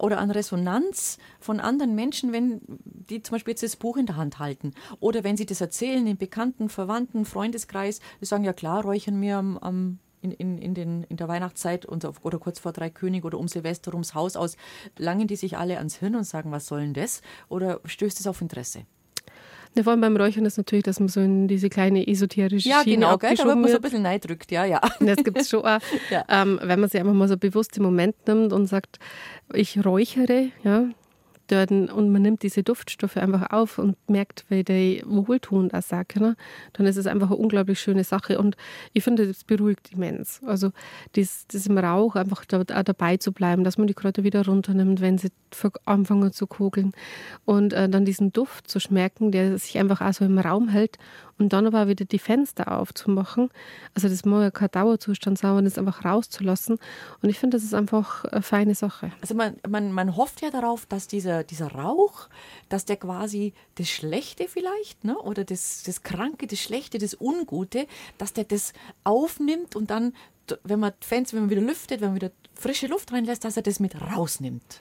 [0.00, 4.16] oder an Resonanz von anderen Menschen, wenn die zum Beispiel jetzt das Buch in der
[4.16, 8.82] Hand halten oder wenn sie das erzählen in Bekannten, Verwandten, Freundeskreis, die sagen, ja klar,
[8.82, 12.72] räuchern wir am, am in, in, in, den, in der Weihnachtszeit und, oder kurz vor
[12.72, 14.56] Drei König oder um Silvester ums Haus aus,
[14.98, 17.22] langen die sich alle ans Hirn und sagen, was soll denn das?
[17.48, 18.84] Oder stößt es auf Interesse?
[19.76, 22.82] Ne, vor allem beim Räuchern ist natürlich, dass man so in diese kleine esoterische ja,
[22.82, 24.80] Schiene genau, gell, da wird man so ein bisschen neidrückt, ja, ja.
[25.00, 25.78] Das gibt es schon auch,
[26.10, 26.24] ja.
[26.28, 28.98] ähm, wenn man sich einfach mal so bewusst im Moment nimmt und sagt,
[29.52, 30.86] ich räuchere, ja,
[31.50, 36.16] dort und man nimmt diese Duftstoffe einfach auf und merkt, wie die wohltuend auch sind,
[36.16, 36.36] ne?
[36.72, 38.38] dann ist es einfach eine unglaublich schöne Sache.
[38.38, 38.56] Und
[38.92, 40.40] ich finde, das beruhigt immens.
[40.44, 40.72] Also
[41.12, 44.44] das, das im Rauch einfach da, auch dabei zu bleiben, dass man die Kräuter wieder
[44.44, 45.28] runternimmt, wenn sie
[45.84, 46.92] anfangen zu kugeln.
[47.44, 50.98] Und äh, dann diesen Duft zu schmecken, der sich einfach auch so im Raum hält
[51.40, 53.48] und dann aber wieder die Fenster aufzumachen.
[53.94, 56.78] Also das muss ja kein Dauerzustand sein, sondern das einfach rauszulassen.
[57.22, 59.10] Und ich finde, das ist einfach eine feine Sache.
[59.22, 61.08] Also man, man, man hofft ja darauf, dass
[61.42, 62.28] dieser, Rauch,
[62.68, 67.86] dass der quasi das Schlechte vielleicht, ne, oder das, das Kranke, das Schlechte, das Ungute,
[68.18, 68.72] dass der das
[69.04, 70.14] aufnimmt und dann,
[70.64, 73.62] wenn man Fenster, wenn man wieder lüftet, wenn man wieder frische Luft reinlässt, dass er
[73.62, 74.80] das mit rausnimmt.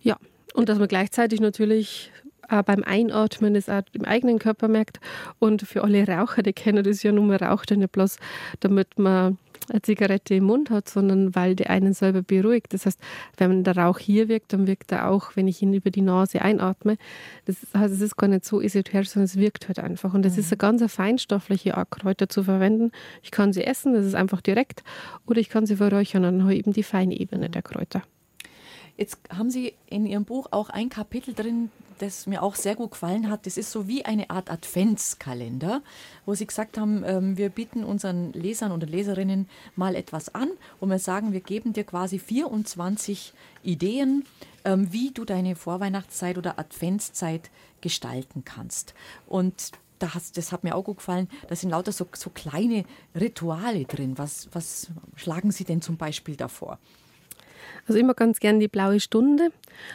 [0.00, 0.16] Ja,
[0.54, 2.12] und dass man gleichzeitig natürlich
[2.48, 5.00] äh, beim Einatmen es auch im eigenen Körper merkt.
[5.38, 8.16] Und für alle Raucher, die kennen das ja nur, man raucht ja nicht bloß,
[8.60, 9.38] damit man
[9.68, 12.72] eine Zigarette im Mund hat, sondern weil die einen selber beruhigt.
[12.74, 13.00] Das heißt,
[13.36, 16.42] wenn der Rauch hier wirkt, dann wirkt er auch, wenn ich ihn über die Nase
[16.42, 16.96] einatme.
[17.44, 20.14] Das heißt, es ist gar nicht so esoterisch, sondern es wirkt halt einfach.
[20.14, 20.40] Und das mhm.
[20.40, 22.92] ist eine ganz feinstoffliche Art, Kräuter zu verwenden.
[23.22, 24.82] Ich kann sie essen, das ist einfach direkt,
[25.26, 28.02] oder ich kann sie verräuchern, dann habe ich eben die Feinebene der Kräuter.
[28.96, 32.92] Jetzt haben Sie in Ihrem Buch auch ein Kapitel drin, das mir auch sehr gut
[32.92, 33.46] gefallen hat.
[33.46, 35.82] Das ist so wie eine Art Adventskalender,
[36.26, 40.90] wo Sie gesagt haben, ähm, wir bieten unseren Lesern und Leserinnen mal etwas an und
[40.90, 43.32] wir sagen, wir geben dir quasi 24
[43.62, 44.24] Ideen,
[44.64, 48.94] ähm, wie du deine Vorweihnachtszeit oder Adventszeit gestalten kannst.
[49.26, 51.28] Und das, das hat mir auch gut gefallen.
[51.48, 52.84] Da sind lauter so, so kleine
[53.14, 54.16] Rituale drin.
[54.16, 56.78] Was, was schlagen Sie denn zum Beispiel davor?
[57.86, 59.50] Also immer ganz gern die blaue Stunde.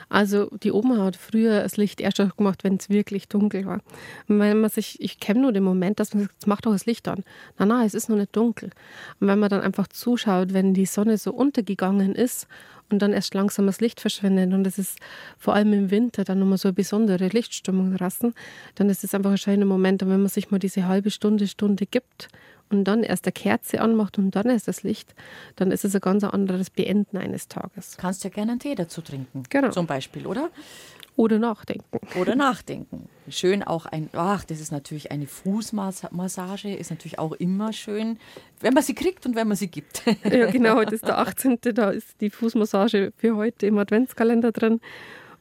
[0.10, 3.82] Also die Oma hat früher das Licht erst gemacht, wenn es wirklich dunkel war.
[4.28, 6.72] Und wenn man sich, ich kenne nur den Moment, dass man sagt, jetzt mach doch
[6.72, 7.24] das Licht an.
[7.58, 8.70] Nein, nein, es ist noch nicht dunkel.
[9.20, 12.48] Und wenn man dann einfach zuschaut, wenn die Sonne so untergegangen ist
[12.90, 15.00] und dann erst langsam das Licht verschwindet und es ist
[15.38, 18.34] vor allem im Winter dann nochmal so eine besondere Lichtstimmung draußen,
[18.76, 20.04] dann ist es einfach ein schöner Moment.
[20.04, 22.30] Und wenn man sich mal diese halbe Stunde, Stunde gibt
[22.74, 25.14] und dann erst eine Kerze anmacht und dann erst das Licht,
[25.56, 27.98] dann ist es ein ganz anderes Beenden eines Tages.
[27.98, 29.44] Kannst ja gerne einen Tee dazu trinken.
[29.50, 29.70] Genau.
[29.70, 30.50] Zum Beispiel, oder?
[31.16, 32.00] Oder nachdenken.
[32.20, 33.08] Oder nachdenken.
[33.30, 38.18] Schön auch ein, ach, das ist natürlich eine Fußmassage, ist natürlich auch immer schön,
[38.62, 40.04] wenn man sie kriegt und wenn man sie gibt.
[40.24, 41.60] Ja, genau, heute ist der 18.
[41.74, 44.80] Da ist die Fußmassage für heute im Adventskalender drin.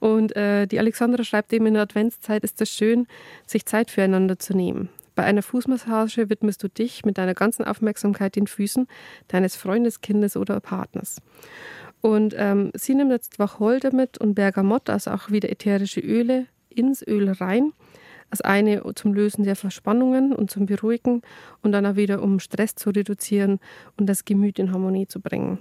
[0.00, 3.06] Und äh, die Alexandra schreibt eben, in der Adventszeit ist es schön,
[3.46, 4.88] sich Zeit füreinander zu nehmen.
[5.14, 8.86] Bei einer Fußmassage widmest du dich mit deiner ganzen Aufmerksamkeit den Füßen
[9.28, 11.16] deines Freundes, Kindes oder Partners.
[12.00, 17.06] Und ähm, sie nimmt jetzt Wacholder mit und Bergamott, also auch wieder ätherische Öle, ins
[17.06, 17.72] Öl rein.
[18.30, 21.20] Das eine zum Lösen der Verspannungen und zum Beruhigen
[21.60, 23.60] und dann auch wieder, um Stress zu reduzieren
[23.98, 25.58] und das Gemüt in Harmonie zu bringen.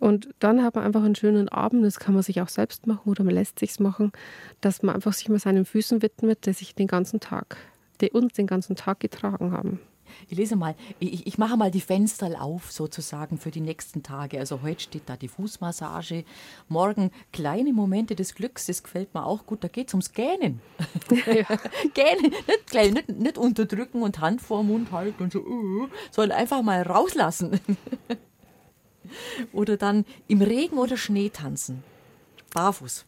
[0.00, 3.08] Und dann hat man einfach einen schönen Abend, das kann man sich auch selbst machen
[3.10, 4.12] oder man lässt sich machen,
[4.60, 7.56] dass man einfach sich mal seinen Füßen widmet, der sich den ganzen Tag
[8.00, 9.80] die uns den ganzen Tag getragen haben.
[10.28, 14.38] Ich lese mal, ich, ich, mache mal die Fenster auf sozusagen für die nächsten Tage.
[14.38, 16.24] Also heute steht da die Fußmassage,
[16.68, 19.62] morgen kleine Momente des Glücks, das gefällt mir auch gut.
[19.64, 20.60] Da geht es ums Gähnen.
[21.26, 21.44] Ja.
[21.94, 26.38] Gähnen, nicht, gleich, nicht, nicht unterdrücken und Hand vor Mund halten und so, uh, sondern
[26.38, 27.60] einfach mal rauslassen.
[29.52, 31.82] oder dann im Regen oder Schnee tanzen.
[32.52, 33.04] Barfuß.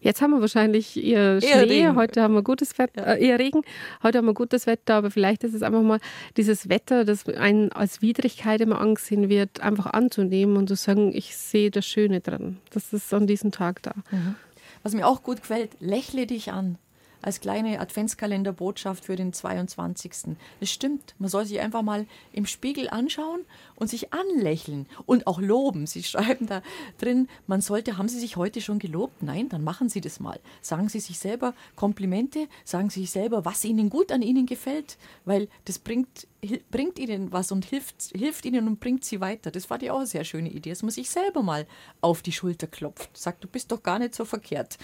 [0.00, 1.96] Jetzt haben wir wahrscheinlich eher Schnee, Regen.
[1.96, 3.12] heute haben wir gutes Wetter, ja.
[3.14, 3.62] äh, eher Regen,
[4.02, 6.00] heute haben wir gutes Wetter, aber vielleicht ist es einfach mal
[6.36, 11.36] dieses Wetter, das einen als Widrigkeit immer angesehen wird, einfach anzunehmen und zu sagen, ich
[11.36, 12.58] sehe das Schöne drin.
[12.70, 13.92] Das ist an diesem Tag da.
[14.10, 14.34] Mhm.
[14.82, 16.78] Was mir auch gut gefällt, lächle dich an
[17.22, 20.36] als kleine Adventskalenderbotschaft für den 22.
[20.60, 23.40] Es stimmt, man soll sich einfach mal im Spiegel anschauen
[23.76, 25.86] und sich anlächeln und auch loben.
[25.86, 26.62] Sie schreiben da
[26.98, 29.22] drin, man sollte, haben Sie sich heute schon gelobt?
[29.22, 30.38] Nein, dann machen Sie das mal.
[30.60, 34.96] Sagen Sie sich selber Komplimente, sagen Sie sich selber, was Ihnen gut an Ihnen gefällt,
[35.24, 36.26] weil das bringt
[36.70, 39.50] bringt ihnen was und hilft, hilft ihnen und bringt sie weiter.
[39.50, 41.66] Das war die auch eine sehr schöne Idee, dass man sich selber mal
[42.00, 43.16] auf die Schulter klopft.
[43.16, 44.78] Sagt, du bist doch gar nicht so verkehrt.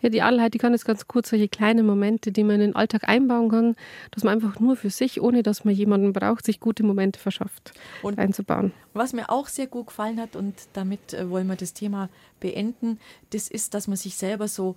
[0.00, 2.76] Ja, die Allheit, die kann es ganz kurz, solche kleine Momente, die man in den
[2.76, 3.76] Alltag einbauen kann,
[4.12, 7.72] dass man einfach nur für sich, ohne dass man jemanden braucht, sich gute Momente verschafft,
[8.02, 8.72] und einzubauen.
[8.94, 12.08] Was mir auch sehr gut gefallen hat, und damit äh, wollen wir das Thema
[12.40, 13.00] beenden,
[13.30, 14.76] das ist, dass man sich selber so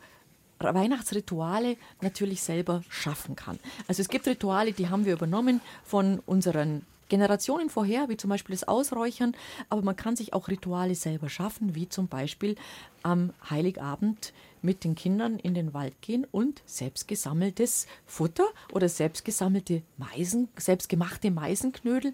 [0.74, 3.60] Weihnachtsrituale natürlich selber schaffen kann.
[3.88, 8.56] Also es gibt Rituale, die haben wir übernommen von unseren Generationen vorher, wie zum Beispiel
[8.56, 9.36] das Ausräuchern,
[9.70, 12.56] aber man kann sich auch Rituale selber schaffen, wie zum Beispiel
[13.04, 20.50] am Heiligabend mit den Kindern in den Wald gehen und selbstgesammeltes Futter oder selbstgesammelte Meisen,
[20.58, 22.14] selbstgemachte Meisenknödel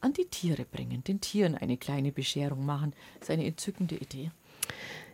[0.00, 2.92] an die Tiere bringen, den Tieren eine kleine Bescherung machen.
[3.20, 4.32] Das ist eine entzückende Idee.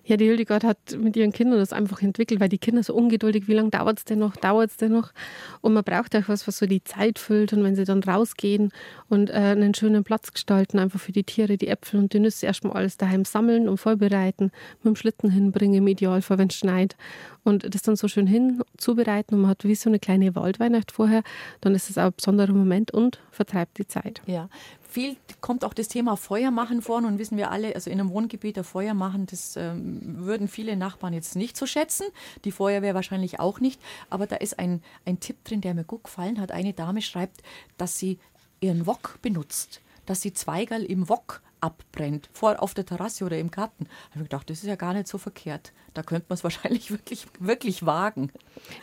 [0.09, 3.47] Ja, die Hildegard hat mit ihren Kindern das einfach entwickelt, weil die Kinder so ungeduldig,
[3.47, 5.13] wie lange dauert es denn noch, dauert es denn noch?
[5.61, 7.53] Und man braucht auch was, was so die Zeit füllt.
[7.53, 8.73] Und wenn sie dann rausgehen
[9.11, 12.47] und äh, einen schönen Platz gestalten, einfach für die Tiere, die Äpfel und die Nüsse
[12.47, 14.45] erstmal alles daheim sammeln und vorbereiten,
[14.83, 16.97] mit dem Schlitten hinbringen, im Idealfall, wenn es schneit.
[17.45, 21.23] Und das dann so schön hinzubereiten und man hat wie so eine kleine Waldweihnacht vorher,
[21.61, 24.23] dann ist es auch ein besonderer Moment und vertreibt die Zeit.
[24.27, 24.49] Ja,
[24.99, 26.97] viel kommt auch das Thema Feuer machen vor.
[26.97, 30.77] Und wissen wir alle, also in einem Wohngebiet ein Feuer machen, das ähm, würden viele
[30.77, 32.07] Nachbarn jetzt nicht so schätzen.
[32.45, 33.81] Die Feuerwehr wahrscheinlich auch nicht.
[34.11, 36.51] Aber da ist ein, ein Tipp drin, der mir gut gefallen hat.
[36.51, 37.43] Eine Dame schreibt,
[37.77, 38.19] dass sie
[38.61, 43.51] ihren Wok benutzt, dass sie Zweigerl im Wok abbrennt, vor auf der Terrasse oder im
[43.51, 43.85] Garten.
[43.85, 45.73] Da habe ich gedacht, das ist ja gar nicht so verkehrt.
[45.95, 48.31] Da könnte man es wahrscheinlich wirklich, wirklich wagen.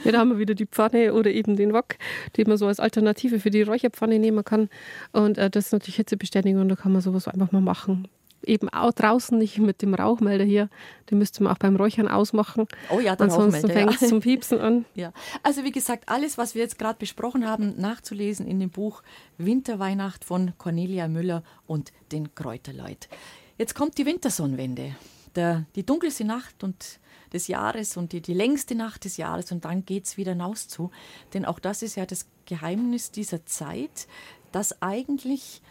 [0.03, 1.95] Ja, da haben wir wieder die Pfanne oder eben den Wok,
[2.37, 4.69] den man so als Alternative für die Räucherpfanne nehmen kann.
[5.11, 8.07] Und äh, das ist natürlich Hitzebeständigung und da kann man sowas einfach mal machen
[8.47, 10.69] eben auch draußen nicht mit dem Rauchmelder hier.
[11.09, 12.67] Den müsste man auch beim Räuchern ausmachen.
[12.89, 14.07] Oh ja, der Ansonsten fängt es ja.
[14.07, 14.85] zum Piepsen an.
[14.95, 15.11] Ja,
[15.43, 19.03] also wie gesagt, alles, was wir jetzt gerade besprochen haben, nachzulesen in dem Buch
[19.37, 23.09] Winterweihnacht von Cornelia Müller und den Kräuterleut.
[23.57, 24.95] Jetzt kommt die Wintersonnenwende.
[25.35, 26.99] Der, die dunkelste Nacht und
[27.33, 30.67] des Jahres und die, die längste Nacht des Jahres und dann geht es wieder hinaus
[30.67, 30.91] zu.
[31.33, 34.07] Denn auch das ist ja das Geheimnis dieser Zeit,
[34.51, 35.61] dass eigentlich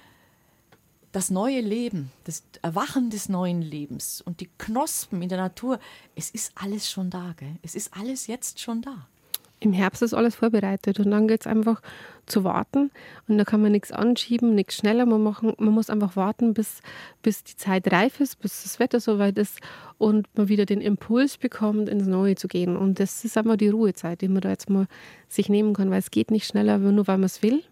[1.14, 5.78] das neue Leben, das Erwachen des neuen Lebens und die Knospen in der Natur,
[6.16, 7.34] es ist alles schon da.
[7.36, 7.54] Gell?
[7.62, 9.06] Es ist alles jetzt schon da.
[9.60, 11.80] Im Herbst ist alles vorbereitet und dann geht es einfach
[12.26, 12.90] zu warten
[13.28, 15.52] und da kann man nichts anschieben, nichts schneller mal machen.
[15.56, 16.80] Man muss einfach warten, bis,
[17.22, 19.60] bis die Zeit reif ist, bis das Wetter soweit ist
[19.98, 22.76] und man wieder den Impuls bekommt, ins Neue zu gehen.
[22.76, 24.88] Und das ist einfach die Ruhezeit, die man da jetzt mal
[25.28, 27.62] sich nehmen kann, weil es geht nicht schneller, nur weil man es will,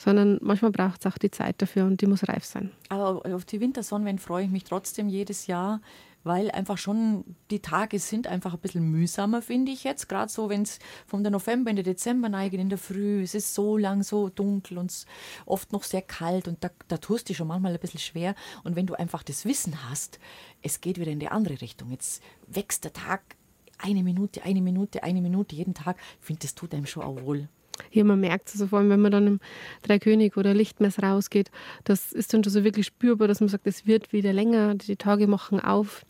[0.00, 2.70] sondern manchmal braucht es auch die Zeit dafür und die muss reif sein.
[2.88, 5.82] Aber auf die Wintersonnenwende freue ich mich trotzdem jedes Jahr,
[6.24, 10.08] weil einfach schon die Tage sind einfach ein bisschen mühsamer, finde ich jetzt.
[10.08, 13.34] Gerade so, wenn es von der November in den Dezember neigen in der Früh, es
[13.34, 15.04] ist so lang so dunkel und
[15.44, 18.34] oft noch sehr kalt und da, da tust du schon manchmal ein bisschen schwer.
[18.64, 20.18] Und wenn du einfach das Wissen hast,
[20.62, 21.90] es geht wieder in die andere Richtung.
[21.90, 23.36] Jetzt wächst der Tag
[23.76, 25.98] eine Minute, eine Minute, eine Minute jeden Tag.
[26.20, 27.50] Ich finde, das tut einem schon auch wohl.
[27.88, 29.40] Hier, man merkt es, also vor allem, wenn man dann im
[29.82, 31.50] Dreikönig oder Lichtmess rausgeht,
[31.84, 34.96] das ist dann schon so wirklich spürbar, dass man sagt, es wird wieder länger, die
[34.96, 36.04] Tage machen auf.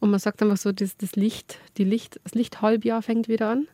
[0.00, 3.68] Und man sagt einfach so, das, das Licht, die Licht, das Lichthalbjahr fängt wieder an.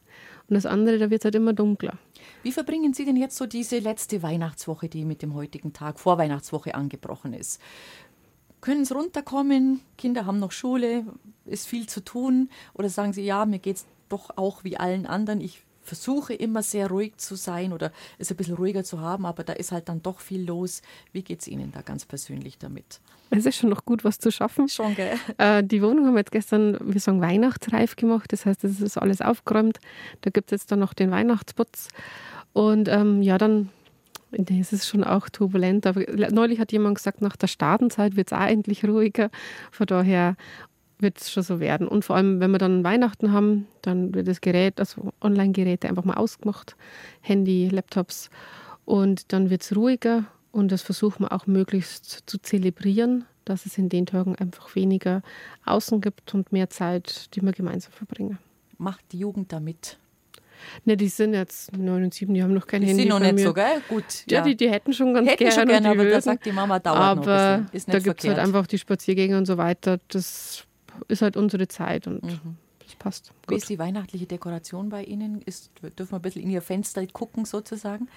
[0.48, 1.98] Und das andere, da wird es halt immer dunkler.
[2.42, 6.18] Wie verbringen Sie denn jetzt so diese letzte Weihnachtswoche, die mit dem heutigen Tag vor
[6.18, 7.60] Weihnachtswoche angebrochen ist?
[8.60, 9.80] Können Sie runterkommen?
[9.96, 11.06] Kinder haben noch Schule,
[11.46, 12.50] ist viel zu tun?
[12.74, 16.62] Oder sagen Sie, ja, mir geht es doch auch wie allen anderen, ich versuche immer
[16.62, 19.88] sehr ruhig zu sein oder es ein bisschen ruhiger zu haben, aber da ist halt
[19.88, 20.82] dann doch viel los.
[21.12, 23.00] Wie geht es Ihnen da ganz persönlich damit?
[23.30, 24.68] Es ist schon noch gut, was zu schaffen.
[24.68, 25.16] Schon, gell?
[25.38, 28.32] Äh, die Wohnung haben wir jetzt gestern, wir sagen, weihnachtsreif gemacht.
[28.32, 29.78] Das heißt, es ist alles aufgeräumt.
[30.20, 31.88] Da gibt es jetzt dann noch den Weihnachtsputz.
[32.52, 33.70] Und ähm, ja, dann
[34.36, 35.86] es ist schon auch turbulent.
[35.86, 39.30] Aber neulich hat jemand gesagt, nach der Startenzeit wird es auch endlich ruhiger.
[39.70, 40.36] Von daher
[40.98, 41.88] wird es schon so werden.
[41.88, 46.04] Und vor allem, wenn wir dann Weihnachten haben, dann wird das Gerät, also Online-Geräte einfach
[46.04, 46.76] mal ausgemacht,
[47.20, 48.30] Handy, Laptops.
[48.84, 53.78] Und dann wird es ruhiger und das versuchen wir auch möglichst zu zelebrieren, dass es
[53.78, 55.22] in den Tagen einfach weniger
[55.64, 58.38] Außen gibt und mehr Zeit, die wir gemeinsam verbringen.
[58.78, 59.98] Macht die Jugend damit?
[60.84, 63.02] Ne, die sind jetzt neun und sieben, die haben noch kein die Handy.
[63.02, 63.44] Die sind noch nicht mir.
[63.44, 63.82] so, gell?
[63.88, 64.04] Gut.
[64.28, 65.52] Ja, ja die, die hätten schon ganz hätten gerne.
[65.52, 67.76] Schon gerne aber da sagt die Mama, dauert aber noch ein bisschen.
[67.76, 69.98] Ist da gibt es halt einfach die Spaziergänge und so weiter.
[70.08, 70.64] Das
[71.08, 72.56] ist halt unsere Zeit und mhm.
[72.80, 73.32] das passt.
[73.46, 73.50] Gut.
[73.50, 75.42] Wie ist die weihnachtliche Dekoration bei Ihnen?
[75.42, 78.08] Ist, dürfen wir ein bisschen in Ihr Fenster gucken sozusagen?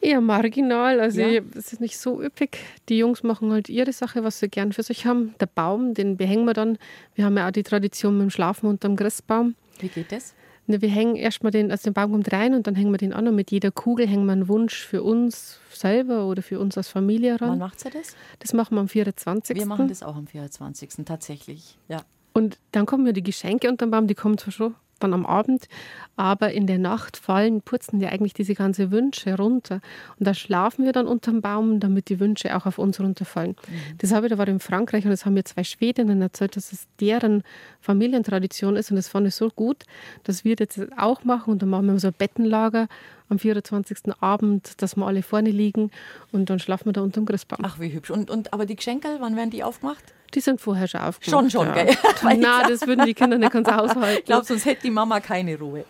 [0.00, 1.40] Eher marginal, also ja.
[1.54, 2.58] es ist nicht so üppig.
[2.90, 5.34] Die Jungs machen halt ihre Sache, was sie gern für sich haben.
[5.40, 6.76] Der Baum, den behängen wir dann.
[7.14, 9.54] Wir haben ja auch die Tradition mit dem Schlafen unterm Christbaum.
[9.78, 10.34] Wie geht das?
[10.66, 13.12] Ne, wir hängen erstmal den, also den Baum kommt rein und dann hängen wir den
[13.12, 16.78] an und mit jeder Kugel hängen wir einen Wunsch für uns selber oder für uns
[16.78, 17.50] als Familie ran.
[17.50, 18.16] Wann macht ihr das?
[18.38, 19.56] Das machen wir am 24.
[19.56, 21.04] Wir machen das auch am 24.
[21.04, 22.02] tatsächlich, ja.
[22.32, 24.74] Und dann kommen ja die Geschenke unter den Baum, die kommen zwar schon
[25.04, 25.68] dann am Abend,
[26.16, 29.80] aber in der Nacht fallen, putzen ja eigentlich diese ganzen Wünsche runter.
[30.18, 33.56] Und da schlafen wir dann unterm Baum, damit die Wünsche auch auf uns runterfallen.
[33.68, 33.98] Mhm.
[33.98, 36.72] Das habe ich, da war in Frankreich und das haben mir zwei Schwedinnen erzählt, dass
[36.72, 37.42] es deren
[37.80, 39.84] Familientradition ist und das fand ich so gut,
[40.24, 42.88] dass wir das jetzt auch machen und dann machen wir so ein Bettenlager
[43.28, 44.14] am 24.
[44.20, 45.90] Abend, dass wir alle vorne liegen
[46.32, 47.60] und dann schlafen wir da unterm Christbaum.
[47.62, 48.10] Ach, wie hübsch.
[48.10, 50.14] Und, und aber die Geschenke, wann werden die aufgemacht?
[50.34, 51.30] Die sind vorher schon aufgemacht.
[51.30, 51.84] Schon, schon, ja.
[51.84, 51.96] gell?
[52.38, 54.18] Na, das würden die Kinder nicht ganz aushalten.
[54.18, 55.84] Ich glaube, sonst hätte die Mama keine Ruhe.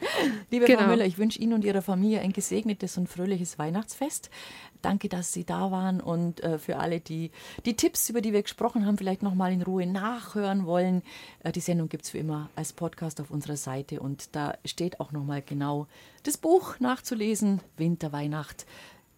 [0.51, 0.81] Liebe Genau.
[0.81, 4.31] Frau Müller, ich wünsche Ihnen und Ihrer Familie ein gesegnetes und fröhliches Weihnachtsfest.
[4.83, 7.31] Danke, dass Sie da waren und äh, für alle, die
[7.65, 11.03] die Tipps, über die wir gesprochen haben, vielleicht nochmal in Ruhe nachhören wollen.
[11.43, 15.01] Äh, die Sendung gibt es wie immer als Podcast auf unserer Seite und da steht
[15.01, 15.87] auch nochmal genau
[16.23, 18.67] das Buch nachzulesen, Winter, Weihnacht,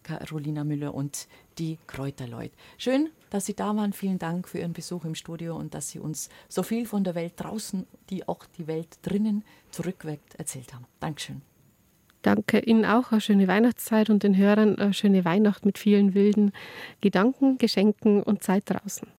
[0.06, 1.26] Carolina Müller und
[1.58, 2.52] die Kräuterleut.
[2.78, 3.92] Schön, dass Sie da waren.
[3.92, 7.16] Vielen Dank für Ihren Besuch im Studio und dass Sie uns so viel von der
[7.16, 10.86] Welt draußen, die auch die Welt drinnen zurückweckt, erzählt haben.
[11.00, 11.42] Dankeschön.
[12.22, 13.10] Danke Ihnen auch.
[13.10, 16.52] Eine schöne Weihnachtszeit und den Hörern eine schöne Weihnacht mit vielen wilden
[17.00, 19.08] Gedanken, Geschenken und Zeit draußen.